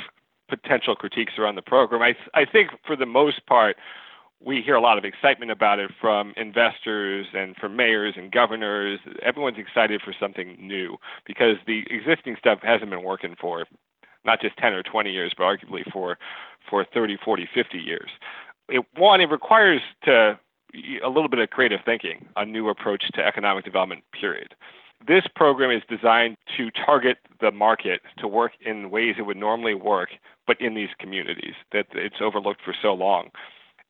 potential 0.47 0.95
critiques 0.95 1.33
around 1.37 1.55
the 1.55 1.61
program. 1.61 2.01
I, 2.01 2.15
I 2.33 2.45
think 2.45 2.69
for 2.85 2.95
the 2.95 3.05
most 3.05 3.45
part, 3.45 3.75
we 4.45 4.61
hear 4.61 4.75
a 4.75 4.81
lot 4.81 4.97
of 4.97 5.03
excitement 5.03 5.51
about 5.51 5.79
it 5.79 5.91
from 5.99 6.33
investors 6.37 7.25
and 7.33 7.55
from 7.55 7.75
mayors 7.75 8.13
and 8.15 8.31
governors. 8.31 8.99
Everyone's 9.23 9.57
excited 9.57 10.01
for 10.01 10.13
something 10.17 10.55
new 10.59 10.97
because 11.25 11.57
the 11.65 11.83
existing 11.89 12.35
stuff 12.37 12.59
hasn't 12.61 12.91
been 12.91 13.03
working 13.03 13.35
for 13.41 13.65
not 14.23 14.41
just 14.41 14.55
10 14.57 14.73
or 14.73 14.83
20 14.83 15.11
years, 15.11 15.33
but 15.35 15.43
arguably 15.43 15.89
for 15.91 16.17
for 16.69 16.85
30, 16.93 17.17
40, 17.23 17.47
50 17.53 17.77
years. 17.77 18.09
It, 18.69 18.83
one, 18.95 19.21
it 19.21 19.29
requires 19.29 19.81
to 20.03 20.39
a 21.03 21.07
little 21.09 21.29
bit 21.29 21.39
of 21.39 21.49
creative 21.49 21.79
thinking, 21.85 22.25
a 22.35 22.45
new 22.45 22.69
approach 22.69 23.07
to 23.13 23.25
economic 23.25 23.65
development. 23.65 24.03
Period. 24.19 24.55
This 25.07 25.25
program 25.35 25.69
is 25.69 25.83
designed 25.87 26.37
to 26.57 26.71
target 26.71 27.17
the 27.39 27.51
market 27.51 28.01
to 28.17 28.27
work 28.27 28.53
in 28.65 28.89
ways 28.89 29.15
it 29.17 29.23
would 29.23 29.37
normally 29.37 29.75
work, 29.75 30.09
but 30.47 30.59
in 30.59 30.73
these 30.73 30.89
communities 30.99 31.53
that 31.71 31.87
it's 31.93 32.15
overlooked 32.21 32.61
for 32.63 32.73
so 32.81 32.93
long. 32.93 33.29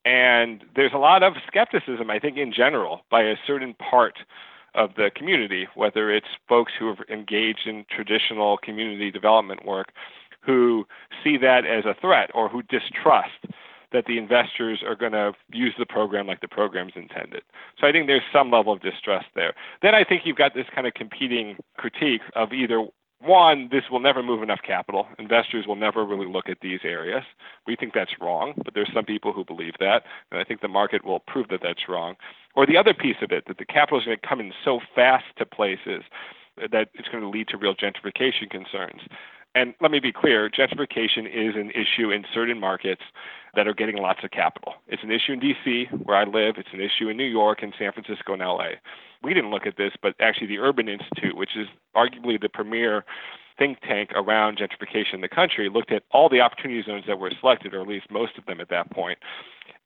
And 0.06 0.64
there's 0.76 0.94
a 0.94 1.00
lot 1.00 1.24
of 1.24 1.34
skepticism, 1.48 2.10
I 2.12 2.20
think, 2.20 2.38
in 2.38 2.54
general, 2.54 3.02
by 3.10 3.24
a 3.24 3.36
certain 3.46 3.74
part 3.74 4.20
of 4.76 4.92
the 4.96 5.10
community, 5.16 5.68
whether 5.74 6.12
it's 6.12 6.28
folks 6.48 6.74
who 6.78 6.88
have 6.88 7.00
engaged 7.10 7.66
in 7.66 7.86
traditional 7.90 8.58
community 8.58 9.10
development 9.10 9.66
work 9.66 9.92
who 10.42 10.86
see 11.24 11.38
that 11.38 11.66
as 11.66 11.86
a 11.86 11.96
threat 12.00 12.30
or 12.36 12.48
who 12.48 12.62
distrust 12.64 13.48
that 13.92 14.06
the 14.06 14.18
investors 14.18 14.84
are 14.86 14.96
going 14.96 15.14
to 15.14 15.32
use 15.52 15.74
the 15.80 15.86
program 15.86 16.28
like 16.28 16.42
the 16.42 16.48
program's 16.48 16.92
intended. 16.96 17.42
So 17.80 17.88
I 17.88 17.92
think 17.92 18.08
there's 18.08 18.22
some 18.34 18.52
level 18.52 18.74
of 18.74 18.82
distrust 18.82 19.28
there. 19.36 19.54
Then 19.82 19.96
I 19.96 20.04
think 20.04 20.24
you've 20.26 20.38
got 20.38 20.54
this 20.54 20.66
kind 20.74 20.86
of 20.86 20.94
competing 20.94 21.58
critique 21.78 22.22
of 22.36 22.52
either 22.52 22.86
one, 23.26 23.70
this 23.72 23.84
will 23.92 24.00
never 24.00 24.24
move 24.24 24.44
enough 24.44 24.62
capital. 24.66 25.08
Investors 25.20 25.66
will 25.68 25.76
never 25.76 26.06
really 26.06 26.28
look 26.28 26.50
at 26.50 26.60
these 26.62 26.80
areas. 26.84 27.24
We 27.68 27.76
think 27.76 27.94
that's 27.94 28.14
wrong, 28.22 28.54
but 28.64 28.74
there's 28.74 28.92
some 28.94 29.06
people 29.06 29.34
who 29.34 29.44
believe 29.44 29.74
that, 29.80 30.04
and 30.32 30.40
I 30.40 30.44
think 30.44 30.62
the 30.62 30.68
market 30.68 31.04
will 31.04 31.20
prove 31.20 31.48
that 31.50 31.62
that's 31.62 31.90
wrong. 31.90 32.16
Or 32.56 32.66
the 32.66 32.78
other 32.78 32.94
piece 32.94 33.18
of 33.22 33.32
it, 33.32 33.46
that 33.48 33.58
the 33.58 33.66
capital 33.66 34.00
is 34.00 34.06
going 34.06 34.18
to 34.22 34.28
come 34.28 34.40
in 34.40 34.54
so 34.64 34.80
fast 34.94 35.26
to 35.38 35.46
places 35.46 36.04
that 36.72 36.90
it's 36.94 37.10
going 37.10 37.24
to 37.24 37.30
lead 37.30 37.48
to 37.50 37.58
real 37.58 37.76
gentrification 37.76 38.50
concerns. 38.50 39.02
And 39.56 39.74
let 39.80 39.90
me 39.90 40.00
be 40.00 40.12
clear 40.12 40.50
gentrification 40.50 41.26
is 41.28 41.56
an 41.56 41.72
issue 41.72 42.12
in 42.12 42.26
certain 42.34 42.60
markets 42.60 43.02
that 43.56 43.68
are 43.68 43.74
getting 43.74 43.98
lots 43.98 44.24
of 44.24 44.32
capital. 44.32 44.74
It's 44.88 45.04
an 45.04 45.12
issue 45.12 45.34
in 45.34 45.40
DC, 45.40 46.06
where 46.06 46.18
I 46.18 46.24
live, 46.24 46.56
it's 46.58 46.70
an 46.74 46.82
issue 46.82 47.10
in 47.10 47.18
New 47.18 47.24
York 47.26 47.64
and 47.64 47.74
San 47.78 47.92
Francisco 47.92 48.34
and 48.34 48.42
LA. 48.42 48.72
We 49.24 49.34
didn't 49.34 49.52
look 49.52 49.66
at 49.66 49.78
this, 49.78 49.94
but 50.02 50.16
actually, 50.20 50.48
the 50.48 50.60
Urban 50.60 50.88
Institute, 50.88 51.36
which 51.36 51.56
is 51.56 51.68
arguably 51.96 52.40
the 52.40 52.50
premier 52.50 53.06
think 53.58 53.80
tank 53.82 54.12
around 54.14 54.58
gentrification 54.58 55.16
in 55.16 55.22
the 55.22 55.30
country, 55.30 55.70
looked 55.70 55.92
at 55.92 56.04
all 56.12 56.30
the 56.30 56.42
opportunity 56.42 56.84
zones 56.84 57.06
that 57.08 57.20
were 57.20 57.32
selected, 57.40 57.74
or 57.74 57.82
at 57.82 57.88
least 57.88 58.12
most 58.12 58.38
of 58.38 58.46
them 58.46 58.60
at 58.60 58.70
that 58.70 58.92
point. 58.92 59.18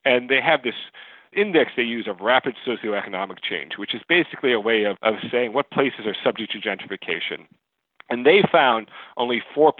And 0.04 0.28
they 0.28 0.40
have 0.40 0.62
this 0.62 0.74
index 1.32 1.72
they 1.76 1.82
use 1.82 2.08
of 2.08 2.20
rapid 2.20 2.56
socioeconomic 2.66 3.40
change, 3.48 3.78
which 3.78 3.94
is 3.94 4.02
basically 4.08 4.52
a 4.52 4.60
way 4.60 4.84
of, 4.84 4.96
of 5.02 5.14
saying 5.30 5.52
what 5.52 5.70
places 5.70 6.06
are 6.06 6.16
subject 6.24 6.52
to 6.52 6.58
gentrification. 6.58 7.46
And 8.08 8.26
they 8.26 8.42
found 8.50 8.90
only 9.16 9.40
4% 9.56 9.72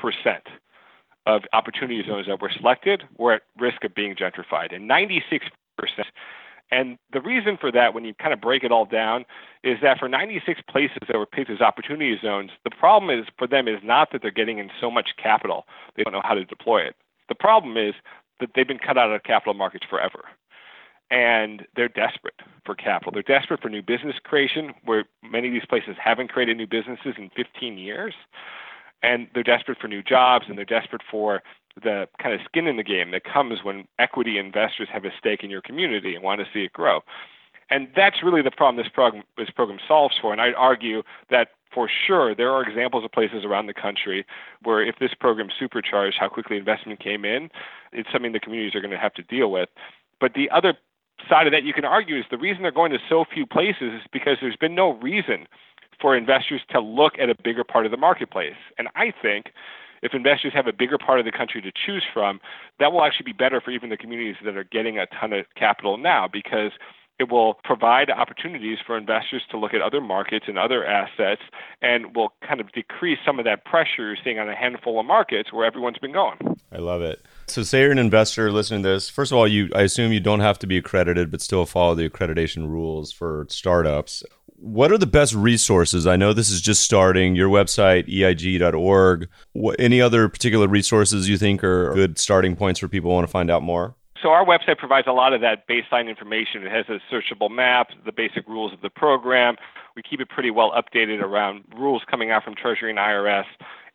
of 1.26 1.42
opportunity 1.52 2.02
zones 2.06 2.26
that 2.26 2.40
were 2.40 2.50
selected 2.50 3.04
were 3.18 3.34
at 3.34 3.42
risk 3.58 3.84
of 3.84 3.94
being 3.94 4.14
gentrified, 4.14 4.74
and 4.74 4.88
96%. 4.88 5.50
And 6.72 6.98
the 7.12 7.20
reason 7.20 7.56
for 7.60 7.72
that, 7.72 7.94
when 7.94 8.04
you 8.04 8.14
kind 8.14 8.32
of 8.32 8.40
break 8.40 8.62
it 8.62 8.70
all 8.70 8.84
down, 8.84 9.24
is 9.64 9.78
that 9.82 9.98
for 9.98 10.08
96 10.08 10.60
places 10.68 10.98
that 11.08 11.16
were 11.16 11.26
picked 11.26 11.50
as 11.50 11.60
opportunity 11.60 12.16
zones, 12.22 12.50
the 12.62 12.70
problem 12.70 13.10
is 13.10 13.26
for 13.36 13.48
them 13.48 13.66
is 13.66 13.80
not 13.82 14.12
that 14.12 14.22
they're 14.22 14.30
getting 14.30 14.58
in 14.58 14.70
so 14.80 14.90
much 14.90 15.10
capital, 15.20 15.66
they 15.96 16.04
don't 16.04 16.12
know 16.12 16.22
how 16.22 16.34
to 16.34 16.44
deploy 16.44 16.80
it. 16.80 16.94
The 17.28 17.34
problem 17.34 17.76
is 17.76 17.94
that 18.38 18.50
they've 18.54 18.68
been 18.68 18.78
cut 18.78 18.96
out 18.96 19.12
of 19.12 19.22
capital 19.24 19.54
markets 19.54 19.84
forever 19.88 20.24
and 21.10 21.66
they're 21.74 21.88
desperate 21.88 22.40
for 22.64 22.74
capital. 22.74 23.12
They're 23.12 23.22
desperate 23.22 23.60
for 23.60 23.68
new 23.68 23.82
business 23.82 24.16
creation, 24.22 24.72
where 24.84 25.04
many 25.28 25.48
of 25.48 25.54
these 25.54 25.66
places 25.68 25.96
haven't 26.02 26.28
created 26.28 26.56
new 26.56 26.66
businesses 26.66 27.14
in 27.18 27.30
15 27.36 27.78
years. 27.78 28.14
And 29.02 29.28
they're 29.34 29.42
desperate 29.42 29.78
for 29.80 29.88
new 29.88 30.02
jobs, 30.02 30.46
and 30.48 30.58
they're 30.58 30.64
desperate 30.64 31.02
for 31.10 31.42
the 31.82 32.08
kind 32.20 32.34
of 32.34 32.40
skin 32.44 32.66
in 32.66 32.76
the 32.76 32.82
game 32.82 33.12
that 33.12 33.24
comes 33.24 33.60
when 33.62 33.86
equity 33.98 34.38
investors 34.38 34.88
have 34.92 35.04
a 35.04 35.10
stake 35.18 35.42
in 35.42 35.50
your 35.50 35.62
community 35.62 36.14
and 36.14 36.24
want 36.24 36.40
to 36.40 36.46
see 36.52 36.64
it 36.64 36.72
grow. 36.72 37.00
And 37.70 37.88
that's 37.94 38.22
really 38.22 38.42
the 38.42 38.50
problem 38.50 38.82
this 38.82 38.92
program, 38.92 39.22
this 39.38 39.50
program 39.50 39.78
solves 39.86 40.16
for. 40.20 40.32
And 40.32 40.40
I'd 40.40 40.54
argue 40.54 41.02
that 41.30 41.48
for 41.72 41.88
sure 41.88 42.34
there 42.34 42.50
are 42.50 42.62
examples 42.62 43.04
of 43.04 43.12
places 43.12 43.44
around 43.44 43.66
the 43.66 43.74
country 43.74 44.26
where 44.62 44.82
if 44.82 44.96
this 44.98 45.14
program 45.18 45.48
supercharged 45.56 46.16
how 46.18 46.28
quickly 46.28 46.56
investment 46.56 46.98
came 46.98 47.24
in, 47.24 47.48
it's 47.92 48.10
something 48.12 48.32
the 48.32 48.40
communities 48.40 48.74
are 48.74 48.80
going 48.80 48.90
to 48.90 48.98
have 48.98 49.14
to 49.14 49.22
deal 49.22 49.50
with. 49.50 49.68
But 50.20 50.34
the 50.34 50.50
other 50.50 50.74
side 51.28 51.46
of 51.46 51.52
that 51.52 51.62
you 51.62 51.72
can 51.72 51.84
argue 51.84 52.18
is 52.18 52.24
the 52.30 52.38
reason 52.38 52.62
they're 52.62 52.72
going 52.72 52.92
to 52.92 52.98
so 53.08 53.24
few 53.32 53.46
places 53.46 53.92
is 53.94 54.02
because 54.12 54.38
there's 54.40 54.56
been 54.56 54.74
no 54.74 54.94
reason 54.94 55.46
for 56.00 56.16
investors 56.16 56.62
to 56.70 56.80
look 56.80 57.14
at 57.20 57.30
a 57.30 57.34
bigger 57.42 57.64
part 57.64 57.84
of 57.86 57.90
the 57.90 57.98
marketplace. 57.98 58.56
And 58.78 58.88
I 58.94 59.12
think 59.22 59.46
if 60.02 60.14
investors 60.14 60.52
have 60.54 60.66
a 60.66 60.72
bigger 60.72 60.98
part 60.98 61.18
of 61.18 61.26
the 61.26 61.32
country 61.32 61.60
to 61.60 61.70
choose 61.86 62.04
from, 62.12 62.40
that 62.78 62.92
will 62.92 63.04
actually 63.04 63.24
be 63.24 63.32
better 63.32 63.60
for 63.60 63.70
even 63.70 63.90
the 63.90 63.96
communities 63.96 64.36
that 64.44 64.56
are 64.56 64.64
getting 64.64 64.98
a 64.98 65.06
ton 65.06 65.32
of 65.32 65.46
capital 65.56 65.98
now 65.98 66.28
because 66.30 66.72
it 67.20 67.30
will 67.30 67.54
provide 67.64 68.08
opportunities 68.08 68.78
for 68.84 68.96
investors 68.96 69.42
to 69.50 69.58
look 69.58 69.74
at 69.74 69.82
other 69.82 70.00
markets 70.00 70.46
and 70.48 70.58
other 70.58 70.86
assets 70.86 71.42
and 71.82 72.16
will 72.16 72.32
kind 72.48 72.62
of 72.62 72.72
decrease 72.72 73.18
some 73.26 73.38
of 73.38 73.44
that 73.44 73.66
pressure 73.66 74.06
you're 74.06 74.16
seeing 74.24 74.38
on 74.38 74.48
a 74.48 74.56
handful 74.56 74.98
of 74.98 75.04
markets 75.04 75.52
where 75.52 75.66
everyone's 75.66 75.98
been 75.98 76.14
going. 76.14 76.38
I 76.72 76.78
love 76.78 77.02
it. 77.02 77.22
So, 77.46 77.62
say 77.62 77.80
you're 77.80 77.92
an 77.92 77.98
investor 77.98 78.50
listening 78.50 78.82
to 78.84 78.88
this. 78.88 79.10
First 79.10 79.32
of 79.32 79.38
all, 79.38 79.46
you 79.46 79.68
I 79.74 79.82
assume 79.82 80.12
you 80.12 80.20
don't 80.20 80.40
have 80.40 80.58
to 80.60 80.66
be 80.66 80.78
accredited, 80.78 81.30
but 81.30 81.42
still 81.42 81.66
follow 81.66 81.94
the 81.94 82.08
accreditation 82.08 82.68
rules 82.70 83.12
for 83.12 83.46
startups. 83.50 84.24
What 84.62 84.92
are 84.92 84.98
the 84.98 85.06
best 85.06 85.34
resources? 85.34 86.06
I 86.06 86.16
know 86.16 86.34
this 86.34 86.50
is 86.50 86.60
just 86.60 86.82
starting. 86.82 87.34
Your 87.34 87.48
website, 87.48 88.06
eig.org. 88.08 89.28
What, 89.54 89.76
any 89.78 90.02
other 90.02 90.28
particular 90.28 90.68
resources 90.68 91.30
you 91.30 91.38
think 91.38 91.64
are 91.64 91.94
good 91.94 92.18
starting 92.18 92.56
points 92.56 92.78
for 92.78 92.86
people 92.86 93.10
who 93.10 93.14
want 93.14 93.26
to 93.26 93.30
find 93.30 93.50
out 93.50 93.62
more? 93.62 93.94
So 94.22 94.28
our 94.28 94.44
website 94.44 94.76
provides 94.76 95.06
a 95.06 95.12
lot 95.12 95.32
of 95.32 95.40
that 95.40 95.66
baseline 95.66 96.10
information. 96.10 96.66
It 96.66 96.72
has 96.72 96.84
a 96.90 97.00
searchable 97.10 97.50
map, 97.50 97.88
the 98.04 98.12
basic 98.12 98.46
rules 98.46 98.74
of 98.74 98.82
the 98.82 98.90
program. 98.90 99.56
We 99.96 100.02
keep 100.02 100.20
it 100.20 100.28
pretty 100.28 100.50
well 100.50 100.72
updated 100.72 101.22
around 101.22 101.64
rules 101.74 102.02
coming 102.10 102.30
out 102.30 102.44
from 102.44 102.54
Treasury 102.54 102.90
and 102.90 102.98
IRS 102.98 103.46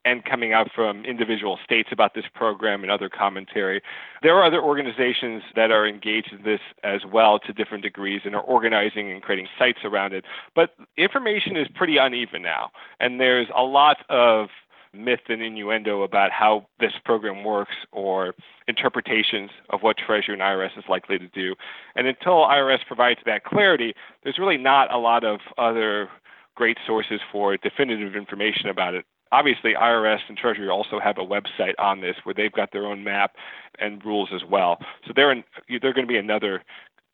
and 0.05 0.23
coming 0.23 0.53
out 0.53 0.69
from 0.73 1.03
individual 1.03 1.57
states 1.63 1.89
about 1.91 2.13
this 2.13 2.25
program 2.33 2.83
and 2.83 2.91
other 2.91 3.09
commentary. 3.09 3.81
There 4.21 4.35
are 4.35 4.43
other 4.43 4.61
organizations 4.61 5.41
that 5.55 5.71
are 5.71 5.87
engaged 5.87 6.31
in 6.31 6.43
this 6.43 6.61
as 6.83 7.01
well 7.11 7.39
to 7.39 7.51
different 7.51 7.83
degrees 7.83 8.21
and 8.23 8.35
are 8.35 8.41
organizing 8.41 9.11
and 9.11 9.21
creating 9.21 9.47
sites 9.57 9.79
around 9.83 10.13
it. 10.13 10.23
But 10.53 10.75
information 10.95 11.57
is 11.57 11.67
pretty 11.73 11.97
uneven 11.97 12.43
now, 12.43 12.69
and 12.99 13.19
there's 13.19 13.47
a 13.55 13.63
lot 13.63 13.97
of 14.09 14.49
myth 14.93 15.21
and 15.27 15.41
innuendo 15.41 16.03
about 16.03 16.31
how 16.31 16.67
this 16.79 16.93
program 17.03 17.43
works 17.43 17.75
or 17.91 18.33
interpretations 18.67 19.49
of 19.71 19.81
what 19.81 19.97
Treasury 19.97 20.33
and 20.33 20.41
IRS 20.41 20.77
is 20.77 20.85
likely 20.87 21.19
to 21.19 21.27
do. 21.27 21.55
And 21.95 22.07
until 22.07 22.45
IRS 22.45 22.85
provides 22.87 23.19
that 23.25 23.43
clarity, 23.43 23.93
there's 24.23 24.39
really 24.39 24.57
not 24.57 24.93
a 24.93 24.97
lot 24.97 25.25
of 25.25 25.39
other 25.57 26.09
great 26.55 26.77
sources 26.85 27.19
for 27.31 27.57
definitive 27.57 28.15
information 28.15 28.69
about 28.69 28.93
it. 28.93 29.05
Obviously, 29.31 29.73
IRS 29.73 30.19
and 30.27 30.37
Treasury 30.37 30.69
also 30.69 30.99
have 30.99 31.17
a 31.17 31.25
website 31.25 31.73
on 31.79 32.01
this 32.01 32.15
where 32.23 32.33
they've 32.33 32.51
got 32.51 32.71
their 32.71 32.85
own 32.85 33.03
map 33.03 33.35
and 33.79 34.03
rules 34.05 34.29
as 34.33 34.43
well. 34.49 34.79
So 35.05 35.13
they're 35.15 35.31
in, 35.31 35.43
they're 35.67 35.93
going 35.93 36.07
to 36.07 36.11
be 36.11 36.17
another 36.17 36.63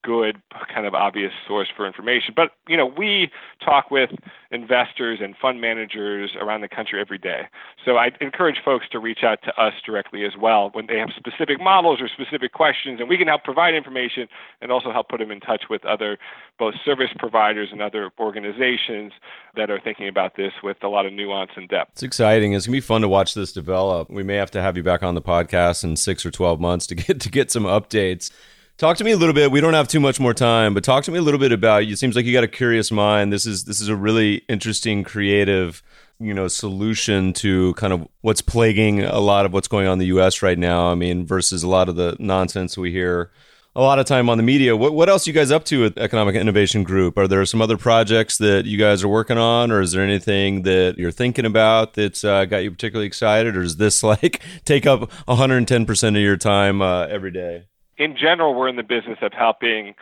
good 0.03 0.41
kind 0.73 0.85
of 0.85 0.93
obvious 0.93 1.31
source 1.47 1.67
for 1.75 1.85
information. 1.85 2.33
But 2.35 2.51
you 2.67 2.77
know, 2.77 2.85
we 2.85 3.31
talk 3.63 3.91
with 3.91 4.09
investors 4.51 5.19
and 5.21 5.35
fund 5.37 5.61
managers 5.61 6.31
around 6.39 6.61
the 6.61 6.67
country 6.67 6.99
every 6.99 7.17
day. 7.17 7.43
So 7.85 7.97
I 7.97 8.11
encourage 8.19 8.57
folks 8.63 8.87
to 8.91 8.99
reach 8.99 9.19
out 9.23 9.39
to 9.43 9.61
us 9.61 9.73
directly 9.85 10.25
as 10.25 10.33
well 10.39 10.69
when 10.73 10.87
they 10.87 10.97
have 10.97 11.09
specific 11.15 11.61
models 11.61 12.01
or 12.01 12.07
specific 12.07 12.53
questions, 12.53 12.99
and 12.99 13.07
we 13.07 13.17
can 13.17 13.27
help 13.27 13.43
provide 13.43 13.73
information 13.73 14.27
and 14.61 14.71
also 14.71 14.91
help 14.91 15.09
put 15.09 15.19
them 15.19 15.31
in 15.31 15.39
touch 15.39 15.63
with 15.69 15.85
other 15.85 16.17
both 16.59 16.75
service 16.83 17.09
providers 17.17 17.69
and 17.71 17.81
other 17.81 18.11
organizations 18.19 19.13
that 19.55 19.69
are 19.69 19.79
thinking 19.79 20.07
about 20.07 20.35
this 20.35 20.53
with 20.63 20.77
a 20.83 20.87
lot 20.87 21.05
of 21.05 21.13
nuance 21.13 21.51
and 21.55 21.69
depth. 21.69 21.91
It's 21.93 22.03
exciting. 22.03 22.53
It's 22.53 22.65
gonna 22.65 22.75
be 22.75 22.81
fun 22.81 23.01
to 23.01 23.09
watch 23.09 23.33
this 23.33 23.51
develop. 23.51 24.09
We 24.09 24.23
may 24.23 24.35
have 24.35 24.51
to 24.51 24.61
have 24.61 24.77
you 24.77 24.83
back 24.83 25.03
on 25.03 25.15
the 25.15 25.21
podcast 25.21 25.83
in 25.83 25.95
six 25.95 26.25
or 26.25 26.31
twelve 26.31 26.59
months 26.59 26.87
to 26.87 26.95
get 26.95 27.19
to 27.21 27.29
get 27.29 27.51
some 27.51 27.63
updates. 27.63 28.31
Talk 28.77 28.97
to 28.97 29.03
me 29.03 29.11
a 29.11 29.17
little 29.17 29.35
bit. 29.35 29.51
We 29.51 29.61
don't 29.61 29.75
have 29.75 29.87
too 29.87 29.99
much 29.99 30.19
more 30.19 30.33
time, 30.33 30.73
but 30.73 30.83
talk 30.83 31.03
to 31.03 31.11
me 31.11 31.19
a 31.19 31.21
little 31.21 31.39
bit 31.39 31.51
about. 31.51 31.83
It 31.83 31.99
seems 31.99 32.15
like 32.15 32.25
you 32.25 32.33
got 32.33 32.43
a 32.43 32.47
curious 32.47 32.91
mind. 32.91 33.31
This 33.31 33.45
is 33.45 33.65
this 33.65 33.79
is 33.79 33.89
a 33.89 33.95
really 33.95 34.43
interesting, 34.49 35.03
creative, 35.03 35.83
you 36.19 36.33
know, 36.33 36.47
solution 36.47 37.31
to 37.33 37.75
kind 37.75 37.93
of 37.93 38.07
what's 38.21 38.41
plaguing 38.41 39.03
a 39.03 39.19
lot 39.19 39.45
of 39.45 39.53
what's 39.53 39.67
going 39.67 39.85
on 39.85 39.93
in 39.93 39.99
the 39.99 40.07
U.S. 40.07 40.41
right 40.41 40.57
now. 40.57 40.91
I 40.91 40.95
mean, 40.95 41.25
versus 41.27 41.61
a 41.61 41.67
lot 41.67 41.89
of 41.89 41.95
the 41.95 42.15
nonsense 42.19 42.75
we 42.75 42.91
hear 42.91 43.31
a 43.75 43.81
lot 43.81 43.99
of 43.99 44.05
time 44.05 44.29
on 44.29 44.37
the 44.37 44.43
media. 44.43 44.75
What 44.75 44.93
what 44.93 45.09
else 45.09 45.27
you 45.27 45.33
guys 45.33 45.51
up 45.51 45.63
to 45.65 45.85
at 45.85 45.97
Economic 45.97 46.35
Innovation 46.35 46.83
Group? 46.83 47.17
Are 47.17 47.27
there 47.27 47.45
some 47.45 47.61
other 47.61 47.77
projects 47.77 48.37
that 48.39 48.65
you 48.65 48.77
guys 48.77 49.03
are 49.03 49.07
working 49.07 49.37
on, 49.37 49.71
or 49.71 49.81
is 49.81 49.93
there 49.93 50.03
anything 50.03 50.63
that 50.63 50.95
you're 50.97 51.11
thinking 51.11 51.45
about 51.45 51.93
that's 51.93 52.23
uh, 52.23 52.45
got 52.45 52.63
you 52.63 52.71
particularly 52.71 53.07
excited, 53.07 53.55
or 53.55 53.61
is 53.61 53.77
this 53.77 54.03
like 54.03 54.41
take 54.65 54.85
up 54.85 55.11
110 55.27 55.85
percent 55.85 56.15
of 56.15 56.21
your 56.21 56.37
time 56.37 56.81
uh, 56.81 57.05
every 57.05 57.31
day? 57.31 57.65
In 58.01 58.17
general, 58.17 58.55
we're 58.55 58.67
in 58.67 58.77
the 58.77 58.83
business 58.83 59.19
of 59.21 59.31
helping 59.31 59.93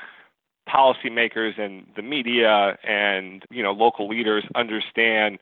policymakers 0.69 1.59
and 1.59 1.85
the 1.95 2.01
media 2.01 2.77
and 2.87 3.43
you 3.49 3.61
know 3.61 3.71
local 3.71 4.07
leaders 4.07 4.43
understand 4.55 5.39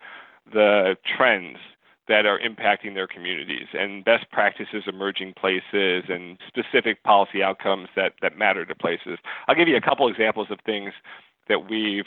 the 0.52 0.96
trends 1.06 1.58
that 2.08 2.26
are 2.26 2.40
impacting 2.40 2.94
their 2.96 3.06
communities 3.06 3.68
and 3.74 4.06
best 4.06 4.32
practices 4.32 4.84
emerging 4.88 5.34
places 5.34 6.06
and 6.08 6.38
specific 6.48 7.04
policy 7.04 7.44
outcomes 7.44 7.90
that, 7.98 8.14
that 8.22 8.38
matter 8.38 8.66
to 8.66 8.74
places. 8.74 9.20
I'll 9.48 9.56
give 9.56 9.68
you 9.68 9.76
a 9.76 9.82
couple 9.82 10.08
examples 10.08 10.48
of 10.50 10.60
things 10.66 10.94
that 11.50 11.70
we've 11.70 12.06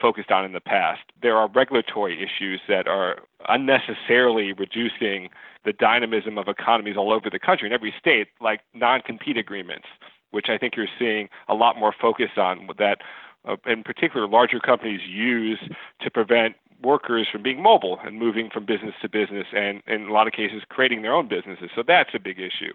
focused 0.00 0.30
on 0.30 0.44
in 0.44 0.52
the 0.52 0.60
past. 0.60 1.02
There 1.20 1.36
are 1.36 1.48
regulatory 1.48 2.22
issues 2.22 2.60
that 2.68 2.86
are 2.86 3.22
unnecessarily 3.48 4.52
reducing 4.52 5.30
the 5.64 5.72
dynamism 5.72 6.38
of 6.38 6.48
economies 6.48 6.96
all 6.96 7.12
over 7.12 7.30
the 7.30 7.38
country 7.38 7.66
in 7.66 7.72
every 7.72 7.94
state, 7.98 8.28
like 8.40 8.60
non 8.74 9.00
compete 9.00 9.36
agreements, 9.36 9.86
which 10.30 10.46
I 10.48 10.58
think 10.58 10.76
you're 10.76 10.88
seeing 10.98 11.28
a 11.48 11.54
lot 11.54 11.78
more 11.78 11.94
focus 11.98 12.30
on 12.36 12.68
that. 12.78 12.98
Uh, 13.46 13.56
in 13.66 13.82
particular, 13.82 14.26
larger 14.26 14.58
companies 14.58 15.02
use 15.06 15.58
to 16.00 16.10
prevent 16.10 16.56
workers 16.82 17.26
from 17.30 17.42
being 17.42 17.62
mobile 17.62 17.98
and 18.04 18.18
moving 18.18 18.50
from 18.50 18.64
business 18.64 18.94
to 19.02 19.08
business 19.08 19.46
and 19.54 19.82
in 19.86 20.08
a 20.08 20.12
lot 20.12 20.26
of 20.26 20.32
cases 20.32 20.62
creating 20.68 21.02
their 21.02 21.14
own 21.14 21.28
businesses. 21.28 21.70
So 21.74 21.82
that's 21.86 22.10
a 22.14 22.18
big 22.18 22.38
issue. 22.38 22.72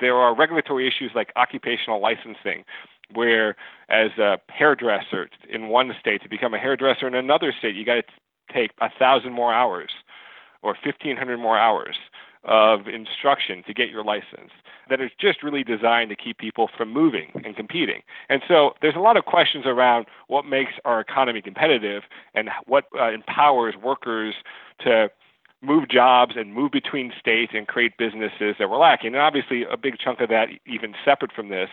There 0.00 0.16
are 0.16 0.34
regulatory 0.34 0.86
issues 0.86 1.12
like 1.14 1.32
occupational 1.36 2.00
licensing 2.00 2.64
where 3.12 3.56
as 3.88 4.10
a 4.18 4.38
hairdresser 4.48 5.28
in 5.48 5.68
one 5.68 5.92
state 5.98 6.22
to 6.22 6.28
become 6.28 6.54
a 6.54 6.58
hairdresser 6.58 7.06
in 7.06 7.14
another 7.14 7.52
state 7.58 7.74
you 7.74 7.84
got 7.84 7.94
to 7.94 8.02
take 8.52 8.70
a 8.80 8.90
thousand 8.98 9.32
more 9.32 9.52
hours 9.52 9.90
or 10.62 10.76
1500 10.84 11.38
more 11.38 11.58
hours 11.58 11.96
of 12.44 12.88
instruction 12.88 13.62
to 13.66 13.74
get 13.74 13.90
your 13.90 14.04
license 14.04 14.50
that 14.88 15.00
is 15.00 15.10
just 15.20 15.42
really 15.42 15.64
designed 15.64 16.10
to 16.10 16.16
keep 16.16 16.38
people 16.38 16.68
from 16.76 16.92
moving 16.92 17.30
and 17.44 17.56
competing. 17.56 18.02
And 18.28 18.42
so 18.46 18.72
there's 18.80 18.96
a 18.96 19.00
lot 19.00 19.16
of 19.16 19.24
questions 19.24 19.64
around 19.66 20.06
what 20.28 20.44
makes 20.44 20.72
our 20.84 21.00
economy 21.00 21.42
competitive 21.42 22.04
and 22.34 22.48
what 22.66 22.84
uh, 22.98 23.10
empowers 23.10 23.74
workers 23.82 24.34
to 24.80 25.10
move 25.60 25.88
jobs 25.88 26.34
and 26.36 26.54
move 26.54 26.70
between 26.70 27.12
states 27.18 27.52
and 27.54 27.66
create 27.66 27.98
businesses 27.98 28.54
that 28.58 28.70
we're 28.70 28.78
lacking. 28.78 29.08
And 29.14 29.22
obviously, 29.22 29.64
a 29.70 29.76
big 29.76 29.98
chunk 29.98 30.20
of 30.20 30.28
that, 30.28 30.48
even 30.66 30.94
separate 31.04 31.32
from 31.32 31.48
this, 31.48 31.68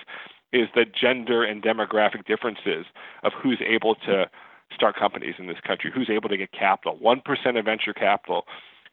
is 0.51 0.67
the 0.73 0.85
gender 0.85 1.43
and 1.43 1.61
demographic 1.61 2.25
differences 2.25 2.85
of 3.23 3.33
who's 3.33 3.61
able 3.65 3.95
to 3.95 4.29
start 4.73 4.95
companies 4.95 5.35
in 5.37 5.47
this 5.47 5.59
country, 5.65 5.91
who's 5.93 6.09
able 6.09 6.29
to 6.29 6.37
get 6.37 6.51
capital. 6.51 6.97
1% 6.97 7.59
of 7.59 7.65
venture 7.65 7.93
capital 7.93 8.45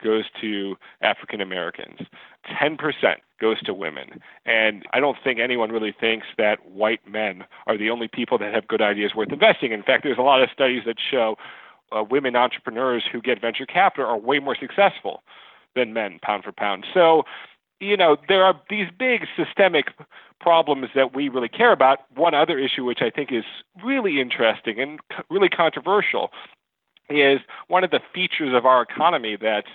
goes 0.03 0.25
to 0.41 0.77
African 1.01 1.41
Americans. 1.41 2.01
10% 2.47 2.79
goes 3.41 3.61
to 3.63 3.75
women. 3.75 4.21
And 4.45 4.85
I 4.93 5.01
don't 5.01 5.17
think 5.23 5.39
anyone 5.39 5.71
really 5.71 5.95
thinks 5.99 6.27
that 6.39 6.71
white 6.71 7.07
men 7.09 7.45
are 7.67 7.77
the 7.77 7.91
only 7.91 8.09
people 8.09 8.39
that 8.39 8.55
have 8.55 8.69
good 8.69 8.83
ideas 8.83 9.15
worth 9.15 9.33
investing. 9.33 9.73
In 9.73 9.83
fact, 9.83 10.05
there's 10.05 10.19
a 10.19 10.23
lot 10.23 10.43
of 10.43 10.51
studies 10.53 10.83
that 10.87 10.97
show 10.99 11.37
uh, 11.91 12.03
women 12.03 12.37
entrepreneurs 12.37 13.05
who 13.11 13.21
get 13.21 13.41
venture 13.41 13.67
capital 13.67 14.07
are 14.07 14.19
way 14.19 14.39
more 14.39 14.57
successful 14.59 15.23
than 15.75 15.93
men, 15.93 16.19
pound 16.23 16.45
for 16.45 16.53
pound. 16.53 16.87
So, 16.93 17.25
you 17.81 17.97
know, 17.97 18.17
there 18.29 18.45
are 18.45 18.61
these 18.71 18.89
big 18.97 19.27
systemic 19.37 19.87
problems 20.41 20.89
that 20.95 21.15
we 21.15 21.29
really 21.29 21.49
care 21.49 21.73
about. 21.73 22.01
One 22.15 22.35
other 22.35 22.59
issue, 22.59 22.85
which 22.85 23.01
I 23.01 23.11
think 23.11 23.33
is 23.33 23.45
really 23.83 24.21
interesting 24.21 24.81
and 24.81 25.01
really 25.31 25.49
controversial, 25.49 26.31
is 27.21 27.41
one 27.69 27.85
of 27.85 27.91
the 27.91 28.01
features 28.15 28.55
of 28.55 28.67
our 28.67 28.83
economy 28.83 29.37
that's 29.41 29.69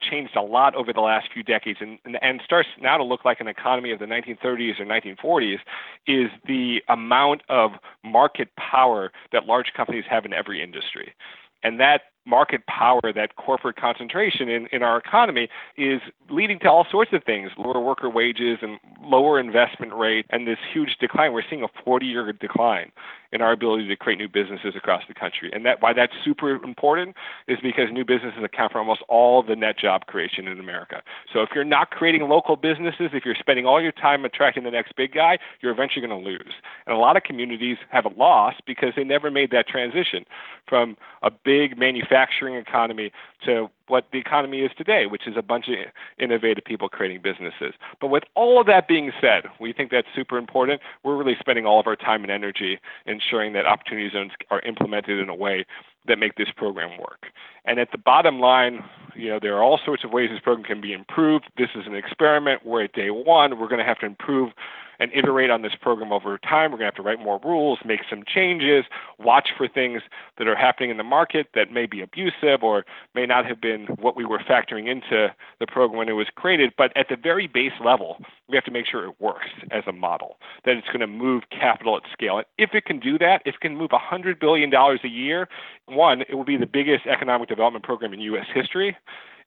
changed 0.00 0.34
a 0.34 0.40
lot 0.42 0.74
over 0.74 0.92
the 0.92 1.00
last 1.00 1.28
few 1.32 1.42
decades 1.42 1.78
and, 1.80 1.98
and, 2.04 2.18
and, 2.22 2.40
starts 2.42 2.68
now 2.80 2.96
to 2.96 3.04
look 3.04 3.24
like 3.24 3.40
an 3.40 3.48
economy 3.48 3.92
of 3.92 3.98
the 3.98 4.06
1930s 4.06 4.80
or 4.80 4.86
1940s 4.86 5.58
is 6.06 6.30
the 6.46 6.82
amount 6.88 7.42
of 7.48 7.72
market 8.02 8.48
power 8.56 9.12
that 9.32 9.44
large 9.44 9.72
companies 9.76 10.04
have 10.08 10.24
in 10.24 10.32
every 10.32 10.62
industry. 10.62 11.14
And 11.62 11.78
that 11.80 12.02
market 12.30 12.64
power, 12.66 13.12
that 13.14 13.34
corporate 13.36 13.76
concentration 13.76 14.48
in, 14.48 14.68
in 14.68 14.82
our 14.82 14.96
economy 14.96 15.48
is 15.76 16.00
leading 16.30 16.60
to 16.60 16.70
all 16.70 16.86
sorts 16.88 17.12
of 17.12 17.24
things 17.24 17.50
lower 17.58 17.80
worker 17.80 18.08
wages 18.08 18.58
and 18.62 18.78
lower 19.02 19.40
investment 19.40 19.92
rate 19.92 20.24
and 20.30 20.46
this 20.46 20.58
huge 20.72 20.96
decline. 21.00 21.32
We're 21.32 21.42
seeing 21.48 21.64
a 21.64 21.68
40 21.84 22.06
year 22.06 22.32
decline 22.32 22.92
in 23.32 23.40
our 23.40 23.52
ability 23.52 23.86
to 23.86 23.96
create 23.96 24.18
new 24.18 24.28
businesses 24.28 24.74
across 24.76 25.02
the 25.06 25.14
country. 25.14 25.50
And 25.52 25.64
that 25.64 25.80
why 25.82 25.92
that's 25.92 26.12
super 26.24 26.62
important 26.64 27.16
is 27.46 27.58
because 27.62 27.88
new 27.92 28.04
businesses 28.04 28.42
account 28.42 28.72
for 28.72 28.78
almost 28.78 29.02
all 29.08 29.42
the 29.42 29.54
net 29.54 29.78
job 29.78 30.06
creation 30.06 30.48
in 30.48 30.58
America. 30.58 31.02
So 31.32 31.42
if 31.42 31.50
you're 31.54 31.64
not 31.64 31.90
creating 31.90 32.22
local 32.28 32.56
businesses, 32.56 33.10
if 33.12 33.24
you're 33.24 33.36
spending 33.38 33.66
all 33.66 33.80
your 33.80 33.92
time 33.92 34.24
attracting 34.24 34.64
the 34.64 34.70
next 34.70 34.96
big 34.96 35.14
guy, 35.14 35.38
you're 35.60 35.72
eventually 35.72 36.06
going 36.06 36.22
to 36.22 36.28
lose. 36.28 36.54
And 36.86 36.94
a 36.94 36.98
lot 36.98 37.16
of 37.16 37.22
communities 37.22 37.78
have 37.90 38.04
a 38.04 38.10
loss 38.10 38.54
because 38.66 38.94
they 38.96 39.04
never 39.04 39.30
made 39.30 39.50
that 39.52 39.68
transition 39.68 40.24
from 40.66 40.96
a 41.22 41.30
big 41.30 41.78
manufacturing 41.78 42.19
economy 42.28 43.12
to 43.44 43.68
what 43.88 44.06
the 44.12 44.18
economy 44.18 44.60
is 44.60 44.70
today, 44.76 45.06
which 45.06 45.26
is 45.26 45.34
a 45.36 45.42
bunch 45.42 45.68
of 45.68 45.74
innovative 46.18 46.64
people 46.64 46.88
creating 46.88 47.20
businesses. 47.22 47.74
But 48.00 48.08
with 48.08 48.24
all 48.34 48.60
of 48.60 48.66
that 48.66 48.86
being 48.86 49.12
said, 49.20 49.44
we 49.58 49.72
think 49.72 49.90
that's 49.90 50.06
super 50.14 50.38
important. 50.38 50.80
We're 51.02 51.16
really 51.16 51.36
spending 51.40 51.66
all 51.66 51.80
of 51.80 51.86
our 51.86 51.96
time 51.96 52.22
and 52.22 52.30
energy 52.30 52.78
ensuring 53.06 53.52
that 53.54 53.66
opportunity 53.66 54.10
zones 54.12 54.32
are 54.50 54.60
implemented 54.60 55.18
in 55.18 55.28
a 55.28 55.34
way 55.34 55.64
that 56.06 56.18
make 56.18 56.36
this 56.36 56.48
program 56.56 56.98
work. 56.98 57.26
And 57.64 57.78
at 57.78 57.92
the 57.92 57.98
bottom 57.98 58.40
line, 58.40 58.84
you 59.14 59.28
know, 59.28 59.38
there 59.40 59.56
are 59.56 59.62
all 59.62 59.78
sorts 59.84 60.04
of 60.04 60.12
ways 60.12 60.30
this 60.30 60.40
program 60.40 60.64
can 60.64 60.80
be 60.80 60.92
improved. 60.92 61.46
This 61.58 61.70
is 61.74 61.86
an 61.86 61.94
experiment. 61.94 62.64
We're 62.64 62.84
at 62.84 62.92
day 62.92 63.10
one. 63.10 63.58
We're 63.58 63.68
going 63.68 63.80
to 63.80 63.84
have 63.84 63.98
to 63.98 64.06
improve 64.06 64.52
and 65.00 65.10
iterate 65.14 65.50
on 65.50 65.62
this 65.62 65.72
program 65.80 66.12
over 66.12 66.38
time. 66.38 66.70
We're 66.70 66.78
going 66.78 66.90
to 66.90 66.94
have 66.94 66.94
to 66.96 67.02
write 67.02 67.18
more 67.18 67.40
rules, 67.42 67.78
make 67.84 68.00
some 68.08 68.22
changes, 68.26 68.84
watch 69.18 69.48
for 69.56 69.66
things 69.66 70.02
that 70.38 70.46
are 70.46 70.54
happening 70.54 70.90
in 70.90 70.98
the 70.98 71.02
market 71.04 71.48
that 71.54 71.72
may 71.72 71.86
be 71.86 72.02
abusive 72.02 72.62
or 72.62 72.84
may 73.14 73.26
not 73.26 73.46
have 73.46 73.60
been 73.60 73.86
what 73.98 74.14
we 74.14 74.24
were 74.24 74.38
factoring 74.38 74.88
into 74.88 75.34
the 75.58 75.66
program 75.66 75.98
when 75.98 76.08
it 76.08 76.12
was 76.12 76.28
created. 76.34 76.72
But 76.76 76.96
at 76.96 77.08
the 77.08 77.16
very 77.16 77.46
base 77.46 77.72
level, 77.82 78.18
we 78.48 78.56
have 78.56 78.64
to 78.64 78.70
make 78.70 78.86
sure 78.86 79.04
it 79.06 79.20
works 79.20 79.48
as 79.70 79.84
a 79.86 79.92
model, 79.92 80.36
that 80.64 80.76
it's 80.76 80.86
going 80.88 81.00
to 81.00 81.06
move 81.06 81.44
capital 81.50 81.96
at 81.96 82.02
scale. 82.12 82.36
And 82.38 82.46
if 82.58 82.74
it 82.74 82.84
can 82.84 83.00
do 83.00 83.18
that, 83.18 83.42
if 83.46 83.56
it 83.56 83.60
can 83.60 83.76
move 83.76 83.90
$100 83.90 84.38
billion 84.38 84.72
a 84.72 85.08
year, 85.08 85.48
one, 85.86 86.22
it 86.22 86.34
will 86.34 86.44
be 86.44 86.58
the 86.58 86.66
biggest 86.66 87.06
economic 87.06 87.48
development 87.48 87.84
program 87.84 88.12
in 88.12 88.20
U.S. 88.20 88.46
history. 88.52 88.96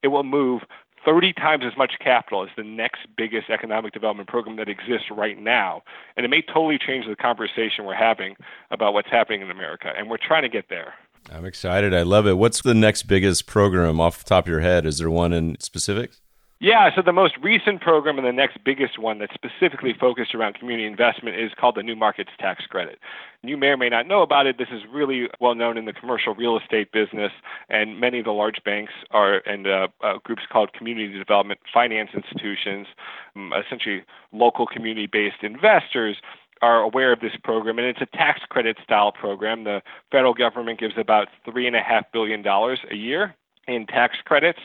It 0.01 0.09
will 0.09 0.23
move 0.23 0.63
30 1.05 1.33
times 1.33 1.63
as 1.65 1.77
much 1.77 1.93
capital 1.99 2.43
as 2.43 2.49
the 2.55 2.63
next 2.63 3.01
biggest 3.17 3.49
economic 3.49 3.93
development 3.93 4.29
program 4.29 4.55
that 4.57 4.69
exists 4.69 5.07
right 5.11 5.39
now. 5.39 5.81
And 6.15 6.25
it 6.25 6.29
may 6.29 6.41
totally 6.41 6.77
change 6.77 7.05
the 7.07 7.15
conversation 7.15 7.85
we're 7.85 7.95
having 7.95 8.35
about 8.71 8.93
what's 8.93 9.09
happening 9.09 9.41
in 9.41 9.51
America. 9.51 9.91
And 9.97 10.09
we're 10.09 10.17
trying 10.17 10.43
to 10.43 10.49
get 10.49 10.69
there. 10.69 10.93
I'm 11.31 11.45
excited. 11.45 11.93
I 11.93 12.01
love 12.01 12.27
it. 12.27 12.37
What's 12.37 12.61
the 12.61 12.73
next 12.73 13.03
biggest 13.03 13.47
program 13.47 13.99
off 13.99 14.19
the 14.19 14.25
top 14.25 14.45
of 14.45 14.49
your 14.49 14.59
head? 14.59 14.85
Is 14.85 14.97
there 14.97 15.09
one 15.09 15.33
in 15.33 15.57
specific? 15.59 16.11
Yeah, 16.59 16.89
so 16.95 17.01
the 17.01 17.11
most 17.11 17.35
recent 17.41 17.81
program 17.81 18.17
and 18.17 18.25
the 18.25 18.31
next 18.31 18.57
biggest 18.63 18.97
one 18.97 19.19
that's 19.19 19.33
specifically 19.33 19.93
focused 19.99 20.33
around 20.33 20.55
community 20.55 20.87
investment 20.87 21.37
is 21.37 21.51
called 21.59 21.75
the 21.75 21.83
New 21.83 21.95
Markets 21.95 22.29
Tax 22.39 22.65
Credit. 22.65 22.99
You 23.41 23.57
may 23.57 23.67
or 23.67 23.77
may 23.77 23.89
not 23.89 24.07
know 24.07 24.21
about 24.21 24.45
it. 24.47 24.57
This 24.57 24.69
is 24.71 24.81
really 24.89 25.27
well 25.41 25.55
known 25.55 25.77
in 25.77 25.83
the 25.83 25.91
commercial 25.91 26.33
real 26.33 26.57
estate 26.57 26.93
business, 26.93 27.33
and 27.69 27.99
many 27.99 28.19
of 28.19 28.25
the 28.25 28.31
large 28.31 28.63
banks 28.63 28.93
are 29.11 29.39
and 29.45 29.67
uh, 29.67 29.89
uh, 30.01 30.19
groups 30.23 30.43
called 30.49 30.71
community 30.71 31.17
development 31.17 31.59
finance 31.73 32.11
institutions, 32.13 32.87
um, 33.35 33.51
essentially 33.53 34.03
local 34.31 34.65
community 34.65 35.07
based 35.07 35.43
investors 35.43 36.17
are 36.61 36.79
aware 36.81 37.11
of 37.11 37.19
this 37.19 37.33
program, 37.43 37.77
and 37.77 37.87
it's 37.87 37.99
a 38.01 38.17
tax 38.17 38.39
credit 38.47 38.77
style 38.81 39.11
program. 39.11 39.65
The 39.65 39.81
federal 40.11 40.33
government 40.33 40.79
gives 40.79 40.93
about 40.97 41.27
$3.5 41.45 42.03
billion 42.13 42.45
a 42.47 42.95
year 42.95 43.35
in 43.67 43.85
tax 43.85 44.17
credits 44.23 44.59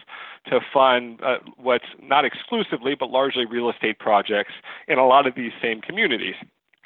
to 0.51 0.61
fund 0.73 1.21
uh, 1.23 1.39
what's 1.57 1.87
not 2.03 2.25
exclusively 2.25 2.95
but 2.95 3.11
largely 3.11 3.47
real 3.47 3.71
estate 3.71 3.99
projects 3.99 4.53
in 4.87 4.99
a 4.99 5.07
lot 5.07 5.27
of 5.27 5.35
these 5.35 5.53
same 5.63 5.81
communities. 5.81 6.35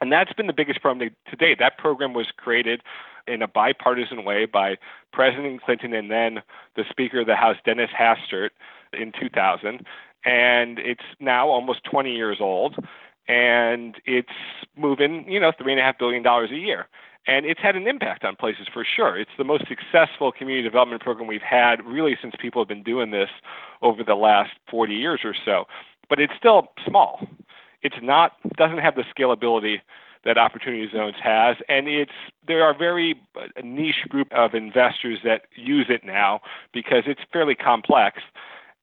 And 0.00 0.10
that's 0.10 0.32
been 0.32 0.48
the 0.48 0.52
biggest 0.52 0.80
problem 0.80 1.10
to 1.30 1.36
date. 1.36 1.58
That 1.60 1.78
program 1.78 2.12
was 2.12 2.26
created 2.36 2.82
in 3.26 3.40
a 3.40 3.48
bipartisan 3.48 4.24
way 4.24 4.46
by 4.46 4.76
President 5.12 5.62
Clinton 5.62 5.94
and 5.94 6.10
then 6.10 6.42
the 6.74 6.84
Speaker 6.90 7.20
of 7.20 7.26
the 7.26 7.36
House, 7.36 7.56
Dennis 7.64 7.90
Hastert, 7.96 8.50
in 8.92 9.12
2000. 9.12 9.86
And 10.24 10.78
it's 10.78 11.04
now 11.20 11.48
almost 11.48 11.84
20 11.84 12.14
years 12.14 12.38
old, 12.40 12.76
and 13.28 13.96
it's 14.04 14.28
moving, 14.76 15.30
you 15.30 15.40
know, 15.40 15.52
$3.5 15.52 15.98
billion 15.98 16.26
a 16.26 16.46
year. 16.48 16.88
And 17.26 17.46
it's 17.46 17.60
had 17.60 17.76
an 17.76 17.86
impact 17.86 18.24
on 18.24 18.34
places 18.34 18.66
for 18.72 18.84
sure. 18.84 19.18
It's 19.18 19.30
the 19.38 19.44
most 19.44 19.64
successful 19.68 20.32
community 20.32 20.62
development 20.62 21.02
program 21.02 21.28
we've 21.28 21.40
had 21.40 21.84
really 21.84 22.16
since 22.20 22.34
people 22.40 22.60
have 22.60 22.68
been 22.68 22.82
doing 22.82 23.12
this 23.12 23.30
over 23.80 24.02
the 24.02 24.16
last 24.16 24.50
40 24.70 24.94
years 24.94 25.20
or 25.22 25.34
so. 25.44 25.66
But 26.08 26.18
it's 26.18 26.32
still 26.36 26.68
small. 26.86 27.26
It's 27.82 27.96
not 28.02 28.32
doesn't 28.56 28.78
have 28.78 28.96
the 28.96 29.04
scalability 29.16 29.80
that 30.24 30.38
Opportunity 30.38 30.88
Zones 30.92 31.16
has, 31.22 31.56
and 31.68 31.88
it's 31.88 32.12
there 32.46 32.62
are 32.62 32.76
very 32.76 33.20
a 33.56 33.62
niche 33.62 34.04
group 34.08 34.28
of 34.32 34.54
investors 34.54 35.18
that 35.24 35.42
use 35.56 35.86
it 35.88 36.04
now 36.04 36.40
because 36.72 37.04
it's 37.06 37.22
fairly 37.32 37.54
complex. 37.54 38.20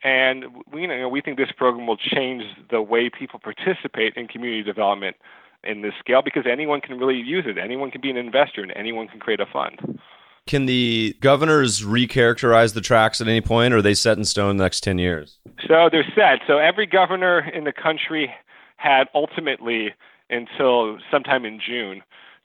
And 0.03 0.45
we 0.71 0.81
you 0.81 0.87
know 0.87 1.09
we 1.09 1.21
think 1.21 1.37
this 1.37 1.51
program 1.55 1.87
will 1.87 1.97
change 1.97 2.43
the 2.69 2.81
way 2.81 3.09
people 3.09 3.39
participate 3.39 4.15
in 4.15 4.27
community 4.27 4.63
development 4.63 5.15
in 5.63 5.81
this 5.81 5.93
scale 5.99 6.21
because 6.23 6.43
anyone 6.49 6.81
can 6.81 6.97
really 6.97 7.17
use 7.17 7.45
it. 7.47 7.57
Anyone 7.57 7.91
can 7.91 8.01
be 8.01 8.09
an 8.09 8.17
investor 8.17 8.61
and 8.61 8.71
anyone 8.75 9.07
can 9.07 9.19
create 9.19 9.39
a 9.39 9.45
fund. 9.45 9.99
Can 10.47 10.65
the 10.65 11.15
governors 11.19 11.81
recharacterize 11.81 12.73
the 12.73 12.81
tracts 12.81 13.21
at 13.21 13.27
any 13.27 13.41
point, 13.41 13.73
or 13.73 13.77
are 13.77 13.81
they 13.81 13.93
set 13.93 14.17
in 14.17 14.25
stone 14.25 14.57
the 14.57 14.63
next 14.63 14.81
10 14.81 14.97
years? 14.97 15.37
So 15.67 15.89
they're 15.91 16.05
set. 16.15 16.39
So 16.47 16.57
every 16.57 16.87
governor 16.87 17.47
in 17.53 17.65
the 17.65 17.73
country 17.73 18.33
had 18.77 19.07
ultimately 19.13 19.93
until 20.29 20.97
sometime 21.11 21.45
in 21.45 21.59
June 21.59 22.01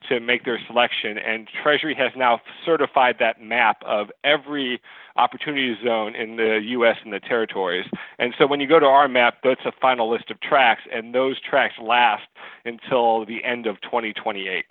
to 0.09 0.21
make 0.21 0.45
their 0.45 0.59
selection. 0.67 1.19
And 1.19 1.49
Treasury 1.63 1.95
has 1.95 2.13
now 2.17 2.41
certified 2.65 3.17
that 3.21 3.41
map 3.41 3.83
of 3.87 4.11
every 4.23 4.81
opportunity 5.17 5.77
zone 5.85 6.15
in 6.15 6.37
the 6.37 6.61
U.S. 6.63 6.97
and 7.05 7.13
the 7.13 7.21
territories. 7.21 7.87
And 8.19 8.35
so 8.39 8.47
when 8.47 8.61
you 8.61 8.67
go 8.67 8.81
to 8.81 8.87
our 8.87 9.09
map, 9.09 9.39
that's 9.43 9.65
a 9.65 9.73
final 9.81 10.11
list 10.11 10.31
of 10.31 10.41
tracts, 10.41 10.85
and 10.93 11.15
those 11.15 11.41
tracts 11.41 11.77
last 11.81 12.25
until 12.65 13.25
the 13.25 13.45
end 13.45 13.67
of 13.67 13.81
2028. 13.83 14.65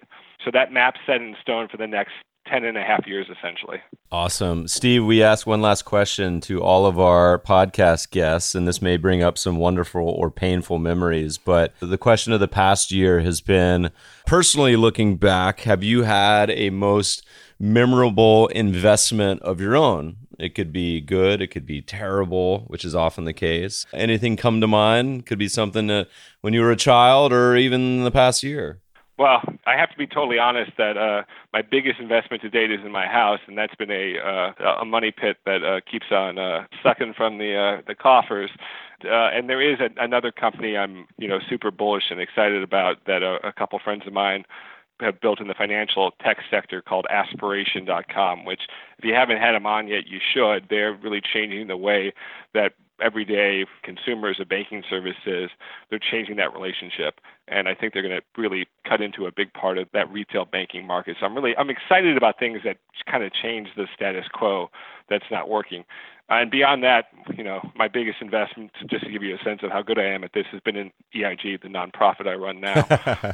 So 0.43 0.51
that 0.51 0.71
map's 0.71 0.99
set 1.05 1.17
in 1.17 1.35
stone 1.41 1.67
for 1.69 1.77
the 1.77 1.87
next 1.87 2.13
10 2.47 2.65
and 2.65 2.77
a 2.77 2.83
half 2.83 3.07
years 3.07 3.27
essentially. 3.29 3.77
Awesome. 4.11 4.67
Steve, 4.67 5.05
we 5.05 5.23
asked 5.23 5.47
one 5.47 5.61
last 5.61 5.83
question 5.83 6.39
to 6.41 6.61
all 6.61 6.85
of 6.85 6.99
our 6.99 7.39
podcast 7.39 8.11
guests, 8.11 8.53
and 8.53 8.67
this 8.67 8.81
may 8.81 8.97
bring 8.97 9.23
up 9.23 9.37
some 9.37 9.57
wonderful 9.57 10.07
or 10.07 10.29
painful 10.29 10.77
memories. 10.77 11.37
But 11.37 11.73
the 11.79 11.97
question 11.97 12.31
of 12.31 12.39
the 12.39 12.47
past 12.47 12.91
year 12.91 13.21
has 13.21 13.41
been 13.41 13.89
personally 14.27 14.75
looking 14.75 15.17
back, 15.17 15.61
have 15.61 15.83
you 15.83 16.03
had 16.03 16.51
a 16.51 16.69
most 16.69 17.25
memorable 17.59 18.47
investment 18.49 19.41
of 19.41 19.59
your 19.59 19.75
own? 19.75 20.17
It 20.37 20.55
could 20.55 20.73
be 20.73 20.99
good, 20.99 21.41
it 21.41 21.47
could 21.47 21.65
be 21.65 21.81
terrible, 21.81 22.65
which 22.67 22.83
is 22.83 22.93
often 22.93 23.25
the 23.25 23.33
case. 23.33 23.85
Anything 23.93 24.35
come 24.35 24.61
to 24.61 24.67
mind? 24.67 25.25
Could 25.25 25.39
be 25.39 25.47
something 25.47 25.87
that 25.87 26.07
when 26.41 26.53
you 26.53 26.61
were 26.61 26.71
a 26.71 26.75
child 26.75 27.31
or 27.31 27.55
even 27.55 28.03
the 28.03 28.11
past 28.11 28.43
year. 28.43 28.79
Well, 29.17 29.41
I 29.67 29.77
have 29.77 29.91
to 29.91 29.97
be 29.97 30.07
totally 30.07 30.39
honest 30.39 30.71
that 30.77 30.97
uh, 30.97 31.23
my 31.51 31.61
biggest 31.61 31.99
investment 31.99 32.41
to 32.41 32.49
date 32.49 32.71
is 32.71 32.79
in 32.83 32.91
my 32.91 33.05
house, 33.05 33.39
and 33.47 33.55
that's 33.55 33.75
been 33.75 33.91
a 33.91 34.17
uh, 34.17 34.79
a 34.81 34.85
money 34.85 35.11
pit 35.11 35.37
that 35.45 35.63
uh, 35.63 35.81
keeps 35.89 36.07
on 36.11 36.39
uh, 36.39 36.65
sucking 36.81 37.13
from 37.15 37.37
the 37.37 37.55
uh, 37.55 37.81
the 37.85 37.93
coffers. 37.93 38.49
Uh, 39.05 39.29
and 39.33 39.49
there 39.49 39.61
is 39.61 39.79
a, 39.79 39.89
another 40.01 40.31
company 40.31 40.75
I'm 40.75 41.05
you 41.17 41.27
know 41.27 41.39
super 41.47 41.69
bullish 41.69 42.05
and 42.09 42.19
excited 42.19 42.63
about 42.63 43.05
that 43.05 43.21
a, 43.21 43.47
a 43.47 43.53
couple 43.53 43.77
friends 43.77 44.03
of 44.07 44.13
mine 44.13 44.45
have 44.99 45.21
built 45.21 45.39
in 45.39 45.47
the 45.47 45.53
financial 45.53 46.11
tech 46.23 46.37
sector 46.49 46.81
called 46.81 47.05
aspiration.com, 47.09 48.45
which 48.45 48.61
if 48.97 49.05
you 49.05 49.13
haven't 49.13 49.37
had 49.37 49.53
them 49.53 49.65
on 49.65 49.87
yet, 49.87 50.07
you 50.07 50.19
should. 50.33 50.67
They're 50.69 50.93
really 50.93 51.21
changing 51.21 51.67
the 51.67 51.77
way 51.77 52.13
that 52.53 52.73
everyday 53.01 53.65
consumers 53.83 54.39
of 54.39 54.47
banking 54.47 54.83
services, 54.89 55.49
they're 55.89 55.99
changing 55.99 56.37
that 56.37 56.53
relationship. 56.53 57.19
And 57.47 57.67
I 57.67 57.75
think 57.75 57.93
they're 57.93 58.01
going 58.03 58.15
to 58.15 58.41
really 58.41 58.67
cut 58.87 59.01
into 59.01 59.25
a 59.25 59.31
big 59.31 59.53
part 59.53 59.77
of 59.77 59.87
that 59.93 60.09
retail 60.11 60.45
banking 60.45 60.87
market. 60.87 61.17
So 61.19 61.25
I'm 61.25 61.35
really 61.35 61.55
I'm 61.57 61.69
excited 61.69 62.15
about 62.15 62.39
things 62.39 62.59
that 62.63 62.77
kind 63.09 63.23
of 63.23 63.31
change 63.33 63.69
the 63.75 63.87
status 63.93 64.25
quo 64.33 64.69
that's 65.09 65.25
not 65.29 65.49
working. 65.49 65.83
And 66.29 66.49
beyond 66.49 66.83
that, 66.83 67.07
you 67.37 67.43
know, 67.43 67.59
my 67.75 67.89
biggest 67.89 68.17
investment, 68.21 68.71
just 68.89 69.03
to 69.03 69.11
give 69.11 69.23
you 69.23 69.35
a 69.35 69.43
sense 69.43 69.59
of 69.61 69.71
how 69.71 69.81
good 69.81 69.99
I 69.99 70.05
am 70.05 70.23
at 70.23 70.31
this, 70.33 70.45
has 70.51 70.61
been 70.61 70.77
in 70.77 70.91
EIG, 71.13 71.61
the 71.61 71.67
nonprofit 71.67 72.27
I 72.27 72.35
run 72.35 72.61
now. 72.61 72.85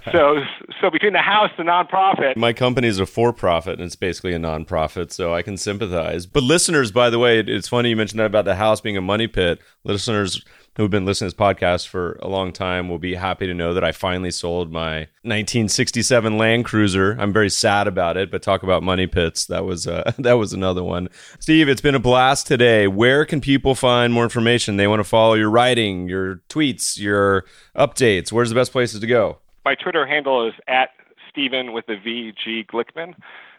so, 0.11 0.41
so 0.81 0.89
between 0.89 1.13
the 1.13 1.19
house, 1.19 1.51
and 1.57 1.67
the 1.67 1.71
nonprofit, 1.71 2.35
my 2.35 2.51
company 2.51 2.87
is 2.87 2.99
a 2.99 3.05
for-profit, 3.05 3.73
and 3.73 3.83
it's 3.83 3.95
basically 3.95 4.33
a 4.33 4.39
nonprofit, 4.39 5.13
so 5.13 5.35
I 5.35 5.43
can 5.43 5.55
sympathize. 5.55 6.25
But 6.25 6.41
listeners, 6.41 6.91
by 6.91 7.11
the 7.11 7.19
way, 7.19 7.39
it's 7.39 7.67
funny 7.67 7.89
you 7.89 7.95
mentioned 7.95 8.19
that 8.19 8.25
about 8.25 8.45
the 8.45 8.55
house 8.55 8.81
being 8.81 8.97
a 8.97 9.01
money 9.01 9.27
pit. 9.27 9.59
Listeners 9.83 10.43
who've 10.79 10.89
been 10.89 11.03
listening 11.03 11.29
to 11.29 11.35
this 11.35 11.45
podcast 11.45 11.87
for 11.89 12.17
a 12.21 12.29
long 12.29 12.53
time 12.53 12.87
will 12.87 12.99
be 12.99 13.15
happy 13.15 13.45
to 13.45 13.53
know 13.53 13.73
that 13.73 13.83
I 13.83 13.91
finally 13.91 14.31
sold 14.31 14.71
my 14.71 14.99
1967 15.23 16.37
Land 16.37 16.63
Cruiser. 16.63 17.17
I'm 17.19 17.33
very 17.33 17.49
sad 17.49 17.85
about 17.85 18.15
it, 18.15 18.31
but 18.31 18.41
talk 18.41 18.63
about 18.63 18.81
money 18.81 19.05
pits. 19.05 19.45
That 19.47 19.65
was 19.65 19.87
uh, 19.87 20.13
that 20.19 20.35
was 20.35 20.53
another 20.53 20.81
one. 20.81 21.09
Steve, 21.39 21.67
it's 21.67 21.81
been 21.81 21.95
a 21.95 21.99
blast 21.99 22.47
today. 22.47 22.87
Where 22.87 23.25
can 23.25 23.41
people 23.41 23.75
find 23.75 24.13
more 24.13 24.23
information? 24.23 24.77
They 24.77 24.87
want 24.87 25.01
to 25.01 25.03
follow 25.03 25.33
your 25.33 25.49
writing, 25.49 26.07
your 26.07 26.37
tweets, 26.47 26.97
your 26.97 27.43
updates. 27.75 28.31
Where's 28.31 28.47
the 28.47 28.55
best 28.55 28.71
places 28.71 29.01
to 29.01 29.07
go? 29.07 29.39
My 29.65 29.75
Twitter 29.75 30.07
handle 30.07 30.47
is 30.47 30.53
at 30.69 30.91
Steven 31.29 31.73
with 31.73 31.87
the 31.87 31.97
V 32.01 32.31
G 32.41 32.65
Glickman 32.71 33.15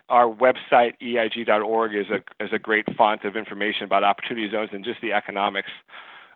our 0.08 0.26
website 0.26 0.94
eig.org 1.00 1.94
is 1.94 2.06
a 2.10 2.44
is 2.44 2.50
a 2.52 2.58
great 2.58 2.84
font 2.96 3.24
of 3.24 3.36
information 3.36 3.84
about 3.84 4.02
opportunity 4.02 4.50
zones 4.50 4.70
and 4.72 4.84
just 4.84 5.00
the 5.00 5.12
economics 5.12 5.70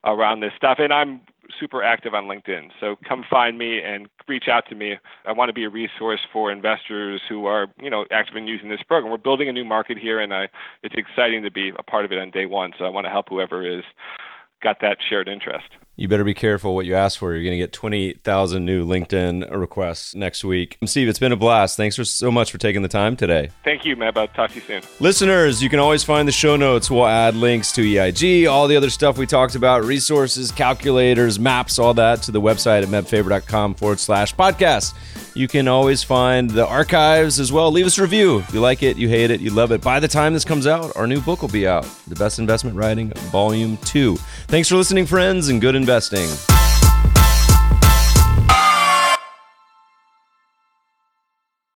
around 0.05 0.41
this 0.41 0.53
stuff. 0.57 0.79
And 0.79 0.93
I'm 0.93 1.21
super 1.61 1.83
active 1.83 2.15
on 2.15 2.25
LinkedIn. 2.25 2.69
So 2.81 2.97
come 3.07 3.25
find 3.29 3.59
me 3.59 3.81
and 3.81 4.09
reach 4.29 4.49
out 4.51 4.65
to 4.69 4.75
me. 4.75 4.95
I 5.27 5.33
want 5.33 5.49
to 5.49 5.53
be 5.53 5.65
a 5.65 5.69
resource 5.69 6.21
for 6.33 6.51
investors 6.51 7.21
who 7.29 7.47
are, 7.47 7.69
you 7.81 7.91
know, 7.91 8.07
active 8.11 8.37
in 8.37 8.47
using 8.47 8.69
this 8.69 8.83
program. 8.83 9.11
We're 9.11 9.19
building 9.19 9.49
a 9.49 9.53
new 9.53 9.65
market 9.65 9.99
here, 9.99 10.21
and 10.21 10.33
I, 10.33 10.49
it's 10.83 10.95
exciting 10.97 11.43
to 11.43 11.51
be 11.51 11.73
a 11.79 11.83
part 11.83 12.05
of 12.05 12.13
it 12.13 12.19
on 12.19 12.31
day 12.31 12.47
one. 12.47 12.73
So 12.79 12.85
I 12.85 12.89
want 12.89 13.07
to 13.07 13.11
help 13.11 13.29
whoever 13.29 13.67
is 13.67 13.85
got 14.65 14.81
that 14.81 14.97
shared 15.09 15.29
interest 15.29 15.69
you 15.97 16.09
better 16.09 16.25
be 16.25 16.35
careful 16.35 16.75
what 16.75 16.87
you 16.87 16.95
ask 16.95 17.19
for. 17.19 17.33
You're 17.33 17.45
going 17.45 17.53
to 17.53 17.59
get 17.59 17.73
20,000 17.73 18.65
new 18.65 18.85
LinkedIn 18.85 19.51
requests 19.57 20.15
next 20.15 20.43
week. 20.45 20.77
Steve, 20.85 21.09
it's 21.09 21.21
been 21.21 21.31
a 21.31 21.37
blast. 21.37 21.77
Thanks 21.77 21.97
for 21.97 22.05
so 22.05 22.33
much 22.33 22.51
for 22.51 22.59
taking 22.59 22.83
the 22.83 22.89
time 22.89 23.17
today. 23.17 23.51
Thank 23.63 23.85
you, 23.85 23.95
Meb. 23.95 24.17
I'll 24.17 24.27
talk 24.29 24.51
to 24.51 24.57
you 24.57 24.63
soon. 24.63 24.83
Listeners, 24.99 25.63
you 25.63 25.69
can 25.69 25.79
always 25.79 26.03
find 26.03 26.27
the 26.27 26.33
show 26.33 26.57
notes. 26.57 26.91
We'll 26.91 27.07
add 27.07 27.37
links 27.37 27.71
to 27.73 27.83
EIG, 27.83 28.47
all 28.47 28.67
the 28.67 28.77
other 28.77 28.91
stuff 28.91 29.19
we 29.19 29.27
talked 29.27 29.55
about, 29.55 29.85
resources, 29.85 30.51
calculators, 30.51 31.39
maps, 31.39 31.79
all 31.79 31.95
that 31.95 32.23
to 32.23 32.33
the 32.33 32.41
website 32.41 32.83
at 32.83 32.89
mebfaber.com 32.89 33.75
forward 33.75 34.01
slash 34.01 34.35
podcast. 34.35 34.95
You 35.37 35.49
can 35.49 35.67
always 35.67 36.05
find 36.05 36.49
the 36.49 36.65
archives 36.65 37.41
as 37.41 37.51
well. 37.51 37.73
Leave 37.73 37.87
us 37.87 37.99
a 37.99 38.03
review. 38.03 38.39
If 38.39 38.55
you 38.55 38.61
like 38.61 38.85
it, 38.85 38.97
you 38.97 39.09
hate 39.09 39.33
it, 39.33 39.41
you 39.41 39.51
love 39.51 39.73
it. 39.73 39.81
By 39.81 39.99
the 39.99 40.07
time 40.07 40.33
this 40.33 40.45
comes 40.45 40.65
out, 40.65 40.97
our 40.97 41.09
new 41.09 41.21
book 41.21 41.43
will 41.43 41.49
be 41.49 41.67
out 41.67 41.85
The 42.07 42.15
Best 42.15 42.39
Investment 42.39 42.77
Writing, 42.77 43.11
Volume 43.33 43.77
2. 43.79 44.15
Thanks 44.47 44.69
for 44.69 44.77
listening, 44.77 45.07
friends, 45.07 45.49
and 45.49 45.61
good 45.61 45.75
investing. 45.75 46.29